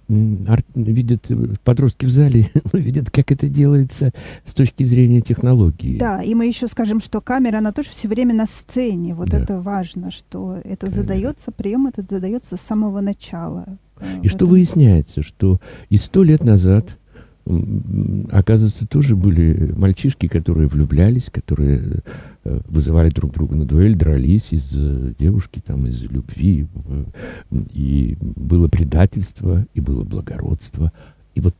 видят 0.74 1.30
э, 1.30 1.54
подростки 1.64 2.04
в 2.04 2.10
зале, 2.10 2.48
видят, 2.72 3.10
как 3.10 3.32
это 3.32 3.48
делается 3.48 4.12
с 4.44 4.54
точки 4.54 4.84
зрения 4.84 5.20
технологии. 5.20 5.98
Да, 5.98 6.22
и 6.22 6.34
мы 6.34 6.46
еще 6.46 6.68
скажем, 6.68 7.00
что 7.00 7.20
камера, 7.20 7.58
она 7.58 7.72
тоже 7.72 7.90
все 7.90 8.08
время 8.08 8.34
на 8.34 8.46
сцене. 8.46 9.14
Вот 9.14 9.30
да. 9.30 9.40
это 9.40 9.58
важно, 9.58 10.10
что 10.10 10.58
это 10.64 10.90
задается, 10.90 11.50
прием 11.50 11.86
этот 11.86 12.08
задается 12.08 12.56
с 12.56 12.60
самого 12.60 13.00
начала. 13.00 13.78
Э, 13.98 14.20
и 14.22 14.28
что 14.28 14.46
выясняется, 14.46 15.22
что 15.22 15.58
и 15.88 15.96
сто 15.96 16.22
лет 16.22 16.44
назад 16.44 16.96
оказывается, 18.30 18.86
тоже 18.86 19.14
были 19.14 19.72
мальчишки, 19.76 20.26
которые 20.26 20.66
влюблялись, 20.66 21.28
которые 21.30 22.02
э, 22.44 22.60
вызывали 22.66 23.10
друг 23.10 23.32
друга 23.32 23.54
на 23.54 23.64
дуэль, 23.64 23.94
дрались 23.94 24.48
из-за 24.50 25.14
девушки, 25.16 25.62
там, 25.64 25.86
из-за 25.86 26.06
любви. 26.08 26.66
И 27.72 28.16
было 28.20 28.66
предательство, 28.66 29.64
и 29.74 29.80
было 29.80 30.02
благородство. 30.02 30.90
И 31.36 31.40
вот 31.40 31.54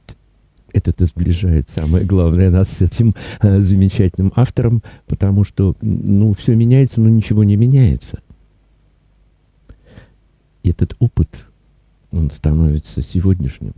это-то 0.72 1.06
сближает 1.06 1.70
самое 1.70 2.04
главное 2.04 2.50
нас 2.50 2.68
с 2.68 2.82
этим 2.82 3.12
э, 3.40 3.60
замечательным 3.60 4.32
автором, 4.34 4.82
потому 5.06 5.44
что, 5.44 5.76
ну, 5.80 6.34
все 6.34 6.56
меняется, 6.56 7.00
но 7.00 7.08
ничего 7.08 7.44
не 7.44 7.54
меняется. 7.54 8.18
И 10.64 10.70
этот 10.70 10.96
опыт, 10.98 11.46
он 12.10 12.32
становится 12.32 13.02
сегодняшним. 13.02 13.72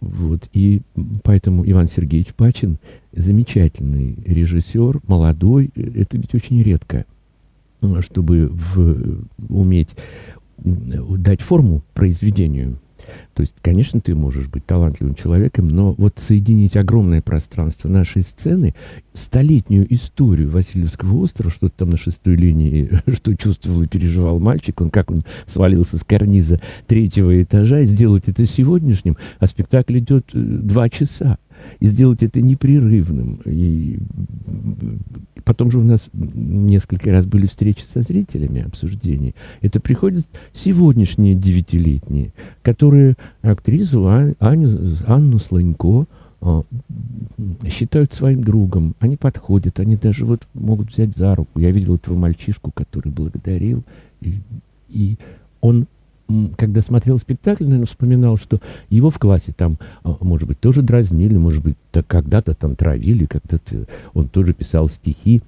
Вот, 0.00 0.48
и 0.52 0.82
поэтому 1.22 1.68
Иван 1.68 1.88
Сергеевич 1.88 2.34
Пачин 2.34 2.78
замечательный 3.12 4.18
режиссер, 4.24 5.00
молодой, 5.06 5.70
это 5.74 6.18
ведь 6.18 6.34
очень 6.34 6.62
редко, 6.62 7.06
чтобы 8.00 8.48
в, 8.48 9.24
уметь 9.48 9.96
дать 10.58 11.40
форму 11.40 11.82
произведению. 11.94 12.78
То 13.34 13.42
есть, 13.42 13.54
конечно, 13.62 14.00
ты 14.00 14.14
можешь 14.14 14.48
быть 14.48 14.64
талантливым 14.66 15.14
человеком, 15.14 15.66
но 15.66 15.92
вот 15.92 16.18
соединить 16.18 16.76
огромное 16.76 17.22
пространство 17.22 17.88
нашей 17.88 18.22
сцены, 18.22 18.74
столетнюю 19.12 19.92
историю 19.92 20.50
Васильевского 20.50 21.16
острова, 21.16 21.50
что 21.50 21.68
там 21.68 21.90
на 21.90 21.96
шестой 21.96 22.36
линии, 22.36 22.90
что 23.12 23.36
чувствовал 23.36 23.82
и 23.82 23.88
переживал 23.88 24.38
мальчик, 24.38 24.80
он 24.80 24.90
как 24.90 25.10
он 25.10 25.22
свалился 25.46 25.98
с 25.98 26.04
карниза 26.04 26.60
третьего 26.86 27.42
этажа, 27.42 27.80
и 27.80 27.86
сделать 27.86 28.24
это 28.26 28.46
сегодняшним, 28.46 29.16
а 29.38 29.46
спектакль 29.46 29.98
идет 29.98 30.30
э, 30.32 30.38
два 30.38 30.88
часа 30.88 31.38
и 31.80 31.86
сделать 31.86 32.22
это 32.22 32.40
непрерывным. 32.40 33.40
И 33.44 33.98
потом 35.44 35.70
же 35.70 35.78
у 35.78 35.82
нас 35.82 36.08
несколько 36.12 37.10
раз 37.10 37.24
были 37.24 37.46
встречи 37.46 37.84
со 37.88 38.00
зрителями, 38.00 38.62
обсуждений. 38.62 39.34
Это 39.60 39.80
приходят 39.80 40.26
сегодняшние 40.52 41.34
девятилетние, 41.34 42.32
которые 42.62 43.16
актрису 43.42 44.08
Аню, 44.08 44.96
Анну 45.06 45.38
Слонько 45.38 46.06
а, 46.40 46.62
считают 47.68 48.12
своим 48.12 48.44
другом. 48.44 48.94
Они 49.00 49.16
подходят, 49.16 49.80
они 49.80 49.96
даже 49.96 50.24
вот 50.24 50.46
могут 50.54 50.92
взять 50.92 51.16
за 51.16 51.34
руку. 51.34 51.58
Я 51.60 51.70
видел 51.70 51.96
этого 51.96 52.16
мальчишку, 52.16 52.70
который 52.72 53.10
благодарил, 53.10 53.82
и, 54.20 54.34
и 54.88 55.16
он 55.60 55.86
когда 56.56 56.80
смотрел 56.80 57.18
спектакль, 57.18 57.64
наверное, 57.64 57.86
вспоминал, 57.86 58.36
что 58.36 58.60
его 58.90 59.10
в 59.10 59.18
классе 59.18 59.52
там, 59.56 59.78
а, 60.02 60.16
может 60.20 60.48
быть, 60.48 60.58
тоже 60.60 60.82
дразнили, 60.82 61.36
может 61.36 61.62
быть, 61.62 61.76
когда-то 62.06 62.54
там 62.54 62.74
травили, 62.74 63.26
когда-то 63.26 63.86
он 64.12 64.28
тоже 64.28 64.52
писал 64.52 64.88
стихи 64.88 65.40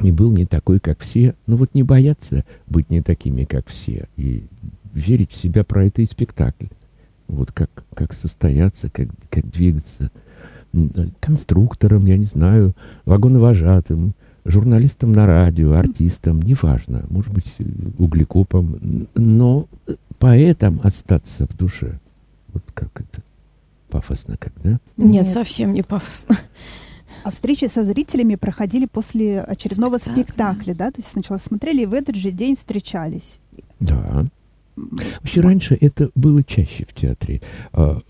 и 0.00 0.12
был 0.12 0.32
не 0.32 0.46
такой, 0.46 0.80
как 0.80 1.00
все. 1.00 1.34
Но 1.46 1.56
вот 1.56 1.74
не 1.74 1.82
бояться 1.82 2.44
быть 2.66 2.90
не 2.90 3.02
такими, 3.02 3.44
как 3.44 3.68
все, 3.68 4.08
и 4.16 4.44
верить 4.92 5.32
в 5.32 5.36
себя 5.36 5.64
про 5.64 5.86
это 5.86 6.02
и 6.02 6.06
спектакль. 6.06 6.66
Вот 7.26 7.52
как, 7.52 7.70
как 7.94 8.12
состояться, 8.12 8.90
как, 8.90 9.08
как 9.30 9.50
двигаться 9.50 10.10
конструктором, 11.20 12.06
я 12.06 12.16
не 12.16 12.24
знаю, 12.24 12.74
вагоновожатым, 13.04 14.14
журналистом 14.44 15.12
на 15.12 15.26
радио, 15.26 15.72
артистом, 15.72 16.42
неважно, 16.42 17.04
может 17.08 17.32
быть, 17.32 17.54
углекопом, 17.98 19.08
но 19.14 19.66
поэтом 20.18 20.80
остаться 20.82 21.46
в 21.46 21.56
душе. 21.56 21.98
Вот 22.52 22.62
как 22.74 23.00
это? 23.00 23.22
Пафосно 23.88 24.36
как, 24.36 24.52
да? 24.62 24.78
Нет, 24.96 25.24
Нет. 25.24 25.26
совсем 25.26 25.72
не 25.72 25.82
пафосно. 25.82 26.36
А 27.22 27.30
встречи 27.30 27.66
со 27.66 27.84
зрителями 27.84 28.34
проходили 28.34 28.86
после 28.86 29.40
очередного 29.40 29.98
спектакля. 29.98 30.24
спектакля, 30.24 30.74
да? 30.74 30.90
То 30.90 31.00
есть 31.00 31.10
сначала 31.10 31.38
смотрели 31.38 31.82
и 31.82 31.86
в 31.86 31.94
этот 31.94 32.16
же 32.16 32.30
день 32.30 32.56
встречались. 32.56 33.38
Да. 33.80 34.24
Вообще 34.76 35.40
раньше 35.40 35.76
это 35.80 36.10
было 36.14 36.42
чаще 36.42 36.84
в 36.84 36.94
театре. 36.94 37.40
А, 37.72 38.00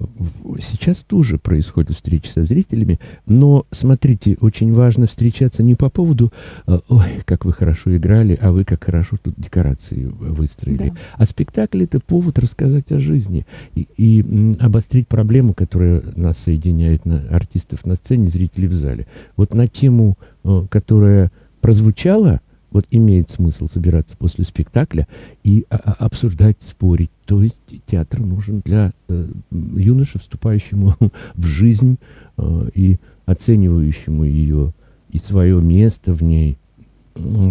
сейчас 0.61 0.99
тоже 0.99 1.39
происходят 1.39 1.95
встречи 1.95 2.29
со 2.29 2.43
зрителями, 2.43 2.99
но 3.27 3.67
смотрите, 3.71 4.37
очень 4.41 4.73
важно 4.73 5.07
встречаться 5.07 5.63
не 5.63 5.75
по 5.75 5.91
поводу 5.91 6.33
а, 6.67 6.81
«Ой, 6.89 7.21
как 7.25 7.45
вы 7.45 7.53
хорошо 7.53 7.95
играли, 7.97 8.39
а 8.41 8.53
вы 8.53 8.65
как 8.65 8.85
хорошо 8.85 9.19
тут 9.23 9.35
декорации 9.37 10.05
выстроили», 10.05 10.91
да. 10.91 10.97
а 11.17 11.27
спектакль— 11.27 11.83
это 11.85 12.01
повод 12.01 12.39
рассказать 12.39 12.91
о 12.93 12.99
жизни 12.99 13.47
и, 13.75 13.87
и 13.97 14.57
обострить 14.59 15.07
проблему, 15.07 15.53
которая 15.53 16.03
нас 16.17 16.39
соединяет 16.39 17.05
на 17.05 17.29
артистов 17.31 17.85
на 17.85 17.95
сцене, 17.95 18.29
зрителей 18.29 18.69
в 18.69 18.75
зале. 18.75 19.07
Вот 19.37 19.55
на 19.55 19.69
тему, 19.69 20.17
а, 20.45 20.67
которая 20.69 21.31
прозвучала— 21.61 22.41
вот 22.75 22.87
имеет 22.91 23.31
смысл 23.31 23.69
собираться 23.73 24.17
после 24.17 24.45
спектакля 24.45 25.07
и 25.45 25.65
а, 25.71 25.77
а, 25.77 25.93
обсуждать, 26.05 26.57
спорить. 26.61 27.11
То 27.25 27.41
есть 27.41 27.61
театр 27.87 28.21
нужен 28.21 28.61
для 28.65 28.93
э, 29.09 29.29
юноши, 29.51 30.19
вступающему 30.19 30.93
в 31.35 31.47
жизнь 31.47 31.99
э, 32.37 32.69
и 32.75 32.99
оценивающему 33.27 34.25
ее 34.25 34.75
и 35.11 35.19
свое 35.19 35.63
место 35.63 36.13
в 36.13 36.23
ней. 36.23 36.59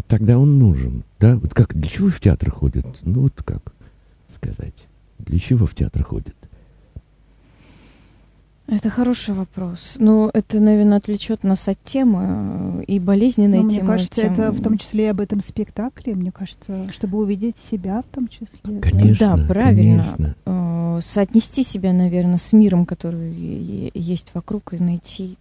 Тогда 0.07 0.38
он 0.38 0.59
нужен. 0.59 1.03
Да? 1.21 1.38
Вот 1.38 1.53
как, 1.53 1.73
для 1.73 1.88
чего 1.89 2.09
в 2.09 2.19
театр 2.19 2.51
ходят? 2.51 2.86
Ну 3.03 3.21
вот 3.21 3.41
как 3.43 3.73
сказать. 4.27 4.75
Для 5.19 5.39
чего 5.39 5.65
в 5.65 5.73
театр 5.73 6.03
ходят? 6.03 6.36
Это 8.67 8.89
хороший 8.89 9.36
вопрос. 9.36 9.97
Ну, 9.99 10.30
это, 10.34 10.60
наверное, 10.62 10.97
отвлечет 10.97 11.43
нас 11.43 11.67
от 11.67 11.84
темы 11.84 12.80
э, 12.80 12.84
и 12.86 12.99
болезненной 12.99 13.62
Но 13.62 13.69
темы. 13.69 13.82
Мне 13.82 13.88
кажется, 13.88 14.21
тем... 14.21 14.34
это 14.34 14.52
в 14.52 14.62
том 14.62 14.78
числе 14.78 15.06
и 15.06 15.08
об 15.08 15.19
этом 15.19 15.41
спектакле. 15.41 16.15
Мне 16.15 16.32
кажется, 16.32 16.89
чтобы 16.91 17.17
увидеть 17.17 17.58
себя 17.58 18.02
в 18.02 18.15
том 18.15 18.30
числе. 18.30 18.80
Конечно. 18.80 19.38
Да, 19.38 19.47
правильно. 19.47 20.06
Конечно. 20.17 20.36
Э, 20.45 20.99
соотнести 21.04 21.63
себя, 21.63 21.91
наверное, 21.91 22.38
с 22.38 22.54
миром, 22.54 22.86
который 22.86 23.91
есть 23.93 24.32
вокруг, 24.34 24.73
и 24.73 24.78
найти, 24.78 25.38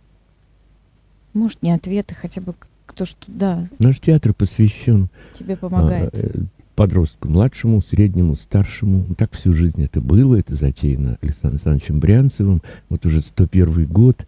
может, 1.32 1.62
не 1.62 1.70
ответы, 1.70 2.14
хотя 2.14 2.40
бы 2.40 2.54
кто 2.86 3.04
что, 3.04 3.24
да. 3.28 3.68
Наш 3.78 4.00
театр 4.00 4.34
посвящен 4.34 5.08
тебе 5.34 5.56
помогает. 5.56 6.12
А, 6.12 6.18
э, 6.18 6.30
подростку, 6.74 7.28
младшему, 7.28 7.82
среднему, 7.82 8.36
старшему. 8.36 9.14
Так 9.16 9.32
всю 9.32 9.52
жизнь 9.52 9.82
это 9.82 10.00
было, 10.00 10.36
это 10.36 10.54
затеяно 10.54 11.18
Александром 11.20 11.52
Александровичем 11.52 12.00
Брянцевым, 12.00 12.62
вот 12.88 13.06
уже 13.06 13.20
101 13.20 13.86
год. 13.86 14.26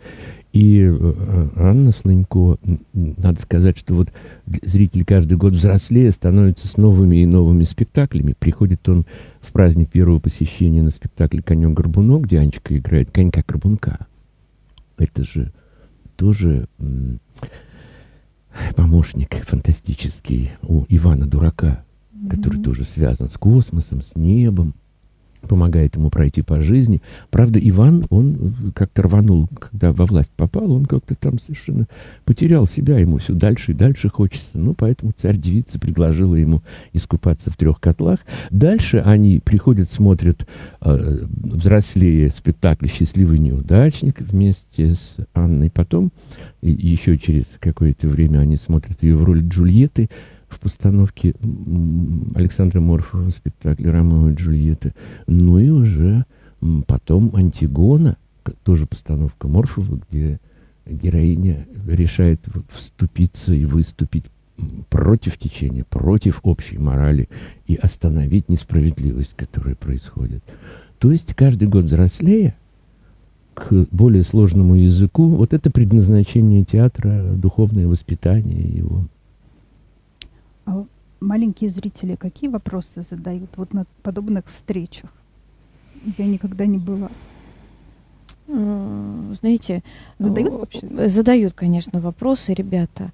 И 0.52 0.82
э, 0.82 0.86
э, 0.92 1.48
Анна 1.56 1.90
Слынько, 1.90 2.58
надо 2.92 3.40
сказать, 3.40 3.76
что 3.76 3.94
вот 3.94 4.12
зритель 4.62 5.04
каждый 5.04 5.36
год 5.36 5.54
взрослее 5.54 6.12
становится 6.12 6.68
с 6.68 6.76
новыми 6.76 7.16
и 7.16 7.26
новыми 7.26 7.64
спектаклями. 7.64 8.36
Приходит 8.38 8.88
он 8.88 9.04
в 9.40 9.50
праздник 9.52 9.90
первого 9.90 10.20
посещения 10.20 10.82
на 10.82 10.90
спектакль 10.90 11.40
«Конек-горбунок», 11.40 12.26
где 12.26 12.38
Анечка 12.38 12.78
играет 12.78 13.10
конька-горбунка. 13.10 14.06
Это 14.96 15.24
же 15.24 15.52
тоже 16.16 16.68
помощник 18.76 19.34
фантастический 19.44 20.52
у 20.62 20.84
Ивана 20.88 21.26
Дурака 21.26 21.84
который 22.28 22.62
тоже 22.62 22.84
связан 22.84 23.30
с 23.30 23.38
космосом, 23.38 24.02
с 24.02 24.16
небом, 24.16 24.74
помогает 25.44 25.96
ему 25.96 26.10
пройти 26.10 26.42
по 26.42 26.62
жизни. 26.62 27.00
Правда, 27.30 27.58
Иван, 27.60 28.06
он 28.10 28.72
как-то 28.74 29.02
рванул, 29.02 29.48
когда 29.58 29.92
во 29.92 30.06
власть 30.06 30.30
попал, 30.36 30.72
он 30.72 30.86
как-то 30.86 31.14
там 31.14 31.38
совершенно 31.38 31.86
потерял 32.24 32.66
себя, 32.66 32.98
ему 32.98 33.18
все 33.18 33.34
дальше 33.34 33.72
и 33.72 33.74
дальше 33.74 34.08
хочется. 34.08 34.58
Ну, 34.58 34.74
поэтому 34.74 35.12
царь-девица 35.16 35.78
предложила 35.78 36.34
ему 36.34 36.62
искупаться 36.92 37.50
в 37.50 37.56
трех 37.56 37.80
котлах. 37.80 38.20
Дальше 38.50 39.02
они 39.04 39.40
приходят, 39.40 39.90
смотрят 39.90 40.46
э, 40.80 41.26
взрослее 41.28 42.30
спектакль 42.30 42.88
«Счастливый 42.88 43.38
неудачник» 43.38 44.20
вместе 44.20 44.94
с 44.94 45.16
Анной. 45.34 45.70
Потом, 45.70 46.10
и 46.62 46.70
еще 46.70 47.18
через 47.18 47.44
какое-то 47.60 48.08
время 48.08 48.38
они 48.38 48.56
смотрят 48.56 49.02
ее 49.02 49.16
в 49.16 49.24
роли 49.24 49.46
Джульетты, 49.46 50.08
в 50.48 50.60
постановке 50.60 51.34
Александра 52.34 52.80
Морфова 52.80 53.24
в 53.24 53.30
спектакле 53.30 53.90
«Ромео 53.90 54.30
и 54.30 54.34
Джульетта». 54.34 54.94
Ну 55.26 55.58
и 55.58 55.68
уже 55.70 56.24
потом 56.86 57.30
«Антигона», 57.34 58.16
тоже 58.62 58.86
постановка 58.86 59.48
Морфова, 59.48 60.00
где 60.08 60.40
героиня 60.86 61.66
решает 61.86 62.40
вступиться 62.68 63.54
и 63.54 63.64
выступить 63.64 64.24
против 64.88 65.38
течения, 65.38 65.84
против 65.84 66.40
общей 66.42 66.78
морали 66.78 67.28
и 67.66 67.74
остановить 67.74 68.48
несправедливость, 68.48 69.32
которая 69.36 69.74
происходит. 69.74 70.44
То 70.98 71.10
есть 71.10 71.34
каждый 71.34 71.68
год 71.68 71.84
взрослее, 71.84 72.54
к 73.54 73.86
более 73.90 74.22
сложному 74.22 74.74
языку, 74.74 75.28
вот 75.28 75.54
это 75.54 75.70
предназначение 75.70 76.64
театра, 76.64 77.32
духовное 77.34 77.86
воспитание 77.86 78.62
его. 78.62 79.06
Маленькие 81.24 81.70
зрители 81.70 82.16
какие 82.16 82.50
вопросы 82.50 83.00
задают 83.00 83.48
вот 83.56 83.72
на 83.72 83.86
подобных 84.02 84.44
встречах? 84.46 85.10
Я 86.18 86.26
никогда 86.26 86.66
не 86.66 86.76
была. 86.76 87.08
Знаете, 88.46 89.82
задают 90.18 90.54
вообще? 90.54 91.08
Задают, 91.08 91.54
конечно, 91.54 91.98
вопросы, 91.98 92.52
ребята. 92.52 93.10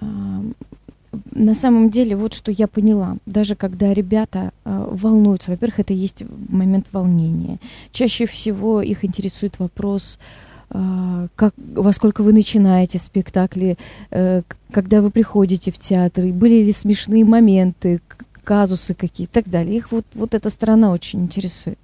На 0.00 1.54
самом 1.54 1.90
деле, 1.90 2.14
вот 2.14 2.32
что 2.32 2.52
я 2.52 2.68
поняла, 2.68 3.16
даже 3.26 3.56
когда 3.56 3.92
ребята 3.92 4.52
э, 4.64 4.88
волнуются, 4.90 5.50
во-первых, 5.50 5.80
это 5.80 5.94
есть 5.94 6.22
момент 6.48 6.86
волнения. 6.92 7.58
Чаще 7.92 8.26
всего 8.26 8.82
их 8.82 9.04
интересует 9.04 9.58
вопрос, 9.58 10.18
как, 10.70 11.54
во 11.56 11.92
сколько 11.92 12.22
вы 12.22 12.32
начинаете 12.32 12.98
спектакли, 12.98 13.78
э, 14.10 14.42
когда 14.70 15.00
вы 15.00 15.10
приходите 15.10 15.72
в 15.72 15.78
театр, 15.78 16.26
были 16.26 16.62
ли 16.62 16.72
смешные 16.72 17.24
моменты, 17.24 18.00
казусы 18.48 18.94
какие 18.94 19.26
и 19.26 19.30
так 19.30 19.48
далее. 19.48 19.76
Их 19.76 19.92
вот, 19.92 20.06
вот 20.14 20.34
эта 20.34 20.48
сторона 20.48 20.90
очень 20.90 21.20
интересует. 21.20 21.78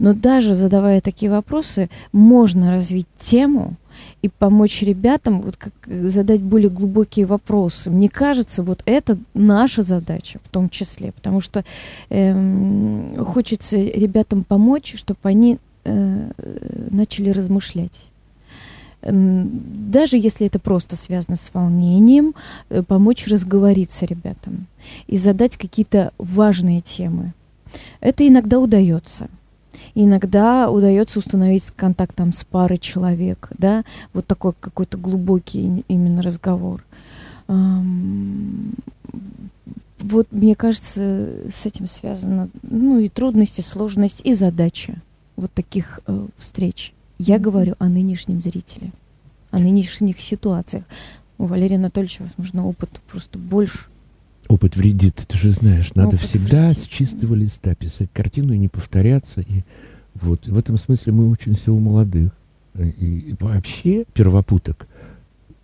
Но 0.00 0.14
даже 0.14 0.54
задавая 0.54 1.00
такие 1.00 1.30
вопросы, 1.30 1.90
можно 2.12 2.72
развить 2.72 3.06
тему 3.20 3.76
и 4.20 4.28
помочь 4.28 4.82
ребятам 4.82 5.40
вот 5.40 5.56
как, 5.56 5.72
задать 5.86 6.40
более 6.40 6.70
глубокие 6.70 7.26
вопросы. 7.26 7.88
Мне 7.88 8.08
кажется, 8.08 8.64
вот 8.64 8.82
это 8.84 9.16
наша 9.34 9.82
задача 9.82 10.40
в 10.42 10.48
том 10.48 10.70
числе, 10.70 11.12
потому 11.12 11.40
что 11.40 11.64
э, 12.08 13.24
хочется 13.24 13.76
ребятам 13.76 14.42
помочь, 14.42 14.94
чтобы 14.96 15.20
они 15.22 15.58
э, 15.84 16.30
начали 16.90 17.30
размышлять. 17.30 18.06
Эм, 19.02 19.62
даже 19.90 20.16
если 20.16 20.46
это 20.46 20.58
просто 20.58 20.96
связано 20.96 21.36
с 21.36 21.50
волнением, 21.52 22.34
э, 22.70 22.82
помочь 22.82 23.26
разговориться 23.26 24.06
ребятам 24.06 24.66
и 25.08 25.18
задать 25.18 25.56
какие-то 25.56 26.12
важные 26.18 26.80
темы. 26.80 27.32
Это 28.00 28.26
иногда 28.26 28.58
удается. 28.60 29.28
Иногда 29.94 30.70
удается 30.70 31.18
установить 31.18 31.70
контакт 31.74 32.14
там, 32.14 32.32
с 32.32 32.44
парой 32.44 32.78
человек, 32.78 33.50
да, 33.58 33.84
вот 34.14 34.26
такой 34.26 34.52
какой-то 34.58 34.96
глубокий 34.96 35.84
именно 35.88 36.22
разговор. 36.22 36.84
Вот, 39.98 40.26
мне 40.30 40.54
кажется, 40.54 41.28
с 41.50 41.66
этим 41.66 41.86
связано, 41.86 42.48
ну, 42.62 42.98
и 42.98 43.08
трудности, 43.08 43.60
сложность, 43.60 44.22
и 44.24 44.32
задача 44.32 44.94
вот 45.36 45.52
таких 45.52 46.00
э, 46.06 46.26
встреч. 46.38 46.92
Я 47.18 47.38
говорю 47.38 47.74
о 47.78 47.88
нынешнем 47.88 48.42
зрителе, 48.42 48.92
о 49.50 49.58
нынешних 49.58 50.20
ситуациях. 50.20 50.84
У 51.38 51.46
Валерия 51.46 51.76
Анатольевича, 51.76 52.22
возможно, 52.24 52.66
опыт 52.66 52.90
просто 53.10 53.38
больше. 53.38 53.86
опыт 54.48 54.76
вредит, 54.76 55.24
ты 55.26 55.38
же 55.38 55.50
знаешь, 55.50 55.94
надо 55.94 56.16
Опыт 56.16 56.20
всегда 56.20 56.68
вредит, 56.68 56.84
с 56.84 56.86
чистого 56.86 57.34
листа 57.34 57.74
писать 57.74 58.10
картину 58.12 58.52
и 58.52 58.58
не 58.58 58.68
повторяться. 58.68 59.40
И 59.40 59.62
вот 60.14 60.46
в 60.46 60.58
этом 60.58 60.78
смысле 60.78 61.12
мы 61.12 61.28
учимся 61.28 61.72
у 61.72 61.78
молодых. 61.78 62.32
И, 62.78 62.84
и 63.30 63.36
вообще 63.38 64.04
первопуток 64.14 64.86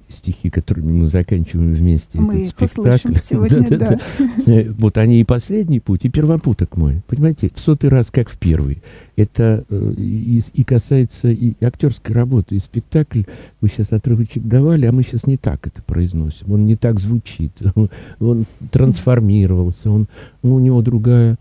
стихи, 0.09 0.51
которыми 0.51 0.93
мы 0.93 1.07
заканчиваем 1.07 1.75
вместе 1.75 2.19
Мы 2.19 2.43
этот 2.43 2.51
спектакль. 2.51 3.15
сегодня, 3.29 3.69
Да-да-да. 3.69 3.99
Э, 4.47 4.71
Вот 4.71 4.99
они 4.99 5.21
и 5.21 5.25
последний 5.25 5.81
путь, 5.81 6.05
и 6.05 6.09
первопуток 6.09 6.77
мой. 6.77 7.03
Понимаете, 7.07 7.51
в 7.55 7.61
сотый 7.61 7.91
раз, 7.91 8.11
как 8.11 8.29
в 8.29 8.39
первый. 8.39 8.83
Это 9.17 9.65
э, 9.69 9.95
и, 9.97 10.43
и 10.53 10.65
касается 10.65 11.29
и 11.29 11.53
актерской 11.63 12.15
работы, 12.15 12.57
и 12.57 12.59
спектакль. 12.59 13.23
Вы 13.61 13.69
сейчас 13.69 13.93
отрывочек 13.93 14.45
давали, 14.45 14.87
а 14.87 14.93
мы 14.93 15.03
сейчас 15.03 15.27
не 15.27 15.37
так 15.37 15.67
это 15.67 15.83
произносим. 15.83 16.53
Он 16.53 16.67
не 16.67 16.77
так 16.77 17.01
звучит. 17.01 17.53
Он 18.21 18.45
трансформировался, 18.71 19.91
он, 19.91 20.09
ну, 20.43 20.55
у 20.55 20.59
него 20.59 20.83
другая 20.83 21.37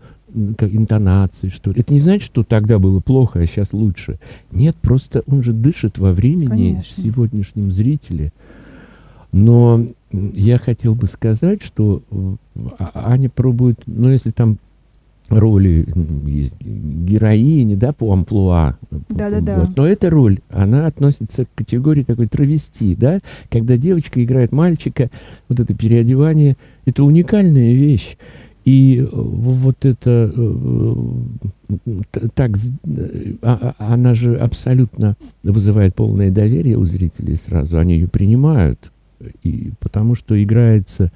как 0.56 0.74
интонации, 0.74 1.48
что 1.48 1.72
ли. 1.72 1.80
Это 1.80 1.92
не 1.92 2.00
значит, 2.00 2.22
что 2.24 2.44
тогда 2.44 2.78
было 2.78 3.00
плохо, 3.00 3.40
а 3.40 3.46
сейчас 3.46 3.72
лучше. 3.72 4.18
Нет, 4.50 4.76
просто 4.76 5.22
он 5.26 5.42
же 5.42 5.52
дышит 5.52 5.98
во 5.98 6.12
времени 6.12 6.72
Конечно. 6.72 7.02
сегодняшнем 7.02 7.72
зрителе. 7.72 8.32
Но 9.32 9.84
я 10.12 10.58
хотел 10.58 10.94
бы 10.94 11.06
сказать, 11.06 11.62
что 11.62 12.02
Аня 12.78 13.28
пробует, 13.28 13.80
ну, 13.86 14.08
если 14.10 14.30
там 14.30 14.58
роли 15.28 15.86
есть 16.24 16.58
героини, 16.60 17.74
да, 17.74 17.92
по 17.92 18.12
амплуа. 18.12 18.78
Да-да-да. 19.10 19.58
Вот. 19.58 19.76
Но 19.76 19.86
эта 19.86 20.08
роль, 20.08 20.38
она 20.48 20.86
относится 20.86 21.44
к 21.44 21.48
категории 21.54 22.02
такой 22.02 22.28
травести, 22.28 22.94
да, 22.94 23.18
когда 23.50 23.76
девочка 23.76 24.24
играет 24.24 24.52
мальчика, 24.52 25.10
вот 25.48 25.60
это 25.60 25.74
переодевание, 25.74 26.56
это 26.86 27.04
уникальная 27.04 27.74
вещь. 27.74 28.16
И 28.64 28.98
э, 29.00 29.06
вот 29.10 29.84
это 29.86 30.32
э, 30.34 30.94
э, 31.86 32.00
так, 32.34 32.52
а- 33.42 33.74
а- 33.78 33.94
она 33.94 34.14
же 34.14 34.36
абсолютно 34.36 35.16
вызывает 35.42 35.94
полное 35.94 36.30
доверие 36.30 36.76
у 36.76 36.84
зрителей 36.84 37.36
сразу, 37.36 37.78
они 37.78 37.94
ее 37.94 38.08
принимают, 38.08 38.92
и 39.42 39.72
потому 39.80 40.14
что 40.14 40.40
играется 40.42 41.12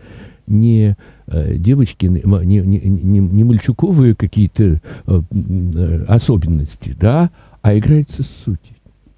не 0.46 0.96
э, 1.26 1.56
девочки, 1.56 2.06
не, 2.06 2.22
не, 2.44 2.60
не, 2.60 3.18
не- 3.18 3.44
мальчуковые 3.44 4.14
какие-то 4.14 4.80
э, 5.06 6.04
особенности, 6.08 6.94
да, 6.98 7.30
а 7.62 7.76
играется 7.78 8.22
суть 8.44 8.58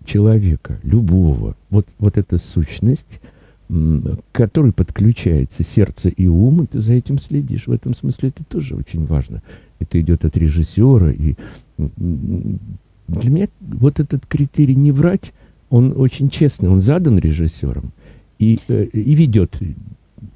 человека, 0.04 0.78
любого. 0.82 1.56
Вот, 1.70 1.88
вот 1.98 2.18
эта 2.18 2.38
сущность, 2.38 3.20
к 3.68 4.20
которой 4.32 4.72
подключается 4.72 5.64
сердце 5.64 6.10
и 6.10 6.26
ум, 6.26 6.62
и 6.62 6.66
ты 6.66 6.80
за 6.80 6.92
этим 6.92 7.18
следишь. 7.18 7.66
В 7.66 7.72
этом 7.72 7.94
смысле 7.94 8.28
это 8.28 8.44
тоже 8.44 8.76
очень 8.76 9.06
важно. 9.06 9.42
Это 9.78 9.98
идет 10.00 10.24
от 10.26 10.36
режиссера. 10.36 11.10
И 11.10 11.34
для 11.78 13.30
меня 13.30 13.48
вот 13.60 14.00
этот 14.00 14.26
критерий 14.26 14.76
не 14.76 14.92
врать, 14.92 15.32
он 15.70 15.94
очень 15.96 16.28
честный, 16.28 16.68
он 16.68 16.82
задан 16.82 17.18
режиссером 17.18 17.92
и, 18.52 18.60
э, 18.68 18.84
и 18.84 19.14
ведет. 19.14 19.58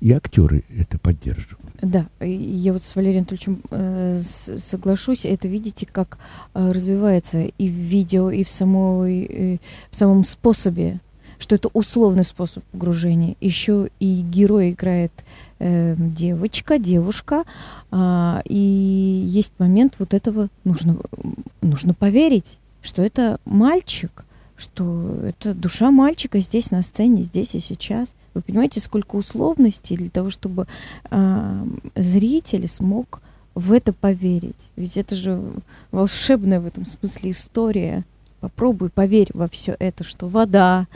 И 0.01 0.13
актеры 0.13 0.65
это 0.77 0.99
поддерживают. 0.99 1.59
Да, 1.81 2.07
и 2.21 2.31
я 2.31 2.73
вот 2.73 2.83
с 2.83 2.97
Валерием 2.97 3.21
Анатольевичем 3.21 3.63
э, 3.71 4.19
соглашусь. 4.19 5.25
Это 5.25 5.49
видите, 5.49 5.87
как 5.91 6.19
э, 6.55 6.73
развивается 6.73 7.43
и 7.43 7.69
в 7.69 7.73
видео, 7.73 8.31
и 8.31 8.43
в, 8.43 8.49
самой, 8.49 9.25
э, 9.25 9.59
в 9.91 9.97
самом 9.97 10.25
способе, 10.25 11.01
что 11.39 11.55
это 11.55 11.69
условный 11.73 12.25
способ 12.25 12.65
погружения. 12.65 13.37
Еще 13.41 13.91
и 14.01 14.23
герой 14.23 14.71
играет 14.71 15.13
э, 15.61 15.95
девочка, 15.97 16.79
девушка, 16.79 17.45
а, 17.91 18.43
и 18.45 18.57
есть 19.27 19.53
момент 19.59 19.95
вот 19.99 20.15
этого 20.15 20.49
нужно 20.65 20.99
нужно 21.63 21.95
поверить, 21.95 22.59
что 22.83 23.03
это 23.03 23.39
мальчик, 23.45 24.25
что 24.59 25.15
это 25.23 25.55
душа 25.55 25.91
мальчика 25.91 26.41
здесь 26.41 26.71
на 26.71 26.83
сцене, 26.83 27.23
здесь 27.23 27.55
и 27.55 27.61
сейчас. 27.61 28.15
Вы 28.35 28.43
понимаете, 28.43 28.81
сколько 28.81 29.17
условностей 29.17 29.97
для 29.97 30.11
того, 30.11 30.31
чтобы 30.31 30.67
а, 31.11 31.65
зритель 31.95 32.69
смог 32.69 33.23
в 33.55 33.73
это 33.73 33.93
поверить. 33.93 34.71
Ведь 34.77 34.97
это 34.97 35.15
же 35.15 35.41
волшебная 35.93 36.61
в 36.61 36.67
этом 36.67 36.85
смысле 36.85 37.31
история. 37.31 38.05
Попробуй, 38.41 38.89
поверь 38.89 39.31
во 39.35 39.49
все 39.49 39.75
это, 39.81 40.05
что 40.05 40.29
вода, 40.29 40.87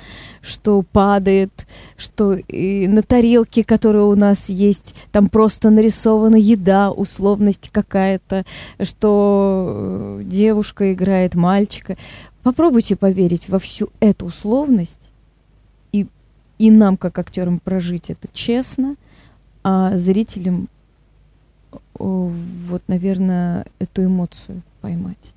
что 0.42 0.82
падает, 0.82 1.50
что 1.96 2.34
и 2.34 2.86
на 2.86 3.02
тарелке, 3.02 3.64
которая 3.64 4.04
у 4.04 4.14
нас 4.14 4.48
есть, 4.48 4.94
там 5.10 5.26
просто 5.26 5.70
нарисована 5.70 6.36
еда, 6.36 6.92
условность 6.92 7.70
какая-то, 7.72 8.44
что 8.80 10.20
э, 10.20 10.22
девушка 10.24 10.92
играет 10.92 11.34
мальчика. 11.34 11.96
Попробуйте 12.42 12.96
поверить 12.96 13.48
во 13.48 13.58
всю 13.58 13.90
эту 14.00 14.26
условность 14.26 15.10
и, 15.92 16.06
и 16.58 16.70
нам, 16.70 16.96
как 16.96 17.18
актерам, 17.18 17.60
прожить 17.60 18.10
это 18.10 18.28
честно, 18.32 18.96
а 19.62 19.96
зрителям 19.96 20.68
вот, 21.94 22.82
наверное, 22.88 23.66
эту 23.78 24.04
эмоцию 24.04 24.62
поймать. 24.80 25.32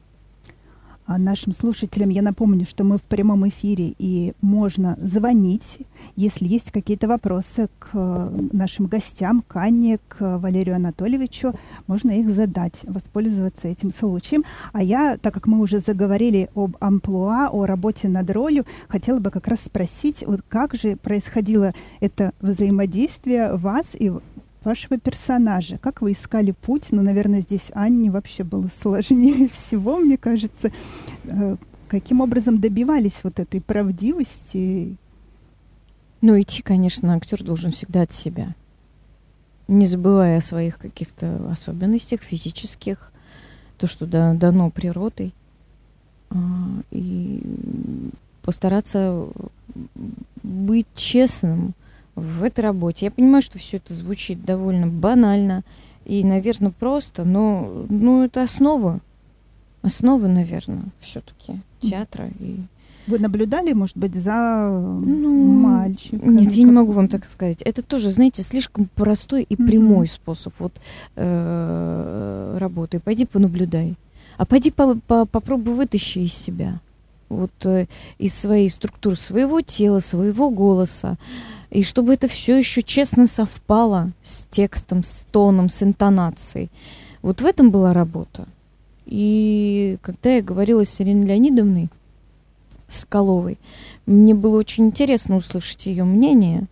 А 1.06 1.20
нашим 1.20 1.54
слушателям 1.54 2.10
я 2.10 2.24
напомню, 2.24 2.66
что 2.66 2.84
мы 2.84 2.98
в 2.98 3.04
прямом 3.04 3.48
эфире 3.48 3.94
и 4.00 4.34
можно 4.42 4.98
звонить, 5.00 5.80
если 6.16 6.48
есть 6.48 6.72
какие-то 6.72 7.08
вопросы 7.08 7.70
к 7.78 7.90
э, 7.94 8.48
нашим 8.52 8.88
гостям, 8.88 9.44
к 9.48 9.56
Анне, 9.58 10.00
к 10.08 10.40
Валерию 10.40 10.76
Анатольевичу, 10.78 11.54
можно 11.86 12.10
их 12.10 12.28
задать, 12.30 12.82
воспользоваться 12.86 13.68
этим 13.68 13.92
случаем. 13.92 14.44
А 14.74 14.82
я, 14.82 15.18
так 15.18 15.36
как 15.36 15.46
мы 15.46 15.60
уже 15.60 15.80
заговорили 15.80 16.50
об 16.56 16.76
амплуа, 16.80 17.50
о 17.52 17.68
работе 17.68 18.08
над 18.08 18.32
ролью, 18.32 18.66
хотела 18.88 19.20
бы 19.20 19.30
как 19.30 19.48
раз 19.48 19.60
спросить, 19.60 20.24
вот 20.26 20.42
как 20.50 20.74
же 20.74 20.96
происходило 20.96 21.76
это 22.00 22.34
взаимодействие 22.42 23.56
вас 23.56 23.86
и 23.94 24.12
вашего 24.66 24.98
персонажа. 24.98 25.78
Как 25.78 26.02
вы 26.02 26.12
искали 26.14 26.52
путь? 26.52 26.88
Ну, 26.92 27.02
наверное, 27.02 27.42
здесь 27.42 27.72
Анне 27.74 28.10
вообще 28.12 28.44
было 28.44 28.68
сложнее 28.68 29.48
всего, 29.54 29.98
мне 30.00 30.18
кажется. 30.18 30.72
Э, 31.26 31.56
Каким 31.88 32.20
образом 32.22 32.60
добивались 32.60 33.20
вот 33.24 33.40
этой 33.40 33.62
правдивости? 33.62 34.98
Ну, 36.22 36.42
идти, 36.42 36.64
конечно, 36.64 37.14
актер 37.14 37.44
должен 37.44 37.70
всегда 37.70 38.02
от 38.02 38.12
себя. 38.12 38.56
Не 39.68 39.86
забывая 39.86 40.40
о 40.40 40.42
своих 40.42 40.80
каких-то 40.80 41.48
особенностях 41.52 42.22
физических, 42.22 43.12
то, 43.78 43.86
что 43.86 44.08
да- 44.08 44.34
дано 44.34 44.72
природой. 44.72 45.34
А, 46.32 46.36
И 46.92 47.44
постараться 48.42 49.28
быть 50.44 50.88
честным 50.96 51.74
в 52.16 52.44
этой 52.44 52.62
работе. 52.62 53.06
Я 53.06 53.12
понимаю, 53.12 53.42
что 53.42 53.60
все 53.60 53.78
это 53.78 53.94
звучит 53.94 54.44
довольно 54.44 54.88
банально 54.88 55.64
и, 56.06 56.24
наверное, 56.24 56.72
просто, 56.72 57.26
но 57.26 57.86
ну, 57.90 58.24
это 58.24 58.44
основа. 58.44 59.00
Основа, 59.82 60.28
наверное, 60.28 60.84
все-таки 61.00 61.62
театра 61.82 62.30
и 62.40 62.58
Вы 63.08 63.20
наблюдали, 63.20 63.74
может 63.74 63.98
быть, 63.98 64.16
за 64.16 64.68
Ну, 64.68 65.62
мальчиком? 65.62 66.36
Нет, 66.36 66.52
я 66.54 66.64
не 66.64 66.72
могу 66.72 66.92
вам 66.92 67.08
так 67.08 67.26
сказать. 67.26 67.62
Это 67.62 67.84
тоже, 67.84 68.12
знаете, 68.12 68.42
слишком 68.42 68.90
простой 68.96 69.44
и 69.44 69.56
прямой 69.56 70.08
способ 70.08 70.54
вот 70.60 70.74
э, 71.16 72.58
работы. 72.60 73.00
Пойди 73.00 73.26
понаблюдай. 73.26 73.96
А 74.38 74.46
пойди 74.46 74.72
по- 74.72 74.96
по- 75.08 75.26
попробуй 75.26 75.76
вытащи 75.76 76.20
из 76.20 76.34
себя. 76.34 76.80
Вот 77.30 77.52
э, 77.66 77.88
из 78.18 78.36
своей 78.36 78.70
структуры, 78.70 79.16
своего 79.16 79.62
тела, 79.62 80.00
своего 80.00 80.50
голоса. 80.50 81.18
И 81.72 81.84
чтобы 81.84 82.14
это 82.14 82.28
все 82.28 82.58
еще 82.58 82.84
честно 82.84 83.28
совпало 83.28 84.12
с 84.24 84.46
текстом, 84.50 85.04
с 85.04 85.26
тоном, 85.32 85.70
с 85.70 85.84
интонацией. 85.84 86.70
Вот 87.22 87.42
в 87.42 87.46
этом 87.46 87.72
была 87.72 87.94
работа. 87.94 88.48
И 89.06 89.98
когда 90.02 90.36
я 90.36 90.42
говорила 90.42 90.84
с 90.84 91.02
Ириной 91.02 91.28
Леонидовной 91.28 91.90
Соколовой, 92.88 93.58
мне 94.06 94.34
было 94.34 94.58
очень 94.58 94.86
интересно 94.86 95.38
услышать 95.38 95.86
ее 95.86 96.04
мнение. 96.04 96.68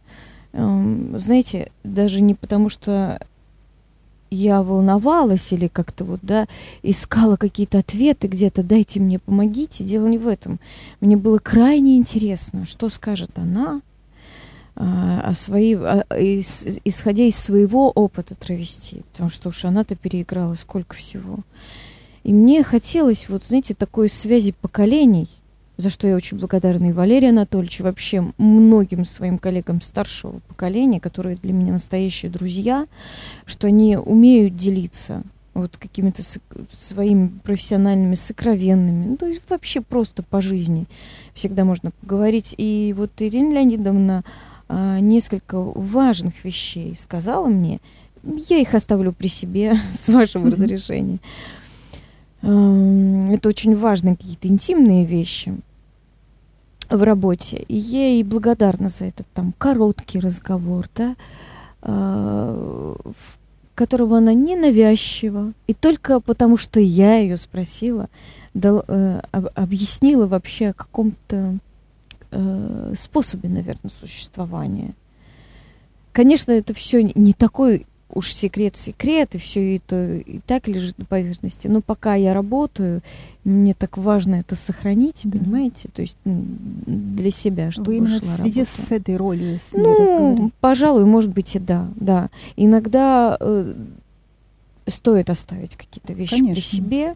Эм, 0.54 1.18
Знаете, 1.18 1.72
даже 1.84 2.22
не 2.22 2.36
потому, 2.36 2.70
что 2.70 3.20
я 4.34 4.62
волновалась 4.62 5.52
или 5.54 5.68
как-то 5.68 6.06
вот, 6.06 6.20
да, 6.22 6.48
искала 6.82 7.36
какие-то 7.38 7.80
ответы 7.80 8.28
где-то, 8.28 8.64
дайте 8.64 9.00
мне, 9.00 9.20
помогите. 9.20 9.84
Дело 9.84 10.08
не 10.08 10.18
в 10.18 10.28
этом. 10.28 10.60
Мне 11.00 11.18
было 11.18 11.38
крайне 11.38 11.98
интересно, 11.98 12.66
что 12.66 12.90
скажет 12.90 13.32
она, 13.36 13.82
а, 14.76 15.22
о 15.22 15.34
своей, 15.34 15.76
а, 15.76 16.06
ис- 16.10 16.82
исходя 16.84 17.24
из 17.24 17.36
своего 17.36 17.92
опыта 17.92 18.36
травести, 18.36 19.04
потому 19.12 19.30
что 19.30 19.50
уж 19.50 19.66
она-то 19.66 19.96
переиграла 19.96 20.56
сколько 20.56 20.96
всего. 20.96 21.40
И 22.24 22.34
мне 22.34 22.64
хотелось, 22.64 23.30
вот 23.30 23.44
знаете, 23.44 23.76
такой 23.76 24.10
связи 24.10 24.54
поколений, 24.60 25.30
за 25.78 25.90
что 25.90 26.08
я 26.08 26.16
очень 26.16 26.38
благодарна 26.38 26.90
и 26.90 26.94
Валерию 26.94 27.32
Анатольевичу, 27.32 27.84
вообще 27.84 28.32
многим 28.38 29.06
своим 29.06 29.38
коллегам 29.38 29.82
старшего 29.82 30.40
поколения, 30.48 31.00
которые 31.00 31.36
для 31.36 31.54
меня 31.54 31.74
настоящие 31.74 32.32
друзья, 32.32 32.88
что 33.46 33.68
они 33.68 33.98
умеют 33.98 34.56
делиться 34.56 35.24
вот 35.54 35.78
какими-то 35.78 36.24
своими 36.72 37.28
профессиональными, 37.44 38.16
сокровенными, 38.16 39.06
ну, 39.06 39.18
то 39.18 39.28
есть 39.28 39.44
вообще 39.50 39.82
просто 39.82 40.24
по 40.24 40.42
жизни 40.42 40.86
всегда 41.34 41.64
можно 41.64 41.92
поговорить. 42.02 42.56
И 42.58 42.94
вот 42.98 43.12
Ирина 43.20 43.54
Леонидовна 43.54 44.24
а, 44.68 45.00
несколько 45.00 45.60
важных 45.60 46.44
вещей 46.44 46.96
сказала 47.00 47.48
мне, 47.48 47.80
я 48.24 48.58
их 48.58 48.74
оставлю 48.74 49.12
при 49.12 49.28
себе 49.28 49.76
с 49.94 50.08
вашего 50.08 50.50
разрешения. 50.50 51.20
Это 53.34 53.50
очень 53.50 53.76
важные 53.76 54.16
какие-то 54.16 54.48
интимные 54.48 55.06
вещи 55.06 55.58
в 56.90 57.02
работе. 57.02 57.66
И 57.68 57.76
ей 57.76 58.24
благодарна 58.24 58.90
за 58.90 59.06
этот 59.06 59.26
там 59.34 59.54
короткий 59.58 60.20
разговор, 60.20 60.88
да, 60.96 61.16
а, 61.82 62.96
которого 63.76 64.18
она 64.20 64.34
ненавязчиво, 64.34 65.54
и 65.66 65.74
только 65.74 66.20
потому, 66.20 66.58
что 66.58 66.80
я 66.80 67.18
ее 67.18 67.38
спросила, 67.38 68.08
дал, 68.54 68.86
э, 68.88 69.22
объяснила 69.32 70.28
вообще 70.28 70.70
о 70.70 70.74
каком-то 70.74 71.58
э, 72.30 72.94
способе, 72.96 73.50
наверное, 73.50 73.92
существования. 74.00 74.94
Конечно, 76.12 76.52
это 76.52 76.76
все 76.76 77.02
не 77.02 77.34
такой 77.34 77.88
уж 78.14 78.34
секрет 78.34 78.76
секрет, 78.76 79.36
и 79.36 79.38
все 79.38 79.78
это 79.78 80.16
и 80.16 80.40
так 80.40 80.68
лежит 80.68 80.98
на 80.98 81.06
поверхности. 81.06 81.68
Но 81.68 81.82
пока 81.82 82.16
я 82.16 82.34
работаю, 82.34 83.02
мне 83.44 83.74
так 83.74 83.98
важно 83.98 84.36
это 84.36 84.56
сохранить, 84.56 85.24
понимаете? 85.24 85.90
То 85.94 86.02
есть 86.02 86.18
для 86.26 87.32
себя, 87.32 87.72
чтобы 87.72 87.92
Вы 87.92 87.98
именно 87.98 88.20
в 88.20 88.26
связи 88.26 88.62
работа. 88.62 88.82
с 88.88 88.92
этой 88.92 89.18
ролью 89.18 89.60
с 89.60 89.72
Ну, 89.74 90.52
пожалуй, 90.60 91.06
может 91.06 91.32
быть 91.32 91.56
и 91.56 91.60
да, 91.60 91.88
да. 91.96 92.30
Иногда 92.56 93.38
э, 93.40 93.74
стоит 94.88 95.30
оставить 95.30 95.76
какие-то 95.76 96.14
вещи 96.14 96.36
Конечно. 96.38 96.54
при 96.56 96.62
себе. 96.62 97.16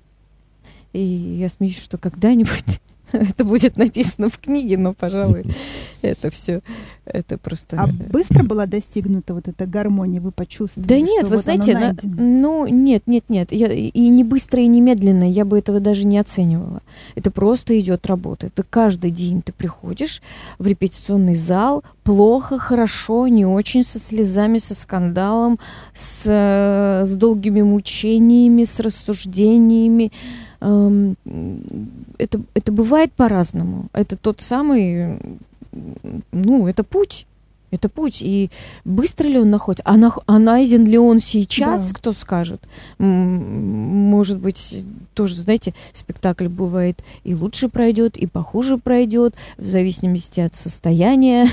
И 0.94 1.00
я 1.00 1.50
смеюсь, 1.50 1.82
что 1.82 1.98
когда-нибудь 1.98 2.80
это 3.12 3.44
будет 3.44 3.78
написано 3.78 4.30
в 4.30 4.38
книге, 4.38 4.78
но, 4.78 4.94
пожалуй, 4.94 5.46
это 6.02 6.30
все, 6.30 6.62
это 7.06 7.38
просто... 7.38 7.80
А 7.80 7.88
быстро 8.12 8.44
была 8.44 8.66
достигнута 8.66 9.34
вот 9.34 9.48
эта 9.48 9.66
гармония, 9.66 10.20
вы 10.20 10.32
почувствовали? 10.32 10.88
Да 10.88 11.00
нет, 11.00 11.26
что 11.26 11.28
вы 11.28 11.36
вот 11.36 11.44
знаете, 11.44 11.74
на- 11.74 11.96
ну 12.04 12.68
нет, 12.68 13.04
нет, 13.08 13.30
нет, 13.30 13.52
я, 13.52 13.72
и 13.72 14.10
не 14.10 14.24
быстро, 14.24 14.62
и 14.62 14.68
не 14.68 14.82
медленно, 14.82 15.30
я 15.30 15.46
бы 15.46 15.58
этого 15.58 15.80
даже 15.80 16.06
не 16.06 16.18
оценивала. 16.18 16.82
Это 17.16 17.32
просто 17.32 17.80
идет 17.80 18.06
работа. 18.08 18.48
Это 18.48 18.64
каждый 18.64 19.12
день 19.12 19.42
ты 19.42 19.54
приходишь 19.54 20.22
в 20.60 20.68
репетиционный 20.68 21.36
зал, 21.36 21.84
плохо, 22.04 22.58
хорошо, 22.58 23.28
не 23.28 23.46
очень, 23.46 23.84
со 23.84 24.00
слезами, 24.00 24.58
со 24.58 24.76
скандалом, 24.76 25.60
с, 25.94 26.24
э, 26.26 27.06
с 27.06 27.16
долгими 27.16 27.62
мучениями, 27.62 28.64
с 28.64 28.80
рассуждениями. 28.80 30.12
Эм, 30.60 31.16
Это, 32.18 32.42
это 32.54 32.72
бывает 32.72 33.12
по-разному. 33.14 33.88
Это 33.94 34.16
тот 34.18 34.42
самый, 34.42 35.20
ну, 36.32 36.68
это 36.68 36.84
путь. 36.84 37.26
Это 37.70 37.90
путь. 37.90 38.22
И 38.22 38.50
быстро 38.86 39.28
ли 39.28 39.38
он 39.38 39.50
находит? 39.50 39.82
А, 39.84 39.98
нах- 39.98 40.24
а 40.26 40.40
найден 40.40 40.86
ли 40.88 40.98
он 40.98 41.20
сейчас, 41.20 41.90
Да. 41.90 41.94
кто 41.96 42.12
скажет? 42.14 42.62
Может 42.98 44.40
быть, 44.40 44.84
тоже, 45.14 45.36
знаете, 45.36 45.74
спектакль 45.94 46.48
бывает 46.48 47.04
и 47.26 47.36
лучше 47.36 47.68
пройдет, 47.68 48.16
и 48.16 48.26
похуже 48.26 48.78
пройдет, 48.78 49.36
в 49.58 49.66
зависимости 49.68 50.40
от 50.40 50.56
состояния, 50.56 51.50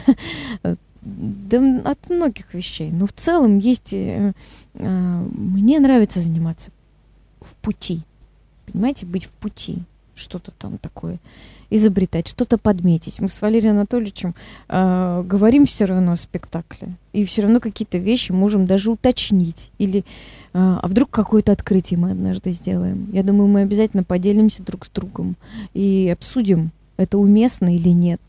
да 1.02 1.80
от 1.84 2.08
многих 2.10 2.54
вещей. 2.54 2.90
Но 2.92 3.06
в 3.06 3.12
целом 3.12 3.58
есть... 3.58 3.92
э, 3.92 4.32
э, 4.74 5.24
Мне 5.36 5.80
нравится 5.80 6.20
заниматься 6.20 6.70
в 7.40 7.54
пути. 7.56 8.02
Понимаете, 8.70 9.06
быть 9.06 9.24
в 9.24 9.30
пути. 9.32 9.78
Что-то 10.14 10.52
там 10.52 10.78
такое 10.78 11.18
изобретать, 11.70 12.28
что-то 12.28 12.56
подметить. 12.58 13.20
Мы 13.20 13.28
с 13.28 13.42
Валерием 13.42 13.72
Анатольевичем 13.72 14.34
э, 14.68 15.22
говорим 15.26 15.64
все 15.64 15.86
равно 15.86 16.12
о 16.12 16.16
спектакле. 16.16 16.94
И 17.12 17.24
все 17.24 17.42
равно 17.42 17.60
какие-то 17.60 17.98
вещи 17.98 18.32
можем 18.32 18.66
даже 18.66 18.90
уточнить. 18.90 19.70
Или 19.78 20.00
э, 20.00 20.02
а 20.52 20.86
вдруг 20.86 21.10
какое-то 21.10 21.52
открытие 21.52 21.98
мы 21.98 22.12
однажды 22.12 22.52
сделаем. 22.52 23.08
Я 23.12 23.24
думаю, 23.24 23.48
мы 23.48 23.62
обязательно 23.62 24.04
поделимся 24.04 24.62
друг 24.62 24.86
с 24.86 24.88
другом 24.88 25.36
и 25.72 26.10
обсудим, 26.12 26.70
это 26.96 27.18
уместно 27.18 27.74
или 27.74 27.88
нет. 27.88 28.20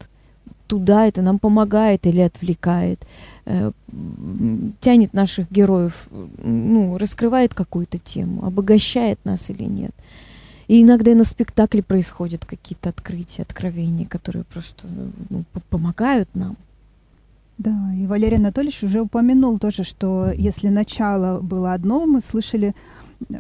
Туда 0.68 1.06
это 1.06 1.22
нам 1.22 1.38
помогает 1.38 2.08
или 2.08 2.22
отвлекает, 2.22 3.06
э, 3.46 3.72
тянет 4.80 5.14
наших 5.14 5.52
героев, 5.52 6.10
ну, 6.44 6.98
раскрывает 6.98 7.54
какую-то 7.54 8.00
тему, 8.00 8.44
обогащает 8.44 9.24
нас 9.24 9.52
или 9.52 9.64
нет. 9.64 9.92
И 10.68 10.82
иногда 10.82 11.12
и 11.12 11.16
на 11.16 11.24
спектакле 11.24 11.84
происходят 11.84 12.46
какие-то 12.46 12.90
открытия, 12.90 13.44
откровения, 13.44 14.06
которые 14.08 14.44
просто 14.44 14.88
ну, 15.30 15.44
п- 15.54 15.62
помогают 15.70 16.30
нам. 16.36 16.58
Да, 17.58 17.94
и 17.96 18.06
Валерий 18.06 18.38
Анатольевич 18.38 18.84
уже 18.84 19.00
упомянул 19.02 19.60
тоже, 19.60 19.84
что 19.84 20.32
если 20.36 20.68
начало 20.70 21.40
было 21.40 21.72
одно, 21.74 22.06
мы 22.06 22.20
слышали 22.20 22.76
э, 23.30 23.36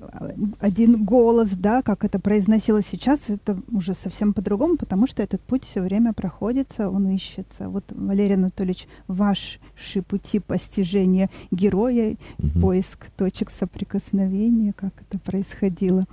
один 0.60 1.04
голос, 1.04 1.50
да, 1.50 1.82
как 1.82 2.06
это 2.06 2.18
произносилось 2.20 2.86
сейчас, 2.86 3.30
это 3.30 3.58
уже 3.74 3.94
совсем 3.94 4.34
по-другому, 4.34 4.78
потому 4.78 5.06
что 5.06 5.22
этот 5.22 5.42
путь 5.42 5.66
все 5.66 5.82
время 5.82 6.14
проходится, 6.14 6.90
он 6.90 7.10
ищется. 7.10 7.68
Вот, 7.68 7.84
Валерий 7.90 8.36
Анатольевич, 8.36 8.88
ваши 9.10 9.60
пути 10.08 10.40
постижения 10.40 11.30
героя, 11.52 12.16
Мгм. 12.38 12.62
поиск 12.62 13.08
точек 13.18 13.50
соприкосновения, 13.52 14.72
как 14.78 14.94
это 15.02 15.20
происходило. 15.20 16.04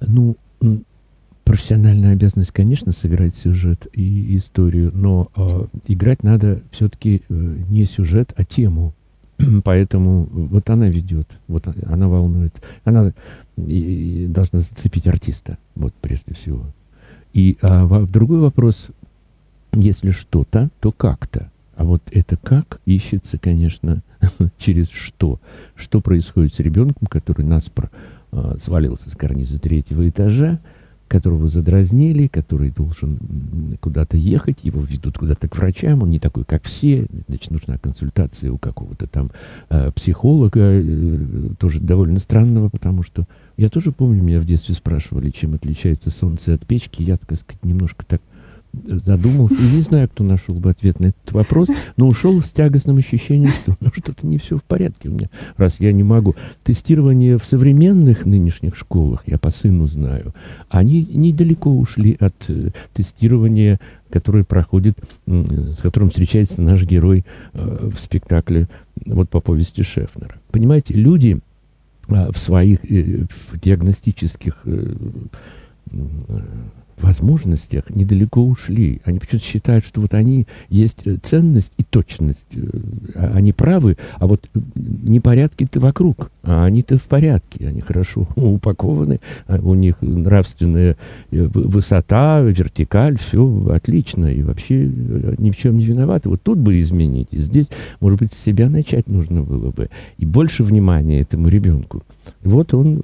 Ну, 0.00 0.36
профессиональная 1.44 2.12
обязанность, 2.12 2.52
конечно, 2.52 2.92
сыграть 2.92 3.34
сюжет 3.36 3.86
и 3.92 4.36
историю, 4.36 4.90
но 4.94 5.28
э, 5.36 5.66
играть 5.88 6.22
надо 6.22 6.60
все-таки 6.70 7.22
э, 7.28 7.34
не 7.68 7.84
сюжет, 7.86 8.32
а 8.36 8.44
тему. 8.44 8.94
Поэтому 9.64 10.28
вот 10.32 10.70
она 10.70 10.88
ведет, 10.88 11.26
вот 11.48 11.64
она 11.86 12.08
волнует, 12.08 12.54
она 12.84 13.12
и- 13.56 14.24
и 14.24 14.26
должна 14.26 14.60
зацепить 14.60 15.06
артиста, 15.08 15.58
вот 15.74 15.92
прежде 16.00 16.34
всего. 16.34 16.66
И 17.32 17.56
а, 17.62 17.86
во- 17.86 18.06
другой 18.06 18.40
вопрос, 18.40 18.88
если 19.72 20.10
что-то, 20.10 20.68
то 20.80 20.92
как-то. 20.92 21.50
А 21.76 21.84
вот 21.84 22.02
это 22.12 22.36
как 22.36 22.80
ищется, 22.86 23.38
конечно, 23.38 24.02
через 24.58 24.88
что. 24.90 25.40
Что 25.74 26.00
происходит 26.00 26.54
с 26.54 26.58
ребенком, 26.60 27.06
который 27.08 27.44
наспор 27.44 27.90
а, 28.32 28.56
свалился 28.62 29.10
с 29.10 29.16
карниза 29.16 29.58
третьего 29.58 30.08
этажа, 30.08 30.60
которого 31.10 31.48
задразнили, 31.48 32.28
который 32.28 32.70
должен 32.70 33.18
куда-то 33.80 34.16
ехать, 34.16 34.62
его 34.62 34.80
ведут 34.80 35.18
куда-то 35.18 35.48
к 35.48 35.56
врачам, 35.56 36.02
он 36.02 36.10
не 36.10 36.20
такой, 36.20 36.44
как 36.44 36.62
все, 36.62 37.06
значит, 37.26 37.50
нужна 37.50 37.78
консультация 37.78 38.52
у 38.52 38.58
какого-то 38.58 39.08
там 39.08 39.28
э, 39.70 39.90
психолога, 39.90 40.60
э, 40.60 41.18
тоже 41.58 41.80
довольно 41.80 42.20
странного, 42.20 42.68
потому 42.68 43.02
что 43.02 43.26
я 43.56 43.68
тоже 43.68 43.90
помню, 43.90 44.22
меня 44.22 44.38
в 44.38 44.46
детстве 44.46 44.72
спрашивали, 44.76 45.30
чем 45.30 45.54
отличается 45.54 46.10
солнце 46.10 46.54
от 46.54 46.64
печки, 46.64 47.02
я, 47.02 47.16
так 47.16 47.40
сказать, 47.40 47.64
немножко 47.64 48.06
так 48.06 48.22
задумался, 48.72 49.54
и 49.54 49.76
не 49.76 49.82
знаю, 49.82 50.08
кто 50.08 50.24
нашел 50.24 50.54
бы 50.54 50.70
ответ 50.70 51.00
на 51.00 51.06
этот 51.06 51.32
вопрос, 51.32 51.68
но 51.96 52.06
ушел 52.06 52.40
с 52.40 52.50
тягостным 52.50 52.98
ощущением, 52.98 53.50
что 53.50 53.76
ну, 53.80 53.90
что-то 53.92 54.26
не 54.26 54.38
все 54.38 54.56
в 54.56 54.64
порядке 54.64 55.08
у 55.08 55.12
меня, 55.12 55.28
раз 55.56 55.76
я 55.78 55.92
не 55.92 56.02
могу. 56.02 56.36
Тестирование 56.62 57.36
в 57.38 57.44
современных 57.44 58.26
нынешних 58.26 58.76
школах, 58.76 59.24
я 59.26 59.38
по 59.38 59.50
сыну 59.50 59.86
знаю, 59.86 60.32
они 60.68 61.04
недалеко 61.12 61.70
ушли 61.70 62.16
от 62.20 62.34
э, 62.48 62.70
тестирования, 62.94 63.80
которое 64.10 64.44
проходит, 64.44 64.98
м, 65.26 65.74
с 65.74 65.78
которым 65.78 66.10
встречается 66.10 66.62
наш 66.62 66.84
герой 66.84 67.24
э, 67.54 67.90
в 67.94 68.00
спектакле 68.00 68.68
вот 69.06 69.28
по 69.28 69.40
повести 69.40 69.82
Шефнера. 69.82 70.36
Понимаете, 70.50 70.94
люди 70.94 71.40
а, 72.08 72.32
в 72.32 72.38
своих 72.38 72.80
э, 72.90 73.26
в 73.50 73.60
диагностических 73.60 74.56
э, 74.64 74.94
э, 75.92 75.96
возможностях 77.02 77.84
недалеко 77.90 78.44
ушли. 78.44 79.00
Они 79.04 79.18
почему-то 79.18 79.44
считают, 79.46 79.84
что 79.84 80.00
вот 80.00 80.14
они 80.14 80.46
есть 80.68 81.06
э, 81.06 81.16
ценность 81.22 81.72
и 81.78 81.82
точность. 81.84 82.44
э, 82.52 82.60
а 83.14 83.32
Они 83.34 83.52
правы, 83.52 83.96
а 84.18 84.26
вот 84.26 84.48
э, 84.54 84.58
непорядки-то 84.74 85.80
вокруг. 85.80 86.30
А 86.42 86.64
они-то 86.64 86.96
в 86.98 87.02
порядке, 87.04 87.68
они 87.68 87.80
хорошо 87.80 88.26
упакованы, 88.36 89.20
а 89.46 89.58
у 89.58 89.74
них 89.74 89.96
нравственная 90.00 90.96
вы- 91.30 91.48
высота, 91.48 92.40
вертикаль, 92.40 93.18
все 93.18 93.68
отлично, 93.72 94.26
и 94.26 94.42
вообще 94.42 94.86
ни 95.38 95.50
в 95.50 95.56
чем 95.56 95.76
не 95.76 95.84
виноваты. 95.84 96.28
Вот 96.28 96.42
тут 96.42 96.58
бы 96.58 96.80
изменить, 96.80 97.28
и 97.30 97.38
здесь, 97.38 97.66
может 98.00 98.18
быть, 98.20 98.32
с 98.32 98.38
себя 98.42 98.68
начать 98.70 99.08
нужно 99.08 99.42
было 99.42 99.70
бы. 99.70 99.90
И 100.18 100.26
больше 100.26 100.62
внимания 100.62 101.20
этому 101.20 101.48
ребенку. 101.48 102.02
Вот 102.42 102.72
он 102.74 103.02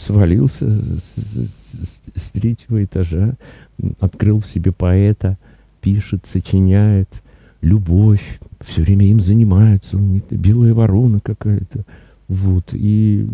свалился 0.00 0.70
с- 0.70 1.63
с- 2.14 2.30
третьего 2.30 2.84
этажа 2.84 3.34
открыл 4.00 4.40
в 4.40 4.46
себе 4.46 4.72
поэта, 4.72 5.38
пишет, 5.80 6.26
сочиняет, 6.26 7.08
любовь, 7.60 8.40
все 8.60 8.82
время 8.82 9.06
им 9.06 9.20
занимается, 9.20 9.96
он 9.96 10.22
белая 10.30 10.74
ворона 10.74 11.20
какая-то, 11.20 11.84
вот, 12.28 12.70
и 12.72 13.26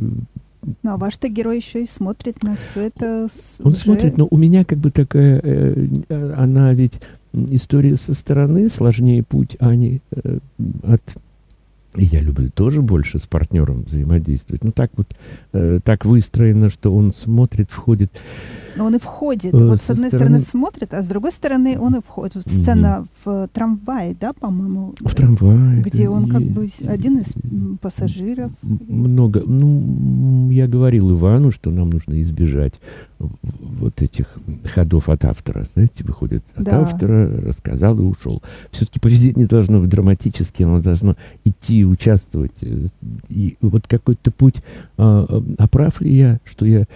ну, 0.83 0.91
а 0.91 0.97
ваш-то 0.99 1.29
герой 1.29 1.57
еще 1.57 1.85
и 1.85 1.87
смотрит 1.87 2.43
на 2.43 2.57
все 2.57 2.81
это. 2.83 3.29
С 3.31 3.61
Он 3.61 3.73
уже... 3.73 3.81
смотрит, 3.81 4.19
но 4.19 4.29
у 4.31 4.37
меня 4.37 4.65
как 4.65 4.79
бы 4.79 4.91
такая, 4.91 5.41
э, 5.43 5.87
э 6.09 6.35
она 6.37 6.75
ведь 6.75 7.01
история 7.33 7.97
со 7.97 8.15
стороны, 8.15 8.69
сложнее 8.69 9.23
путь 9.23 9.57
Ани 9.59 10.03
э, 10.13 10.39
от 10.83 11.03
и 11.95 12.05
я 12.05 12.21
люблю 12.21 12.51
тоже 12.51 12.83
больше 12.83 13.19
с 13.19 13.23
партнером 13.23 13.83
взаимодействовать. 13.83 14.63
Ну, 14.63 14.73
так 14.73 14.93
вот, 14.97 15.09
э, 15.53 15.81
так 15.83 16.05
выстроено, 16.05 16.71
что 16.71 16.95
он 16.95 17.13
смотрит, 17.13 17.71
входит. 17.71 18.13
Но 18.81 18.87
он 18.87 18.95
и 18.95 18.99
входит. 18.99 19.53
Э, 19.53 19.59
вот 19.59 19.83
с 19.83 19.91
одной 19.91 20.09
стороны... 20.09 20.41
смотрит, 20.41 20.95
а 20.95 21.03
с 21.03 21.07
другой 21.07 21.33
стороны 21.33 21.79
он 21.79 21.97
и 21.97 22.01
входит. 22.01 22.37
Вот 22.37 22.47
сцена 22.47 23.07
в 23.23 23.47
трамвае, 23.53 24.17
да, 24.19 24.33
по-моему? 24.33 24.95
В 25.01 25.15
трамвае. 25.15 25.83
Где 25.83 26.09
он 26.09 26.31
как 26.31 26.41
бы 26.41 26.67
один 26.87 27.19
из 27.19 27.35
пассажиров. 27.83 28.53
Много. 28.63 29.43
Ну, 29.45 30.51
я 30.51 30.67
говорил 30.67 31.13
Ивану, 31.13 31.51
что 31.51 31.71
нам 31.71 31.91
нужно 31.91 32.23
избежать 32.23 32.81
вот 33.19 34.01
этих 34.01 34.29
ходов 34.65 35.11
от 35.11 35.27
автора. 35.27 35.67
Знаете, 35.75 36.03
выходит 36.03 36.43
от 36.55 36.65
да. 36.65 36.81
автора, 36.81 37.29
рассказал 37.43 37.99
и 37.99 38.03
ушел. 38.03 38.43
Все-таки 38.71 38.99
поведение 38.99 39.47
должно 39.47 39.81
быть 39.81 39.91
драматическим, 39.91 40.69
оно 40.69 40.81
должно 40.81 41.17
идти, 41.45 41.85
участвовать. 41.85 42.57
И 43.29 43.59
вот 43.61 43.87
какой-то 43.87 44.31
путь. 44.31 44.63
А, 44.97 45.27
а 45.59 45.69
прав 45.69 46.01
ли 46.01 46.17
я, 46.17 46.41
что 46.47 46.65
я 46.65 46.87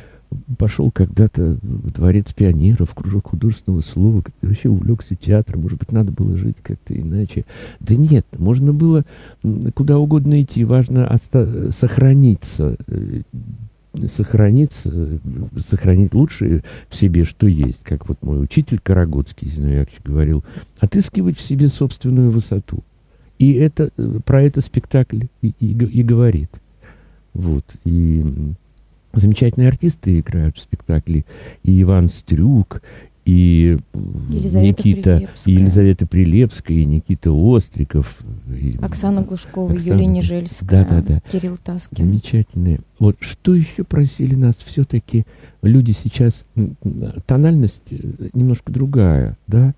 пошел 0.59 0.91
когда-то 0.91 1.59
в 1.63 1.91
дворец 1.91 2.33
пионеров, 2.33 2.91
в 2.91 2.95
кружок 2.95 3.29
художественного 3.29 3.81
слова, 3.81 4.23
вообще 4.43 4.69
увлекся 4.69 5.15
театром, 5.15 5.63
может 5.63 5.79
быть, 5.79 5.93
надо 5.93 6.13
было 6.13 6.37
жить 6.37 6.57
как-то 6.63 6.99
иначе. 6.99 7.45
Да 7.81 7.95
нет, 7.95 8.27
можно 8.39 8.73
было 8.73 9.05
куда 9.75 9.99
угодно 9.99 10.43
идти, 10.43 10.65
важно 10.65 11.07
оста- 11.07 11.71
сохраниться, 11.71 12.77
э, 12.87 13.23
сохраниться, 14.07 15.21
сохранить 15.59 16.15
лучшее 16.15 16.63
в 16.89 16.97
себе, 16.97 17.25
что 17.25 17.47
есть. 17.47 17.83
Как 17.85 18.09
вот 18.09 18.23
мой 18.23 18.43
учитель 18.43 18.81
Карагодский, 18.83 19.49
Зиновьевич, 19.49 20.01
говорил, 20.05 20.45
отыскивать 20.79 21.39
в 21.39 21.43
себе 21.43 21.69
собственную 21.69 22.31
высоту. 22.31 22.83
И 23.39 23.53
это, 23.53 23.91
э, 23.97 24.21
про 24.25 24.43
это 24.43 24.61
спектакль 24.61 25.25
и, 25.43 25.53
и, 25.61 25.73
и 25.73 26.03
говорит. 26.03 26.51
Вот. 27.33 27.65
И 27.85 28.23
замечательные 29.17 29.69
артисты 29.69 30.21
играют 30.21 30.57
в 30.57 30.61
спектакле. 30.61 31.25
И 31.63 31.83
Иван 31.83 32.09
Стрюк, 32.09 32.83
и 33.25 33.79
Елизавета 34.29 34.83
Никита, 34.89 35.17
Прилепская. 35.17 35.55
и 35.55 35.57
Елизавета 35.57 36.07
Прилепская, 36.07 36.77
и 36.77 36.85
Никита 36.85 37.33
Остриков. 37.33 38.19
И 38.49 38.77
Оксана 38.81 39.23
Глушкова, 39.23 39.73
Оксана... 39.73 39.95
Юлия 39.95 40.07
Нежельская, 40.07 40.85
да, 40.85 41.01
да, 41.01 41.03
да. 41.03 41.23
Кирилл 41.33 41.57
Таскин. 41.57 42.05
Замечательные. 42.05 42.81
Вот 42.99 43.17
что 43.21 43.55
еще 43.55 43.85
просили 43.85 44.35
нас 44.35 44.57
все-таки 44.57 45.25
люди 45.63 45.93
сейчас, 45.93 46.45
тональность 47.27 47.83
э, 47.91 47.97
немножко 48.35 48.71
другая, 48.71 49.39
да? 49.47 49.75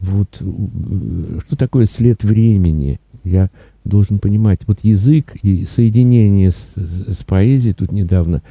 Вот 0.00 0.38
э, 0.40 1.38
что 1.46 1.56
такое 1.56 1.86
след 1.86 2.22
времени? 2.22 3.00
Я 3.24 3.50
должен 3.84 4.18
понимать. 4.18 4.60
Вот 4.66 4.80
язык 4.80 5.36
и 5.42 5.64
соединение 5.64 6.50
с, 6.50 6.74
с 6.76 7.24
поэзией. 7.24 7.74
Тут 7.74 7.92
недавно 7.92 8.42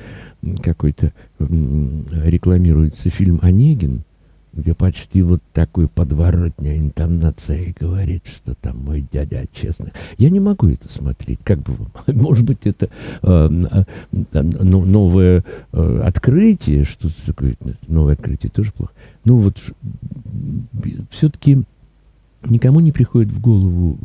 какой-то 0.62 1.14
рекламируется 1.40 3.10
фильм 3.10 3.40
«Онегин», 3.42 4.04
где 4.54 4.74
почти 4.74 5.22
вот 5.22 5.42
такой 5.54 5.88
подворотня 5.88 6.78
интонация 6.78 7.74
говорит, 7.80 8.24
что 8.26 8.56
там 8.56 8.78
мой 8.84 9.06
дядя 9.12 9.46
честно. 9.54 9.92
Я 10.18 10.30
не 10.30 10.40
могу 10.40 10.68
это 10.68 10.92
смотреть. 10.92 11.40
Как 11.44 11.60
бы, 11.60 11.74
может 12.14 12.46
быть, 12.46 12.66
это 12.66 12.90
э, 13.22 13.50
э, 14.12 14.42
новое 14.42 15.44
э, 15.72 16.02
открытие, 16.04 16.84
что 16.84 17.10
такое 17.26 17.56
новое 17.88 18.14
открытие 18.14 18.50
тоже 18.50 18.72
плохо. 18.72 18.92
Ну 19.24 19.38
вот 19.38 19.58
все-таки 21.12 21.64
никому 22.48 22.80
не 22.80 22.92
приходит 22.92 23.32
в 23.32 23.40
голову 23.40 23.98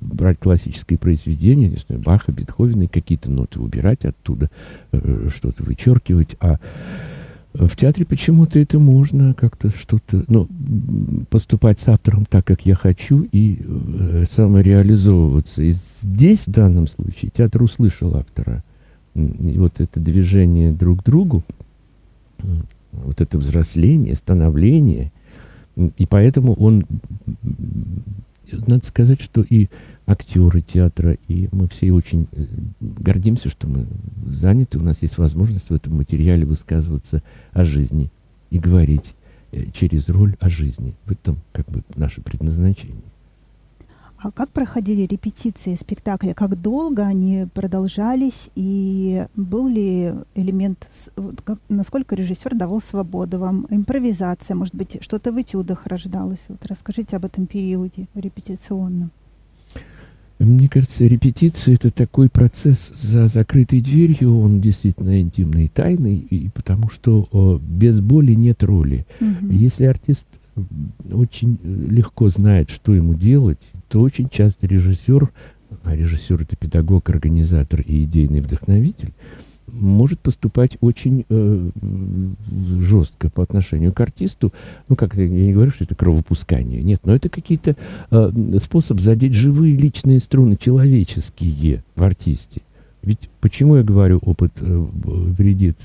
брать 0.00 0.38
классические 0.38 0.98
произведения, 0.98 1.68
не 1.68 1.76
знаю, 1.76 2.02
Баха, 2.02 2.32
Бетховена, 2.32 2.86
какие-то 2.86 3.30
ноты 3.30 3.60
убирать 3.60 4.04
оттуда, 4.04 4.50
э, 4.92 5.28
что-то 5.34 5.62
вычеркивать, 5.64 6.36
а 6.40 6.58
в 7.54 7.76
театре 7.76 8.06
почему-то 8.06 8.58
это 8.58 8.78
можно 8.78 9.34
как-то 9.34 9.68
что-то, 9.68 10.24
ну, 10.28 10.48
поступать 11.28 11.78
с 11.80 11.88
автором 11.88 12.24
так, 12.24 12.46
как 12.46 12.64
я 12.64 12.74
хочу, 12.74 13.26
и 13.30 13.60
э, 13.62 14.24
самореализовываться. 14.34 15.62
И 15.62 15.74
здесь, 16.00 16.46
в 16.46 16.50
данном 16.50 16.86
случае, 16.88 17.30
театр 17.34 17.62
услышал 17.62 18.16
автора. 18.16 18.64
И 19.14 19.58
вот 19.58 19.80
это 19.80 20.00
движение 20.00 20.72
друг 20.72 21.02
к 21.02 21.04
другу, 21.04 21.42
вот 22.92 23.20
это 23.20 23.36
взросление, 23.36 24.14
становление, 24.14 25.12
и 25.76 26.06
поэтому 26.06 26.54
он, 26.54 26.86
надо 28.66 28.84
сказать, 28.86 29.20
что 29.20 29.42
и 29.42 29.68
актеры 30.06 30.60
театра, 30.60 31.16
и 31.28 31.48
мы 31.52 31.68
все 31.68 31.92
очень 31.92 32.28
э, 32.32 32.46
гордимся, 32.80 33.48
что 33.48 33.66
мы 33.66 33.86
заняты, 34.26 34.78
у 34.78 34.82
нас 34.82 34.98
есть 35.02 35.18
возможность 35.18 35.70
в 35.70 35.74
этом 35.74 35.96
материале 35.96 36.44
высказываться 36.44 37.22
о 37.52 37.64
жизни 37.64 38.10
и 38.50 38.58
говорить 38.58 39.14
э, 39.52 39.66
через 39.72 40.08
роль 40.08 40.36
о 40.40 40.48
жизни. 40.48 40.94
В 41.04 41.12
этом 41.12 41.38
как 41.52 41.66
бы 41.70 41.82
наше 41.94 42.20
предназначение. 42.20 43.11
А 44.22 44.30
как 44.30 44.50
проходили 44.50 45.02
репетиции 45.02 45.74
спектакля? 45.74 46.32
Как 46.32 46.60
долго 46.60 47.04
они 47.04 47.48
продолжались? 47.52 48.50
И 48.54 49.26
был 49.34 49.66
ли 49.66 50.12
элемент, 50.36 50.88
насколько 51.68 52.14
режиссер 52.14 52.54
давал 52.54 52.80
свободу 52.80 53.40
вам? 53.40 53.66
Импровизация, 53.68 54.54
может 54.54 54.76
быть, 54.76 54.98
что-то 55.00 55.32
в 55.32 55.42
этюдах 55.42 55.86
рождалось? 55.86 56.44
Вот 56.46 56.64
расскажите 56.66 57.16
об 57.16 57.24
этом 57.24 57.46
периоде 57.46 58.06
репетиционном. 58.14 59.10
Мне 60.38 60.68
кажется, 60.68 61.04
репетиция 61.04 61.74
это 61.74 61.90
такой 61.90 62.28
процесс 62.28 62.92
за 62.94 63.26
закрытой 63.26 63.80
дверью, 63.80 64.38
он 64.38 64.60
действительно 64.60 65.20
интимный 65.20 65.64
и 65.64 65.68
тайный, 65.68 66.16
и 66.16 66.48
потому 66.48 66.90
что 66.90 67.28
о, 67.32 67.58
без 67.58 68.00
боли 68.00 68.34
нет 68.34 68.62
роли. 68.62 69.04
Угу. 69.20 69.50
Если 69.50 69.84
артист 69.84 70.26
очень 71.10 71.58
легко 71.62 72.28
знает, 72.28 72.70
что 72.70 72.94
ему 72.94 73.14
делать, 73.14 73.58
то 73.88 74.00
очень 74.00 74.28
часто 74.28 74.66
режиссер, 74.66 75.30
а 75.84 75.96
режиссер 75.96 76.42
это 76.42 76.56
педагог, 76.56 77.08
организатор 77.08 77.80
и 77.80 78.04
идейный 78.04 78.40
вдохновитель, 78.40 79.12
может 79.68 80.20
поступать 80.20 80.76
очень 80.80 81.24
э, 81.28 81.70
жестко 82.80 83.30
по 83.30 83.42
отношению 83.42 83.92
к 83.92 84.00
артисту. 84.00 84.52
Ну, 84.88 84.96
как 84.96 85.14
я 85.14 85.28
не 85.28 85.52
говорю, 85.52 85.70
что 85.70 85.84
это 85.84 85.94
кровопускание. 85.94 86.82
Нет, 86.82 87.00
но 87.04 87.14
это 87.14 87.28
какие-то 87.28 87.76
э, 88.10 88.32
способ 88.62 89.00
задеть 89.00 89.34
живые 89.34 89.76
личные 89.76 90.18
струны, 90.18 90.56
человеческие 90.56 91.84
в 91.94 92.02
артисте. 92.02 92.60
Ведь 93.02 93.30
почему 93.40 93.76
я 93.76 93.82
говорю, 93.82 94.18
опыт 94.22 94.52
э, 94.60 94.64
вредит? 94.64 95.78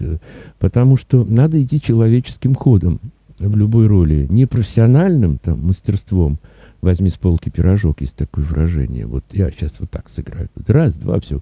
Потому 0.59 0.97
что 0.97 1.24
надо 1.24 1.63
идти 1.63 1.82
человеческим 1.82 2.55
ходом 2.55 2.99
в 3.40 3.56
любой 3.56 3.88
роли. 3.88 4.28
Не 4.30 4.46
профессиональным 4.46 5.38
там, 5.38 5.66
мастерством. 5.66 6.40
Возьми 6.82 7.10
с 7.10 7.18
полки 7.18 7.50
пирожок, 7.50 8.02
есть 8.02 8.16
такое 8.16 8.46
выражение. 8.46 9.08
Вот 9.08 9.24
я 9.32 9.50
сейчас 9.50 9.74
вот 9.80 9.90
так 9.90 10.10
сыграю. 10.10 10.50
Раз, 10.68 10.96
два, 10.96 11.20
все 11.20 11.42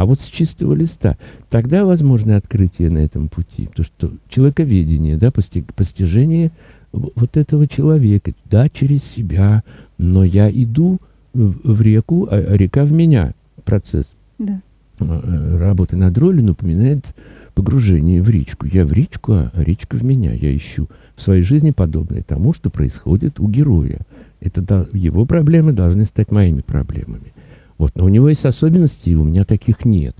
а 0.00 0.06
вот 0.06 0.18
с 0.18 0.28
чистого 0.28 0.72
листа. 0.72 1.18
Тогда 1.50 1.84
возможно 1.84 2.36
открытие 2.36 2.88
на 2.88 2.98
этом 2.98 3.28
пути. 3.28 3.66
Потому 3.66 3.84
что 3.84 4.10
человековедение, 4.30 5.18
да, 5.18 5.30
постижение 5.30 6.52
вот 6.92 7.36
этого 7.36 7.66
человека, 7.66 8.32
да, 8.46 8.70
через 8.70 9.04
себя, 9.04 9.62
но 9.98 10.24
я 10.24 10.50
иду 10.50 10.98
в, 11.34 11.74
в 11.74 11.82
реку, 11.82 12.26
а 12.30 12.56
река 12.56 12.86
в 12.86 12.92
меня. 12.92 13.34
Процесс 13.64 14.06
да. 14.38 14.62
А, 15.00 15.20
э, 15.22 15.58
работы 15.58 15.96
над 15.96 16.16
ролью 16.16 16.44
напоминает 16.44 17.14
погружение 17.54 18.22
в 18.22 18.30
речку. 18.30 18.66
Я 18.66 18.86
в 18.86 18.92
речку, 18.94 19.32
а 19.34 19.50
речка 19.54 19.96
в 19.96 20.02
меня. 20.02 20.32
Я 20.32 20.56
ищу 20.56 20.88
в 21.20 21.22
своей 21.22 21.42
жизни 21.42 21.70
подобное 21.70 22.22
тому, 22.22 22.54
что 22.54 22.70
происходит 22.70 23.40
у 23.40 23.48
героя. 23.48 24.00
Это 24.40 24.62
да, 24.62 24.86
его 24.92 25.26
проблемы 25.26 25.72
должны 25.72 26.06
стать 26.06 26.30
моими 26.30 26.62
проблемами. 26.62 27.34
Вот, 27.76 27.92
но 27.94 28.04
у 28.04 28.08
него 28.08 28.28
есть 28.28 28.44
особенности, 28.44 29.10
и 29.10 29.14
у 29.14 29.24
меня 29.24 29.44
таких 29.44 29.84
нет. 29.84 30.16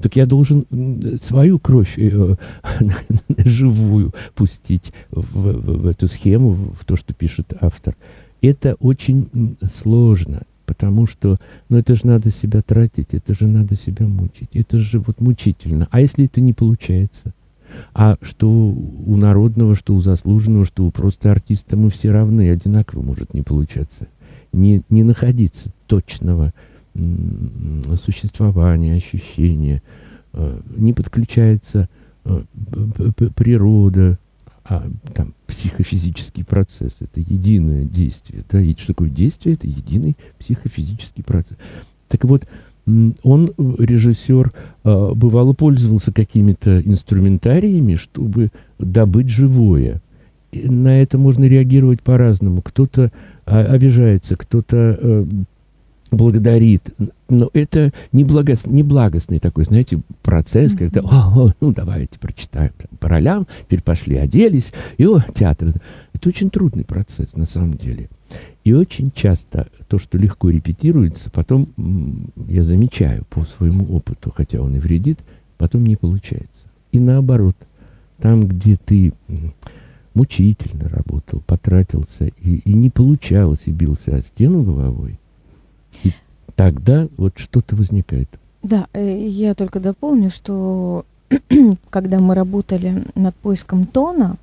Так 0.00 0.16
я 0.16 0.26
должен 0.26 0.64
свою 1.20 1.58
кровь 1.58 1.94
э, 1.96 2.36
живую 3.44 4.12
пустить 4.34 4.92
в, 5.10 5.22
в, 5.22 5.82
в 5.82 5.86
эту 5.86 6.08
схему, 6.08 6.50
в 6.50 6.84
то, 6.84 6.96
что 6.96 7.14
пишет 7.14 7.52
автор. 7.60 7.96
Это 8.40 8.74
очень 8.80 9.56
сложно, 9.74 10.42
потому 10.66 11.06
что, 11.06 11.38
ну 11.68 11.78
это 11.78 11.94
же 11.94 12.06
надо 12.06 12.30
себя 12.30 12.62
тратить, 12.62 13.08
это 13.12 13.34
же 13.34 13.46
надо 13.46 13.74
себя 13.74 14.06
мучить, 14.06 14.50
это 14.52 14.78
же 14.78 15.00
вот 15.00 15.20
мучительно. 15.20 15.88
А 15.90 16.00
если 16.00 16.26
это 16.26 16.40
не 16.40 16.52
получается? 16.52 17.33
А 17.94 18.16
что 18.22 18.48
у 18.48 19.16
народного, 19.16 19.74
что 19.74 19.94
у 19.94 20.00
заслуженного, 20.00 20.64
что 20.64 20.84
у 20.84 20.90
просто 20.90 21.30
артиста 21.30 21.76
мы 21.76 21.90
все 21.90 22.10
равны, 22.10 22.50
одинаково 22.50 23.02
может 23.02 23.34
не 23.34 23.42
получаться. 23.42 24.06
Не, 24.52 24.82
не 24.88 25.02
находиться 25.02 25.70
точного 25.86 26.52
существования, 28.04 28.94
ощущения, 28.94 29.82
э, 30.32 30.60
не 30.76 30.92
подключается 30.92 31.88
э, 32.24 32.42
природа, 33.34 34.18
а 34.64 34.86
там 35.12 35.34
психофизический 35.46 36.44
процесс, 36.44 36.96
это 37.00 37.20
единое 37.20 37.84
действие. 37.84 38.44
Да? 38.50 38.60
И 38.60 38.74
что 38.74 38.88
такое 38.88 39.10
действие? 39.10 39.54
Это 39.54 39.66
единый 39.66 40.16
психофизический 40.38 41.22
процесс. 41.22 41.56
Так 42.08 42.24
вот, 42.24 42.48
он, 42.86 43.52
режиссер, 43.56 44.50
э, 44.84 45.12
бывало 45.14 45.52
пользовался 45.52 46.12
какими-то 46.12 46.80
инструментариями, 46.80 47.94
чтобы 47.94 48.50
добыть 48.78 49.28
живое. 49.28 50.00
И 50.52 50.68
на 50.68 51.00
это 51.02 51.18
можно 51.18 51.44
реагировать 51.44 52.02
по-разному. 52.02 52.62
Кто-то 52.62 53.10
а, 53.46 53.60
обижается, 53.60 54.36
кто-то 54.36 54.98
э, 55.00 55.24
благодарит. 56.14 56.94
Но 57.28 57.50
это 57.52 57.92
не, 58.12 58.24
благос, 58.24 58.66
не 58.66 58.82
благостный 58.82 59.38
такой, 59.38 59.64
знаете, 59.64 60.00
процесс, 60.22 60.72
mm-hmm. 60.72 60.78
когда, 60.78 61.00
о, 61.02 61.46
о, 61.46 61.52
ну, 61.60 61.72
давайте 61.72 62.18
прочитаем 62.18 62.72
там, 62.76 62.96
по 62.98 63.08
ролям, 63.08 63.46
теперь 63.62 63.82
пошли, 63.82 64.16
оделись, 64.16 64.72
и, 64.98 65.06
о, 65.06 65.20
театр. 65.34 65.72
Это 66.12 66.28
очень 66.28 66.50
трудный 66.50 66.84
процесс, 66.84 67.34
на 67.34 67.44
самом 67.44 67.74
деле. 67.74 68.08
И 68.64 68.72
очень 68.72 69.10
часто 69.14 69.68
то, 69.88 69.98
что 69.98 70.16
легко 70.16 70.50
репетируется, 70.50 71.30
потом, 71.30 71.66
я 72.48 72.64
замечаю 72.64 73.24
по 73.28 73.44
своему 73.44 73.84
опыту, 73.94 74.32
хотя 74.34 74.60
он 74.60 74.76
и 74.76 74.78
вредит, 74.78 75.20
потом 75.58 75.82
не 75.82 75.96
получается. 75.96 76.66
И 76.92 76.98
наоборот, 76.98 77.56
там, 78.18 78.46
где 78.46 78.76
ты 78.76 79.12
мучительно 80.14 80.88
работал, 80.88 81.42
потратился 81.46 82.26
и, 82.26 82.56
и 82.64 82.72
не 82.72 82.88
получалось, 82.88 83.60
и 83.66 83.72
бился 83.72 84.16
о 84.16 84.22
стену 84.22 84.62
головой, 84.62 85.18
и 86.02 86.12
тогда 86.54 87.08
вот 87.16 87.38
что-то 87.38 87.76
возникает. 87.76 88.28
Да, 88.62 88.86
э, 88.92 89.26
я 89.26 89.54
только 89.54 89.80
дополню, 89.80 90.30
что 90.30 91.04
когда 91.90 92.18
мы 92.18 92.34
работали 92.34 93.04
над 93.14 93.34
поиском 93.36 93.86
тона, 93.86 94.36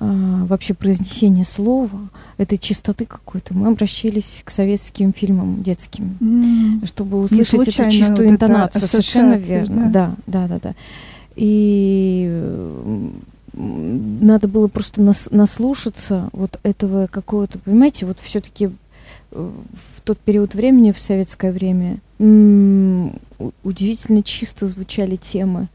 а, 0.00 0.44
вообще 0.44 0.74
произнесение 0.74 1.44
слова, 1.44 2.08
этой 2.36 2.56
чистоты 2.56 3.04
какой-то, 3.04 3.52
мы 3.54 3.68
обращались 3.68 4.42
к 4.44 4.50
советским 4.50 5.12
фильмам 5.12 5.62
детским, 5.62 6.16
mm. 6.20 6.86
чтобы 6.86 7.18
услышать 7.18 7.68
эту 7.68 7.90
чистую 7.90 8.28
вот 8.28 8.34
интонацию. 8.34 8.86
Совершенно 8.86 9.34
верно. 9.34 9.90
Да? 9.90 10.14
да, 10.26 10.46
да, 10.46 10.48
да, 10.48 10.58
да. 10.62 10.74
И 11.34 13.10
надо 13.54 14.46
было 14.46 14.68
просто 14.68 15.02
нас, 15.02 15.28
наслушаться 15.32 16.28
вот 16.32 16.60
этого 16.62 17.08
какого-то, 17.08 17.58
понимаете, 17.58 18.06
вот 18.06 18.18
все-таки 18.20 18.70
в 19.30 20.00
тот 20.04 20.18
период 20.18 20.54
времени, 20.54 20.92
в 20.92 20.98
советское 20.98 21.52
время, 21.52 21.98
удивительно 23.62 24.22
чисто 24.22 24.66
звучали 24.66 25.16
темы, 25.16 25.68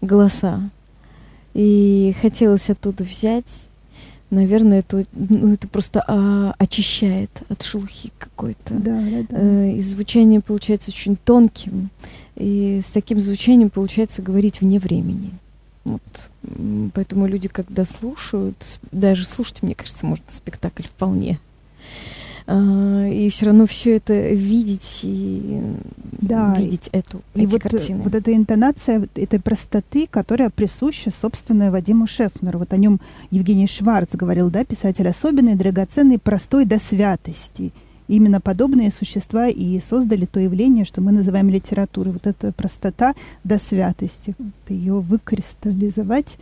голоса. 0.00 0.70
И 1.54 2.14
хотелось 2.20 2.70
оттуда 2.70 3.04
взять. 3.04 3.62
Наверное, 4.30 4.80
это, 4.80 5.04
ну, 5.12 5.54
это 5.54 5.66
просто 5.66 6.04
а, 6.06 6.54
очищает 6.56 7.30
от 7.48 7.64
шелухи 7.64 8.12
какой-то. 8.16 8.74
Да, 8.74 9.00
да, 9.00 9.26
да. 9.28 9.36
Э, 9.36 9.72
и 9.72 9.80
звучание 9.80 10.40
получается 10.40 10.92
очень 10.92 11.16
тонким. 11.16 11.90
И 12.36 12.80
с 12.80 12.90
таким 12.90 13.18
звучанием 13.20 13.70
получается 13.70 14.22
говорить 14.22 14.60
вне 14.60 14.78
времени. 14.78 15.32
Вот. 15.84 16.30
Поэтому 16.94 17.26
люди, 17.26 17.48
когда 17.48 17.84
слушают, 17.84 18.78
даже 18.92 19.24
слушать, 19.24 19.64
мне 19.64 19.74
кажется, 19.74 20.06
можно 20.06 20.24
спектакль 20.28 20.84
вполне. 20.84 21.40
А, 22.46 23.06
и 23.06 23.28
все 23.28 23.46
равно 23.46 23.66
все 23.66 23.96
это 23.96 24.30
видеть 24.30 25.00
и 25.02 25.60
да, 26.20 26.54
видеть 26.56 26.88
эту 26.92 27.22
и 27.34 27.42
эти 27.42 27.52
вот, 27.52 27.62
картины. 27.62 28.02
Вот 28.02 28.14
эта 28.14 28.34
интонация 28.34 29.08
этой 29.14 29.40
простоты, 29.40 30.06
которая 30.10 30.50
присуща, 30.50 31.10
собственно, 31.10 31.70
Вадиму 31.70 32.06
Шефнеру. 32.06 32.58
Вот 32.58 32.72
о 32.72 32.76
нем 32.76 33.00
Евгений 33.30 33.66
Шварц 33.66 34.14
говорил, 34.14 34.50
да, 34.50 34.64
писатель 34.64 35.08
особенный, 35.08 35.54
драгоценный, 35.54 36.18
простой 36.18 36.64
до 36.64 36.78
святости 36.78 37.72
именно 38.10 38.40
подобные 38.40 38.90
существа 38.90 39.46
и 39.48 39.78
создали 39.78 40.26
то 40.26 40.40
явление, 40.40 40.84
что 40.84 41.00
мы 41.00 41.12
называем 41.12 41.48
литературой. 41.48 42.12
Вот 42.12 42.26
эта 42.26 42.52
простота 42.52 43.14
до 43.44 43.58
святости, 43.58 44.34
ее 44.68 44.94
выкристаллизовать. 44.94 46.36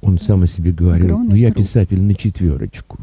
Он 0.00 0.18
сам 0.18 0.42
о 0.42 0.46
себе 0.46 0.72
говорил, 0.72 1.18
ну 1.20 1.34
я 1.34 1.52
писатель 1.52 2.00
на 2.00 2.14
четверочку. 2.14 2.98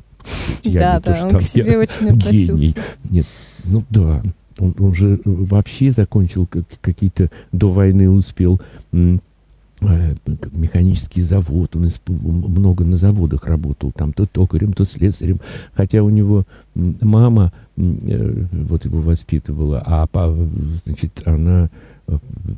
Я 0.64 1.00
да, 1.02 1.14
да, 1.14 1.26
он 1.26 1.38
к 1.38 1.42
себе 1.42 1.78
очень 1.78 2.10
относился. 2.10 2.76
Нет, 3.10 3.26
ну 3.64 3.84
да, 3.90 4.22
он, 4.58 4.76
он 4.80 4.96
же 4.96 5.20
вообще 5.26 5.92
закончил 5.92 6.48
какие-то 6.82 7.30
до 7.52 7.72
войны 7.72 8.10
успел 8.10 8.62
Э, 9.82 10.16
механический 10.54 11.22
завод, 11.22 11.76
он 11.76 11.92
много 12.08 12.86
на 12.86 12.96
заводах 12.96 13.46
работал, 13.46 13.92
там 13.92 14.14
то 14.14 14.26
токарем, 14.26 14.72
то 14.72 14.86
слесарем, 14.86 15.38
хотя 15.74 16.02
у 16.02 16.10
него 16.10 16.46
мама 16.76 17.52
э, 17.76 18.46
вот 18.52 18.86
его 18.86 19.02
воспитывала, 19.02 19.84
а 19.86 20.08
значит, 20.86 21.22
она 21.26 21.70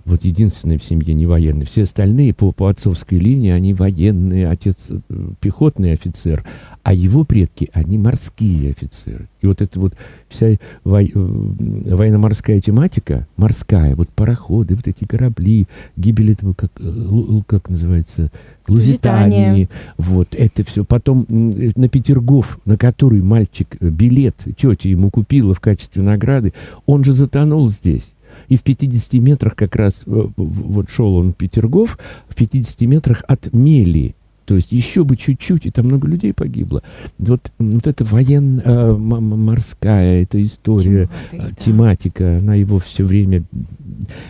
вот 0.05 0.23
единственный 0.23 0.77
в 0.77 0.83
семье 0.83 1.13
не 1.13 1.25
военный. 1.25 1.65
Все 1.65 1.83
остальные 1.83 2.33
по, 2.33 2.51
по 2.51 2.67
отцовской 2.67 3.17
линии, 3.17 3.51
они 3.51 3.73
военные, 3.73 4.49
отец 4.49 4.75
э, 4.89 4.99
пехотный 5.39 5.93
офицер, 5.93 6.43
а 6.83 6.93
его 6.93 7.23
предки, 7.23 7.69
они 7.73 7.97
морские 7.97 8.71
офицеры. 8.71 9.27
И 9.41 9.47
вот 9.47 9.61
это 9.61 9.79
вот 9.79 9.95
вся 10.27 10.57
во, 10.83 11.01
э, 11.01 11.09
военно-морская 11.13 12.59
тематика, 12.61 13.27
морская, 13.37 13.95
вот 13.95 14.09
пароходы, 14.09 14.75
вот 14.75 14.87
эти 14.87 15.05
корабли, 15.05 15.67
гибель 15.95 16.33
этого, 16.33 16.53
как, 16.53 16.71
э, 16.79 17.41
как 17.47 17.69
называется, 17.69 18.31
Лузитании, 18.67 19.69
вот 19.97 20.35
это 20.35 20.63
все. 20.63 20.83
Потом 20.83 21.25
на 21.29 21.87
Петергоф, 21.87 22.59
на 22.65 22.77
который 22.77 23.21
мальчик 23.21 23.81
билет 23.81 24.35
тетя 24.57 24.89
ему 24.89 25.09
купила 25.09 25.53
в 25.53 25.61
качестве 25.61 26.03
награды, 26.03 26.53
он 26.85 27.05
же 27.05 27.13
затонул 27.13 27.69
здесь. 27.69 28.13
И 28.47 28.57
в 28.57 28.63
50 28.63 29.13
метрах 29.13 29.55
как 29.55 29.75
раз, 29.75 30.01
э, 30.05 30.27
вот 30.35 30.89
шел 30.89 31.15
он 31.15 31.33
Петергоф, 31.33 31.97
в 32.27 32.35
50 32.35 32.81
метрах 32.81 33.23
от 33.27 33.53
Мели. 33.53 34.15
То 34.45 34.55
есть 34.55 34.71
еще 34.71 35.03
бы 35.03 35.17
чуть-чуть, 35.17 35.65
и 35.65 35.71
там 35.71 35.87
много 35.87 36.07
людей 36.07 36.33
погибло. 36.33 36.81
Вот, 37.17 37.51
вот 37.59 37.85
эта 37.85 38.05
военная, 38.05 38.63
э, 38.63 38.93
морская 38.95 40.23
эта 40.23 40.41
история, 40.41 41.09
Тематик, 41.31 41.51
э, 41.51 41.63
тематика, 41.63 42.23
да. 42.23 42.37
она 42.37 42.55
его 42.55 42.79
все 42.79 43.03
время 43.03 43.43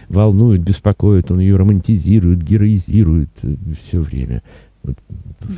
волнует, 0.10 0.62
беспокоит, 0.62 1.30
он 1.30 1.40
ее 1.40 1.56
романтизирует, 1.56 2.42
героизирует 2.44 3.30
все 3.80 4.00
время. 4.00 4.42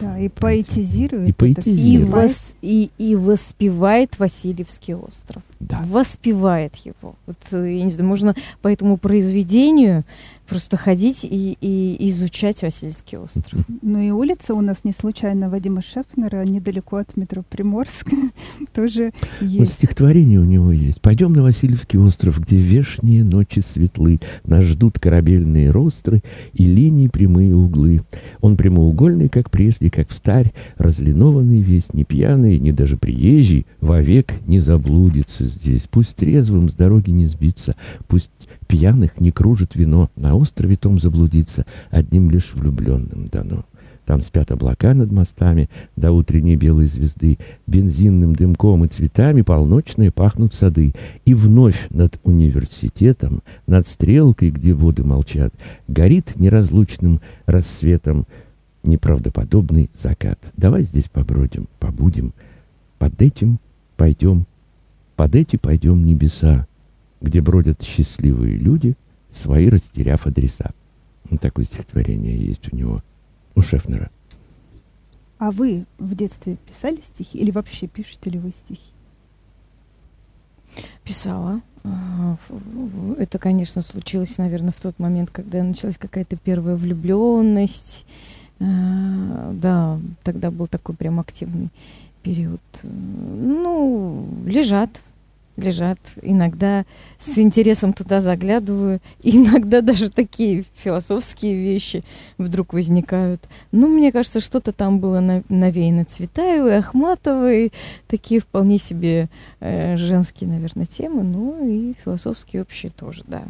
Да, 0.01 0.19
и 0.19 0.29
поэтизирует. 0.29 1.29
И 1.29 1.33
поэтизирует. 1.33 2.07
И, 2.07 2.11
вос, 2.11 2.55
и, 2.61 2.91
и 2.97 3.15
воспевает 3.15 4.19
Васильевский 4.19 4.93
остров 4.93 5.41
да. 5.59 5.81
воспевает 5.85 6.75
его. 6.77 7.15
Вот, 7.25 7.37
э, 7.51 7.77
я 7.77 7.83
не 7.83 7.89
знаю, 7.89 8.07
можно 8.07 8.35
по 8.61 8.67
этому 8.67 8.97
произведению 8.97 10.03
просто 10.49 10.77
ходить 10.77 11.23
и, 11.23 11.57
и 11.61 12.09
изучать 12.09 12.61
Васильский 12.63 13.17
остров. 13.17 13.65
Ну 13.81 13.99
и 13.99 14.09
улица 14.09 14.53
у 14.55 14.61
нас 14.61 14.83
не 14.83 14.91
случайно 14.91 15.49
Вадима 15.49 15.81
Шефнера, 15.81 16.43
недалеко 16.43 16.97
от 16.97 17.15
метро 17.15 17.43
Приморск, 17.47 18.09
тоже 18.73 19.13
есть. 19.39 19.59
Вот 19.59 19.67
стихотворение 19.69 20.39
у 20.39 20.43
него 20.43 20.71
есть. 20.71 21.01
«Пойдем 21.01 21.33
на 21.33 21.43
Васильевский 21.43 21.99
остров, 21.99 22.39
где 22.39 22.57
вешние 22.57 23.23
ночи 23.23 23.59
светлы, 23.59 24.19
нас 24.45 24.63
ждут 24.63 24.99
корабельные 24.99 25.69
ростры 25.69 26.23
и 26.53 26.65
линии 26.65 27.07
прямые 27.07 27.55
углы. 27.55 28.01
Он 28.41 28.57
прямоугольный, 28.57 29.29
как 29.29 29.51
прежде, 29.51 29.91
как 29.91 30.09
в 30.09 30.13
старь, 30.13 30.51
разлинованный 30.77 31.61
весь, 31.61 31.93
не 31.93 32.03
пьяный, 32.03 32.59
не 32.59 32.71
даже 32.71 32.97
приезжий, 32.97 33.67
вовек 33.81 34.33
не 34.47 34.59
заблудится 34.59 35.45
здесь. 35.45 35.83
Пусть 35.89 36.15
трезвым 36.15 36.69
с 36.69 36.73
дороги 36.73 37.11
не 37.11 37.27
сбиться, 37.27 37.75
пусть 38.07 38.31
пьяных 38.67 39.19
не 39.19 39.31
кружит 39.31 39.75
вино, 39.75 40.09
на 40.15 40.35
острове 40.35 40.75
том 40.75 40.99
заблудиться 40.99 41.65
одним 41.89 42.29
лишь 42.29 42.53
влюбленным 42.53 43.27
дано. 43.27 43.65
Там 44.09 44.21
спят 44.21 44.49
облака 44.49 44.95
над 44.95 45.11
мостами 45.11 45.69
до 45.95 46.11
утренней 46.11 46.55
белой 46.55 46.87
звезды, 46.87 47.37
бензинным 47.67 48.35
дымком 48.35 48.83
и 48.83 48.87
цветами 48.87 49.43
полночные 49.43 50.09
пахнут 50.09 50.55
сады. 50.55 50.93
И 51.25 51.35
вновь 51.35 51.85
над 51.91 52.19
университетом, 52.23 53.43
над 53.67 53.85
стрелкой, 53.85 54.49
где 54.49 54.73
воды 54.73 55.03
молчат, 55.03 55.53
горит 55.87 56.39
неразлучным 56.39 57.21
рассветом 57.45 58.25
неправдоподобный 58.81 59.91
закат. 59.93 60.39
Давай 60.57 60.81
здесь 60.81 61.07
побродим, 61.07 61.67
побудем, 61.77 62.33
под 62.97 63.21
этим 63.21 63.59
пойдем, 63.95 64.47
под 65.15 65.35
эти 65.35 65.55
пойдем 65.55 66.03
небеса 66.03 66.65
где 67.21 67.41
бродят 67.41 67.81
счастливые 67.83 68.57
люди, 68.57 68.95
свои 69.31 69.69
растеряв 69.69 70.25
адреса. 70.25 70.71
Вот 71.29 71.41
такое 71.41 71.65
стихотворение 71.65 72.37
есть 72.37 72.71
у 72.71 72.75
него. 72.75 73.03
у 73.55 73.61
Шефнера. 73.61 74.09
А 75.37 75.51
вы 75.51 75.85
в 75.97 76.15
детстве 76.15 76.57
писали 76.67 76.99
стихи 76.99 77.37
или 77.37 77.51
вообще 77.51 77.87
пишете 77.87 78.29
ли 78.29 78.39
вы 78.39 78.51
стихи? 78.51 78.91
Писала. 81.03 81.61
А, 81.83 82.37
это, 83.17 83.39
конечно, 83.39 83.81
случилось, 83.81 84.37
наверное, 84.37 84.71
в 84.71 84.79
тот 84.79 84.99
момент, 84.99 85.29
когда 85.31 85.63
началась 85.63 85.97
какая-то 85.97 86.35
первая 86.35 86.75
влюбленность. 86.75 88.05
А, 88.59 89.51
да, 89.53 89.99
тогда 90.23 90.51
был 90.51 90.67
такой 90.67 90.95
прям 90.95 91.19
активный 91.19 91.69
период. 92.21 92.61
Ну, 92.83 94.27
лежат, 94.45 94.89
лежат. 95.59 95.99
Иногда 96.21 96.85
с 97.17 97.37
интересом 97.37 97.93
туда 97.93 98.21
заглядываю. 98.21 98.99
Иногда 99.23 99.81
даже 99.81 100.09
такие 100.09 100.65
философские 100.75 101.55
вещи 101.55 102.03
вдруг 102.37 102.73
возникают. 102.73 103.47
Ну, 103.71 103.87
мне 103.87 104.11
кажется, 104.11 104.39
что-то 104.39 104.71
там 104.71 104.99
было 104.99 105.43
навеяно 105.49 106.05
Цветаевой, 106.05 106.77
Ахматовой. 106.77 107.71
Такие 108.07 108.41
вполне 108.41 108.77
себе 108.77 109.29
э, 109.59 109.97
женские, 109.97 110.49
наверное, 110.49 110.85
темы. 110.85 111.23
Ну 111.23 111.67
и 111.67 111.93
философские 112.03 112.61
общие 112.63 112.91
тоже, 112.91 113.23
да. 113.27 113.43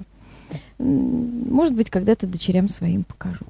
Может 0.78 1.76
быть, 1.76 1.90
когда-то 1.90 2.28
дочерям 2.28 2.70
своим 2.70 3.04
покажу. 3.04 3.46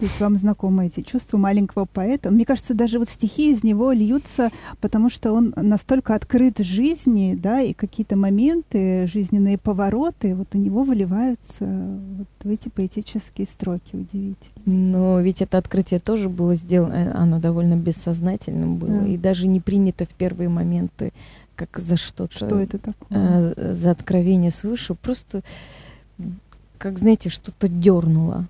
Есть 0.00 0.20
вам 0.20 0.36
знакомы 0.36 0.86
эти 0.86 1.00
чувства 1.02 1.38
маленького 1.38 1.84
поэта. 1.84 2.30
Мне 2.30 2.44
кажется, 2.44 2.72
даже 2.72 3.00
вот 3.00 3.08
стихи 3.08 3.52
из 3.52 3.64
него 3.64 3.90
льются, 3.90 4.50
потому 4.80 5.10
что 5.10 5.32
он 5.32 5.52
настолько 5.56 6.14
открыт 6.14 6.58
жизни, 6.58 7.36
да, 7.36 7.60
и 7.60 7.72
какие-то 7.72 8.16
моменты, 8.16 9.06
жизненные 9.06 9.58
повороты, 9.58 10.36
вот 10.36 10.54
у 10.54 10.58
него 10.58 10.84
выливаются 10.84 11.66
вот 12.18 12.28
в 12.44 12.48
эти 12.48 12.68
поэтические 12.68 13.46
строки. 13.46 13.96
Удивительно. 13.96 14.36
Но 14.66 15.20
ведь 15.20 15.42
это 15.42 15.58
открытие 15.58 15.98
тоже 15.98 16.28
было 16.28 16.54
сделано, 16.54 16.92
э, 16.92 17.10
оно 17.12 17.40
довольно 17.40 17.74
бессознательным 17.74 18.76
было, 18.76 19.00
да. 19.00 19.06
и 19.06 19.16
даже 19.16 19.48
не 19.48 19.60
принято 19.60 20.04
в 20.04 20.10
первые 20.10 20.48
моменты 20.48 21.12
как 21.56 21.76
за 21.78 21.96
что-то. 21.96 22.32
Что 22.32 22.60
это 22.60 22.78
такое? 22.78 22.94
Э, 23.56 23.72
за 23.72 23.90
откровение 23.90 24.52
свыше. 24.52 24.94
Просто, 24.94 25.42
как 26.78 26.98
знаете, 26.98 27.30
что-то 27.30 27.66
дернуло 27.66 28.46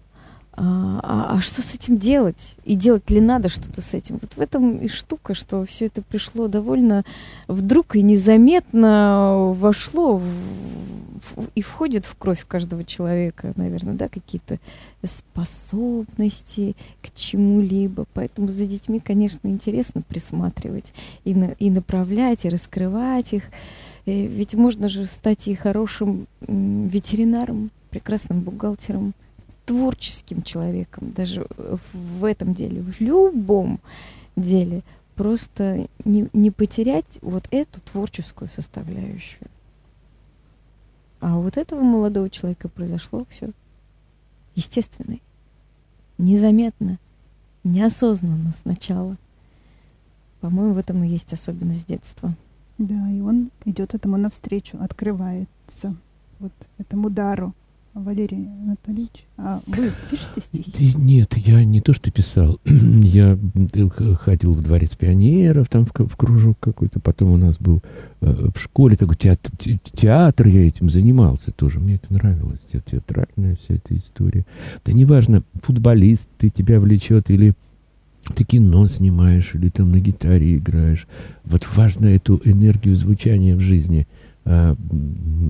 а, 0.60 1.00
а, 1.04 1.36
а 1.36 1.40
что 1.40 1.62
с 1.62 1.72
этим 1.74 1.98
делать? 1.98 2.56
И 2.64 2.74
делать 2.74 3.08
ли 3.10 3.20
надо 3.20 3.48
что-то 3.48 3.80
с 3.80 3.94
этим? 3.94 4.18
Вот 4.20 4.34
в 4.34 4.40
этом 4.40 4.78
и 4.78 4.88
штука, 4.88 5.34
что 5.34 5.64
все 5.64 5.86
это 5.86 6.02
пришло 6.02 6.48
довольно 6.48 7.04
вдруг 7.46 7.94
и 7.94 8.02
незаметно 8.02 9.54
вошло 9.56 10.16
в, 10.16 10.24
в, 10.24 11.46
и 11.54 11.62
входит 11.62 12.06
в 12.06 12.16
кровь 12.16 12.44
каждого 12.44 12.82
человека, 12.82 13.52
наверное, 13.54 13.94
да, 13.94 14.08
какие-то 14.08 14.58
способности 15.04 16.74
к 17.02 17.14
чему-либо. 17.14 18.06
Поэтому 18.12 18.48
за 18.48 18.66
детьми, 18.66 18.98
конечно, 18.98 19.46
интересно 19.46 20.02
присматривать 20.02 20.92
и, 21.22 21.36
на, 21.36 21.52
и 21.60 21.70
направлять, 21.70 22.44
и 22.44 22.48
раскрывать 22.48 23.32
их. 23.32 23.44
И 24.06 24.26
ведь 24.26 24.54
можно 24.54 24.88
же 24.88 25.04
стать 25.04 25.46
и 25.46 25.54
хорошим 25.54 26.26
ветеринаром, 26.40 27.70
прекрасным 27.90 28.40
бухгалтером, 28.40 29.14
творческим 29.68 30.42
человеком, 30.42 31.10
даже 31.10 31.46
в 31.92 32.24
этом 32.24 32.54
деле, 32.54 32.80
в 32.80 33.02
любом 33.02 33.80
деле, 34.34 34.82
просто 35.14 35.88
не, 36.06 36.26
не 36.32 36.50
потерять 36.50 37.18
вот 37.20 37.46
эту 37.50 37.82
творческую 37.82 38.48
составляющую. 38.48 39.46
А 41.20 41.36
вот 41.36 41.58
этого 41.58 41.82
молодого 41.82 42.30
человека 42.30 42.70
произошло 42.70 43.26
все 43.28 43.50
естественно, 44.54 45.18
незаметно, 46.16 46.98
неосознанно 47.62 48.54
сначала. 48.62 49.18
По-моему, 50.40 50.72
в 50.72 50.78
этом 50.78 51.04
и 51.04 51.08
есть 51.08 51.30
особенность 51.34 51.86
детства. 51.86 52.34
Да, 52.78 53.10
и 53.10 53.20
он 53.20 53.50
идет 53.66 53.92
этому 53.92 54.16
навстречу, 54.16 54.78
открывается 54.80 55.94
вот 56.38 56.52
этому 56.78 57.10
дару 57.10 57.52
Валерий 57.98 58.48
Анатольевич, 58.62 59.26
а 59.36 59.60
вы 59.66 59.92
пишете 60.10 60.40
стихи? 60.40 60.94
Нет, 60.96 61.36
я 61.36 61.64
не 61.64 61.80
то 61.80 61.92
что 61.92 62.10
писал. 62.10 62.60
я 62.64 63.38
ходил 64.20 64.54
в 64.54 64.62
дворец 64.62 64.96
пионеров, 64.96 65.68
там 65.68 65.84
в, 65.84 65.92
в 65.92 66.16
кружок 66.16 66.58
какой-то. 66.60 67.00
Потом 67.00 67.32
у 67.32 67.36
нас 67.36 67.56
был 67.58 67.82
э, 68.20 68.50
в 68.54 68.60
школе 68.60 68.96
такой 68.96 69.16
театр, 69.16 69.52
театр, 69.92 70.46
я 70.46 70.66
этим 70.66 70.90
занимался 70.90 71.50
тоже. 71.50 71.80
Мне 71.80 71.96
это 71.96 72.12
нравилось, 72.12 72.60
театральная 72.70 73.56
вся 73.56 73.74
эта 73.74 73.96
история. 73.96 74.46
Да 74.84 74.92
неважно, 74.92 75.42
футболист, 75.62 76.28
ты 76.38 76.50
тебя 76.50 76.80
влечет 76.80 77.30
или 77.30 77.54
ты 78.34 78.44
кино 78.44 78.86
снимаешь, 78.88 79.54
или 79.54 79.70
там 79.70 79.90
на 79.90 80.00
гитаре 80.00 80.58
играешь. 80.58 81.06
Вот 81.44 81.66
важно 81.74 82.06
эту 82.06 82.40
энергию 82.44 82.94
звучания 82.96 83.56
в 83.56 83.60
жизни 83.60 84.06
э, 84.44 84.74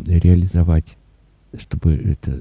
реализовать 0.06 0.96
чтобы 1.58 1.94
это 1.94 2.40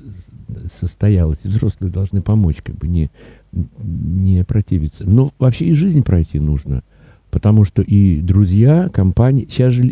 состоялось. 0.73 1.39
взрослые 1.43 1.91
должны 1.91 2.21
помочь, 2.21 2.57
как 2.63 2.75
бы 2.75 2.87
не, 2.87 3.09
не 3.51 4.43
противиться. 4.43 5.09
Но 5.09 5.33
вообще 5.39 5.65
и 5.65 5.73
жизнь 5.73 6.03
пройти 6.03 6.39
нужно. 6.39 6.83
Потому 7.29 7.65
что 7.65 7.81
и 7.81 8.21
друзья, 8.21 8.89
компании... 8.89 9.47
Сейчас 9.49 9.73
же 9.73 9.83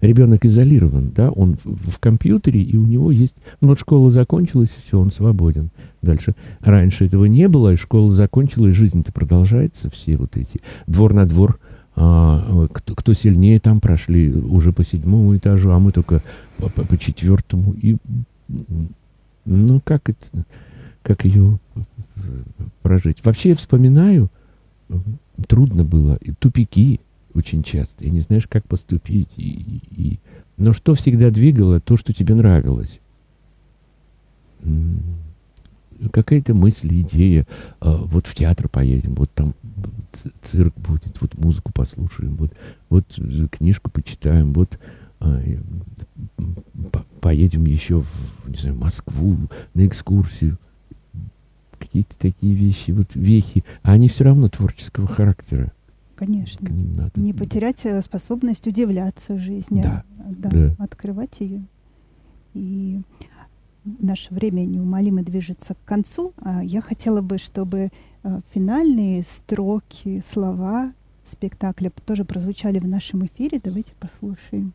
ребенок 0.00 0.46
изолирован, 0.46 1.12
да, 1.14 1.30
он 1.30 1.58
в, 1.62 1.90
в 1.90 1.98
компьютере, 1.98 2.62
и 2.62 2.76
у 2.76 2.86
него 2.86 3.10
есть... 3.10 3.34
Ну 3.60 3.68
вот 3.68 3.78
школа 3.78 4.10
закончилась, 4.10 4.70
все, 4.86 4.98
он 4.98 5.10
свободен. 5.10 5.70
Дальше. 6.00 6.34
Раньше 6.60 7.04
этого 7.04 7.26
не 7.26 7.48
было, 7.48 7.74
и 7.74 7.76
школа 7.76 8.10
закончилась, 8.10 8.76
жизнь-то 8.76 9.12
продолжается, 9.12 9.90
все 9.90 10.16
вот 10.16 10.36
эти... 10.36 10.60
Двор 10.86 11.12
на 11.12 11.26
двор, 11.26 11.58
а, 11.96 12.66
кто, 12.72 12.94
кто 12.94 13.12
сильнее 13.12 13.60
там 13.60 13.80
прошли 13.80 14.32
уже 14.32 14.72
по 14.72 14.82
седьмому 14.82 15.36
этажу, 15.36 15.70
а 15.70 15.78
мы 15.78 15.92
только 15.92 16.22
по, 16.56 16.70
по, 16.70 16.86
по 16.86 16.96
четвертому. 16.96 17.74
И 17.74 17.96
ну, 19.44 19.80
как 19.80 20.08
это, 20.08 20.44
как 21.02 21.24
ее 21.24 21.58
прожить? 22.82 23.24
Вообще 23.24 23.50
я 23.50 23.56
вспоминаю, 23.56 24.30
трудно 25.46 25.84
было, 25.84 26.16
и 26.16 26.32
тупики 26.32 27.00
очень 27.34 27.62
часто, 27.62 28.04
и 28.04 28.10
не 28.10 28.20
знаешь, 28.20 28.46
как 28.48 28.66
поступить. 28.66 29.30
И, 29.36 29.82
и, 29.90 30.18
но 30.56 30.72
что 30.72 30.94
всегда 30.94 31.30
двигало? 31.30 31.80
То, 31.80 31.96
что 31.96 32.12
тебе 32.12 32.34
нравилось. 32.34 33.00
Какая-то 36.12 36.54
мысль, 36.54 37.00
идея. 37.02 37.46
А, 37.80 37.96
вот 37.96 38.26
в 38.26 38.34
театр 38.34 38.68
поедем, 38.68 39.14
вот 39.14 39.30
там 39.32 39.54
цирк 40.42 40.74
будет, 40.76 41.20
вот 41.20 41.38
музыку 41.38 41.72
послушаем, 41.72 42.36
вот, 42.36 42.52
вот 42.88 43.04
книжку 43.52 43.90
почитаем, 43.90 44.52
вот 44.52 44.78
поедем 47.20 47.64
еще 47.64 48.00
в, 48.00 48.48
не 48.48 48.56
знаю, 48.56 48.76
Москву 48.76 49.36
на 49.74 49.86
экскурсию. 49.86 50.58
Какие-то 51.78 52.18
такие 52.18 52.54
вещи, 52.54 52.90
вот 52.90 53.14
вехи, 53.14 53.64
а 53.82 53.92
они 53.92 54.08
все 54.08 54.24
равно 54.24 54.48
творческого 54.48 55.06
характера. 55.06 55.72
Конечно. 56.16 56.68
надо. 56.68 57.12
Не 57.14 57.32
потерять 57.32 57.86
э, 57.86 58.02
способность 58.02 58.66
удивляться 58.66 59.38
жизни, 59.38 59.80
да, 59.80 60.04
а, 60.18 60.24
да, 60.28 60.50
да. 60.50 60.74
открывать 60.78 61.40
ее. 61.40 61.62
И 62.52 63.00
наше 63.84 64.34
время 64.34 64.66
неумолимо 64.66 65.22
движется 65.22 65.74
к 65.74 65.84
концу. 65.86 66.34
А 66.42 66.62
я 66.62 66.82
хотела 66.82 67.22
бы, 67.22 67.38
чтобы 67.38 67.88
э, 68.22 68.40
финальные 68.52 69.22
строки, 69.22 70.22
слова 70.30 70.92
спектакля 71.24 71.90
тоже 72.04 72.26
прозвучали 72.26 72.78
в 72.78 72.86
нашем 72.86 73.24
эфире. 73.24 73.58
Давайте 73.62 73.94
послушаем. 73.98 74.74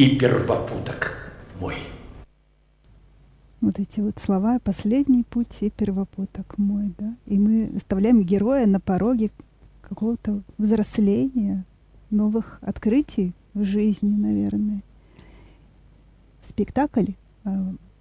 И 0.00 0.16
первопуток 0.16 1.30
мой. 1.60 1.74
Вот 3.60 3.78
эти 3.78 4.00
вот 4.00 4.18
слова 4.18 4.58
«последний 4.58 5.24
путь 5.24 5.58
и 5.60 5.68
первопуток 5.68 6.56
мой», 6.56 6.94
да? 6.96 7.14
И 7.26 7.38
мы 7.38 7.70
оставляем 7.76 8.22
героя 8.22 8.66
на 8.66 8.80
пороге 8.80 9.30
какого-то 9.82 10.40
взросления, 10.56 11.66
новых 12.08 12.60
открытий 12.62 13.34
в 13.52 13.64
жизни, 13.64 14.16
наверное. 14.16 14.82
Спектакль 16.40 17.12
э, 17.44 17.50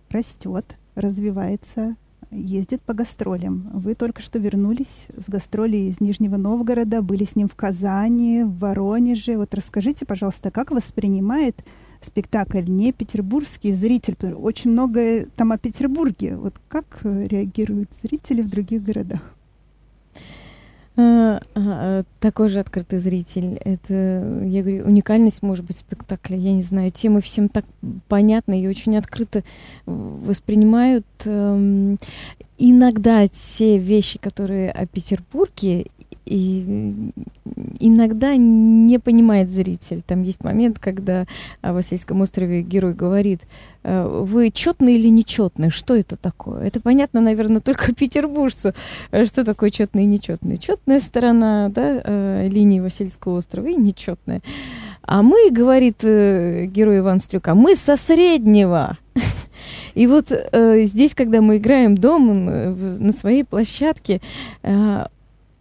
растет, 0.10 0.78
развивается, 0.96 1.98
ездит 2.32 2.82
по 2.82 2.94
гастролям. 2.94 3.70
Вы 3.74 3.94
только 3.96 4.22
что 4.22 4.40
вернулись 4.40 5.08
с 5.18 5.28
гастролей 5.28 5.90
из 5.90 6.00
Нижнего 6.00 6.38
Новгорода, 6.38 7.02
были 7.02 7.26
с 7.26 7.36
ним 7.36 7.50
в 7.50 7.56
Казани, 7.56 8.44
в 8.44 8.60
Воронеже. 8.60 9.36
Вот 9.36 9.54
расскажите, 9.54 10.06
пожалуйста, 10.06 10.50
как 10.50 10.72
воспринимает 10.72 11.62
спектакль 12.02 12.64
не 12.68 12.92
петербургский 12.92 13.74
зритель? 13.74 14.16
Очень 14.34 14.72
много 14.72 15.26
там 15.36 15.52
о 15.52 15.58
Петербурге. 15.58 16.36
Вот 16.36 16.56
как 16.68 17.00
реагируют 17.04 17.90
зрители 18.02 18.42
в 18.42 18.50
других 18.50 18.84
городах? 18.84 19.22
А, 21.02 21.40
а, 21.56 22.04
такой 22.20 22.50
же 22.50 22.60
открытый 22.60 23.00
зритель. 23.00 23.56
Это, 23.64 24.44
я 24.46 24.62
говорю, 24.62 24.86
уникальность, 24.86 25.42
может 25.42 25.64
быть, 25.64 25.78
спектакля. 25.78 26.36
Я 26.36 26.52
не 26.52 26.62
знаю, 26.62 26.92
темы 26.92 27.22
всем 27.22 27.48
так 27.48 27.64
понятны 28.10 28.60
и 28.60 28.68
очень 28.68 28.98
открыто 28.98 29.44
воспринимают. 29.86 31.06
Эм, 31.24 31.98
иногда 32.58 33.26
те 33.30 33.78
вещи, 33.78 34.20
которые 34.20 34.72
о 34.72 34.86
Петербурге, 34.88 35.86
и 36.30 37.12
иногда 37.80 38.36
не 38.36 39.00
понимает 39.00 39.50
зритель. 39.50 40.04
Там 40.06 40.22
есть 40.22 40.44
момент, 40.44 40.78
когда 40.78 41.26
о 41.62 41.74
Васильском 41.74 42.22
острове 42.22 42.62
герой 42.62 42.94
говорит, 42.94 43.42
«Э, 43.84 44.08
вы 44.08 44.52
четный 44.52 44.96
или 44.96 45.10
нечетный? 45.10 45.72
Что 45.72 45.96
это 45.96 46.18
такое? 46.18 46.68
Это 46.68 46.80
понятно, 46.82 47.20
наверное, 47.20 47.62
только 47.62 47.96
петербуржцу, 47.96 48.74
э, 49.12 49.26
что 49.26 49.44
такое 49.44 49.72
четный 49.72 50.04
и 50.04 50.06
нечетный. 50.08 50.58
Четная 50.58 51.00
сторона 51.00 51.70
да, 51.70 52.02
э, 52.04 52.48
линии 52.48 52.80
Васильского 52.80 53.38
острова 53.38 53.68
и 53.68 53.76
нечетная. 53.76 54.42
А 55.02 55.24
мы, 55.24 55.50
говорит 55.50 56.04
герой 56.04 57.00
Иван 57.00 57.20
Стрюка, 57.20 57.56
мы 57.56 57.76
со 57.76 57.98
среднего. 57.98 59.00
И 59.96 60.06
вот 60.06 60.32
э, 60.32 60.84
здесь, 60.84 61.16
когда 61.16 61.42
мы 61.42 61.58
играем 61.58 61.96
дома 61.96 62.36
на 62.36 63.12
своей 63.12 63.44
площадке, 63.44 64.22
э, 64.62 65.06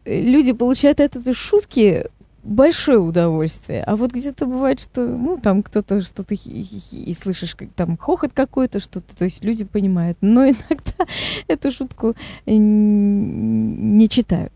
люди 0.08 0.52
получают 0.52 1.00
от 1.00 1.16
этой 1.16 1.34
шутки 1.34 2.06
большое 2.42 2.98
удовольствие. 2.98 3.82
А 3.82 3.96
вот 3.96 4.12
где-то 4.12 4.46
бывает, 4.46 4.80
что, 4.80 5.06
ну, 5.06 5.38
там 5.38 5.62
кто-то 5.62 6.02
что-то 6.02 6.34
и 6.34 7.14
слышишь, 7.14 7.54
как 7.54 7.68
там 7.74 7.96
хохот 7.96 8.32
какой-то, 8.32 8.80
что-то, 8.80 9.14
то 9.16 9.24
есть 9.24 9.44
люди 9.44 9.64
понимают. 9.64 10.18
Но 10.20 10.44
иногда 10.44 11.06
эту 11.48 11.70
шутку 11.70 12.14
не 12.46 14.08
читают. 14.08 14.52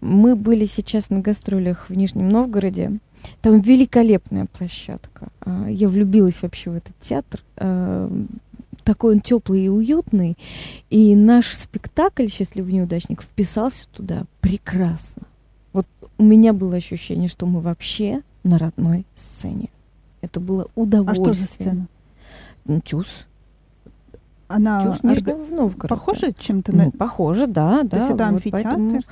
Мы 0.00 0.36
были 0.36 0.64
сейчас 0.64 1.10
на 1.10 1.20
гастролях 1.20 1.88
в 1.88 1.94
Нижнем 1.94 2.28
Новгороде. 2.28 2.98
Там 3.42 3.60
великолепная 3.60 4.46
площадка. 4.46 5.28
А, 5.40 5.66
я 5.68 5.88
влюбилась 5.88 6.40
вообще 6.42 6.70
в 6.70 6.74
этот 6.74 6.94
театр. 7.00 7.42
Такой 8.88 9.16
он 9.16 9.20
теплый 9.20 9.66
и 9.66 9.68
уютный. 9.68 10.38
И 10.88 11.14
наш 11.14 11.52
спектакль 11.52 12.26
«Счастливый 12.28 12.72
неудачник» 12.72 13.20
вписался 13.20 13.86
туда 13.90 14.24
прекрасно. 14.40 15.24
Вот 15.74 15.86
у 16.16 16.22
меня 16.22 16.54
было 16.54 16.76
ощущение, 16.76 17.28
что 17.28 17.44
мы 17.44 17.60
вообще 17.60 18.22
на 18.44 18.56
родной 18.56 19.04
сцене. 19.14 19.68
Это 20.22 20.40
было 20.40 20.68
удовольствие. 20.74 21.30
А 21.30 21.34
что 21.34 21.42
за 21.42 21.46
сцена? 21.48 21.88
Тюз. 22.82 23.26
Она 24.48 24.96
Нижнего 25.02 25.36
Новгорода. 25.54 25.88
Похоже 25.88 26.32
чем-то 26.36 26.74
на... 26.74 26.84
Ну, 26.86 26.90
похоже, 26.90 27.46
да, 27.46 27.82
да. 27.82 27.88
То 27.88 27.96
есть 27.98 28.10
это 28.10 28.24
вот 28.24 28.32
амфитеатр? 28.32 28.68
Поэтому... 28.68 29.02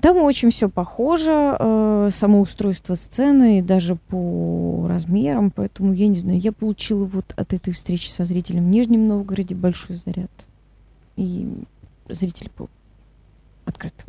Там 0.00 0.16
очень 0.18 0.50
все 0.50 0.68
похоже, 0.68 1.56
э, 1.58 2.10
само 2.12 2.40
устройство 2.40 2.94
сцены, 2.94 3.60
даже 3.60 3.96
по 3.96 4.86
размерам, 4.88 5.50
поэтому 5.50 5.92
я 5.92 6.06
не 6.06 6.16
знаю, 6.16 6.38
я 6.38 6.52
получила 6.52 7.04
вот 7.04 7.34
от 7.36 7.52
этой 7.52 7.72
встречи 7.72 8.08
со 8.08 8.24
зрителем 8.24 8.64
в 8.64 8.68
Нижнем 8.68 9.08
Новгороде 9.08 9.56
большой 9.56 9.96
заряд. 9.96 10.30
И 11.16 11.48
зритель 12.08 12.50
был 12.56 12.70
открыт. 13.64 14.06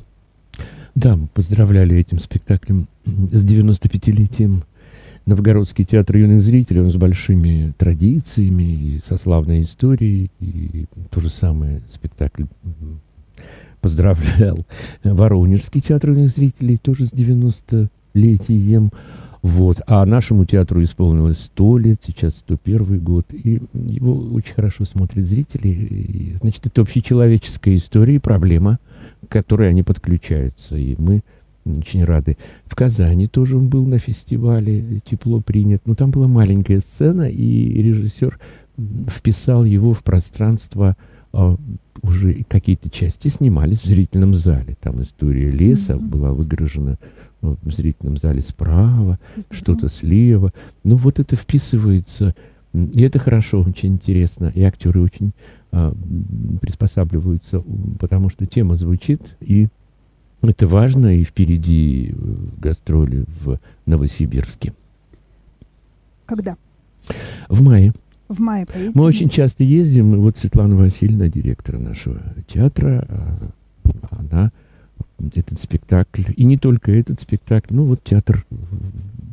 Да, 0.93 1.15
мы 1.15 1.27
поздравляли 1.27 1.97
этим 1.97 2.19
спектаклем 2.19 2.87
с 3.05 3.43
95-летием 3.43 4.63
Новгородский 5.25 5.85
театр 5.85 6.17
юных 6.17 6.41
зрителей, 6.41 6.81
он 6.81 6.91
с 6.91 6.97
большими 6.97 7.73
традициями 7.77 8.63
и 8.63 8.99
со 8.99 9.17
славной 9.17 9.61
историей. 9.61 10.31
И 10.39 10.85
то 11.11 11.21
же 11.21 11.29
самое 11.29 11.81
спектакль 11.91 12.43
поздравлял 13.79 14.57
Воронежский 15.03 15.81
театр 15.81 16.11
юных 16.11 16.29
зрителей, 16.29 16.77
тоже 16.77 17.07
с 17.07 17.13
90-летием. 17.13 18.91
Вот. 19.41 19.81
А 19.87 20.05
нашему 20.05 20.45
театру 20.45 20.83
исполнилось 20.83 21.39
100 21.39 21.77
лет, 21.77 22.01
сейчас 22.05 22.33
101 22.35 22.99
год. 22.99 23.25
И 23.33 23.61
его 23.73 24.15
очень 24.33 24.53
хорошо 24.53 24.85
смотрят 24.85 25.25
зрители. 25.25 25.67
И, 25.67 26.35
значит, 26.41 26.65
это 26.65 26.81
общечеловеческая 26.81 27.75
история 27.75 28.15
и 28.15 28.19
проблема, 28.19 28.79
к 29.27 29.31
которой 29.31 29.69
они 29.69 29.83
подключаются. 29.83 30.77
И 30.77 30.95
мы 30.97 31.23
очень 31.65 32.03
рады. 32.03 32.37
В 32.65 32.75
Казани 32.75 33.27
тоже 33.27 33.57
он 33.57 33.69
был 33.69 33.85
на 33.85 33.97
фестивале, 33.97 35.01
тепло 35.05 35.41
принят. 35.41 35.83
Но 35.85 35.95
там 35.95 36.11
была 36.11 36.27
маленькая 36.27 36.79
сцена, 36.79 37.29
и 37.29 37.81
режиссер 37.81 38.39
вписал 39.09 39.65
его 39.65 39.93
в 39.93 40.03
пространство 40.03 40.97
а, 41.31 41.57
уже 42.01 42.43
какие-то 42.47 42.89
части 42.89 43.27
снимались 43.27 43.81
в 43.81 43.85
зрительном 43.85 44.33
зале. 44.33 44.75
Там 44.81 45.01
история 45.01 45.49
леса 45.51 45.93
mm-hmm. 45.93 46.07
была 46.07 46.33
выгружена 46.33 46.97
ну, 47.41 47.57
в 47.61 47.71
зрительном 47.71 48.17
зале 48.17 48.41
справа, 48.41 49.19
mm-hmm. 49.35 49.45
что-то 49.51 49.89
слева. 49.89 50.53
Ну 50.83 50.97
вот 50.97 51.19
это 51.19 51.35
вписывается, 51.35 52.35
и 52.73 53.01
это 53.01 53.19
хорошо, 53.19 53.61
очень 53.61 53.93
интересно. 53.93 54.51
И 54.53 54.61
актеры 54.61 55.01
очень 55.01 55.31
а, 55.71 55.95
приспосабливаются, 56.61 57.63
потому 57.99 58.29
что 58.29 58.45
тема 58.45 58.75
звучит, 58.75 59.37
и 59.39 59.69
это 60.49 60.67
важно, 60.67 61.17
и 61.17 61.23
впереди 61.23 62.11
э, 62.11 62.35
гастроли 62.59 63.25
в 63.43 63.59
Новосибирске. 63.85 64.73
Когда? 66.25 66.57
В 67.49 67.61
мае. 67.61 67.93
В 68.27 68.39
мае 68.39 68.65
поедете? 68.65 68.97
Мы 68.97 69.05
очень 69.05 69.29
часто 69.29 69.63
ездим. 69.63 70.19
Вот 70.19 70.37
Светлана 70.37 70.75
Васильевна, 70.75 71.27
директор 71.27 71.77
нашего 71.77 72.21
театра, 72.47 73.05
а, 73.09 73.49
она 74.11 74.51
этот 75.35 75.61
спектакль, 75.61 76.23
и 76.35 76.43
не 76.43 76.57
только 76.57 76.91
этот 76.91 77.21
спектакль, 77.21 77.73
ну 77.73 77.85
вот 77.85 78.03
театр 78.03 78.45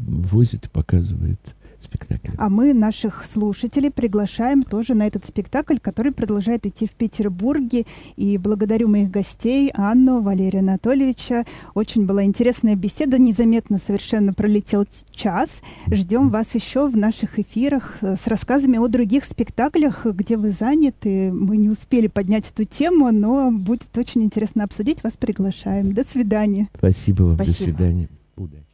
возит, 0.07 0.71
показывает 0.71 1.41
спектакль. 1.83 2.31
А 2.37 2.49
мы 2.49 2.75
наших 2.75 3.25
слушателей 3.25 3.91
приглашаем 3.91 4.63
тоже 4.63 4.95
на 4.95 5.07
этот 5.07 5.25
спектакль, 5.25 5.79
который 5.79 6.13
продолжает 6.13 6.67
идти 6.67 6.87
в 6.87 6.93
Петербурге. 6.93 7.85
И 8.17 8.39
благодарю 8.39 8.89
моих 8.89 9.11
гостей 9.11 9.71
Анну, 9.75 10.21
Валерия 10.21 10.61
Анатольевича. 10.61 11.45
Очень 11.75 12.07
была 12.07 12.25
интересная 12.25 12.77
беседа. 12.77 13.19
Незаметно 13.19 13.79
совершенно 13.79 14.33
пролетел 14.33 14.87
час. 15.11 15.49
Ждем 15.91 16.31
вас 16.31 16.55
еще 16.55 16.87
в 16.87 16.97
наших 16.97 17.39
эфирах 17.39 17.99
э, 18.01 18.17
с 18.17 18.27
рассказами 18.27 18.79
о 18.79 18.89
других 18.89 19.25
спектаклях, 19.25 20.07
где 20.07 20.37
вы 20.37 20.51
заняты. 20.51 21.33
Мы 21.33 21.57
не 21.57 21.69
успели 21.69 22.07
поднять 22.07 22.51
эту 22.51 22.65
тему, 22.65 23.11
но 23.13 23.51
будет 23.51 23.97
очень 23.97 24.23
интересно 24.23 24.65
обсудить. 24.65 25.03
Вас 25.03 25.17
приглашаем. 25.17 25.93
До 25.93 26.05
свидания. 26.05 26.69
Спасибо 26.75 27.23
вам. 27.25 27.35
Спасибо. 27.35 27.59
До 27.59 27.65
свидания. 27.65 28.09
Удачи. 28.37 28.70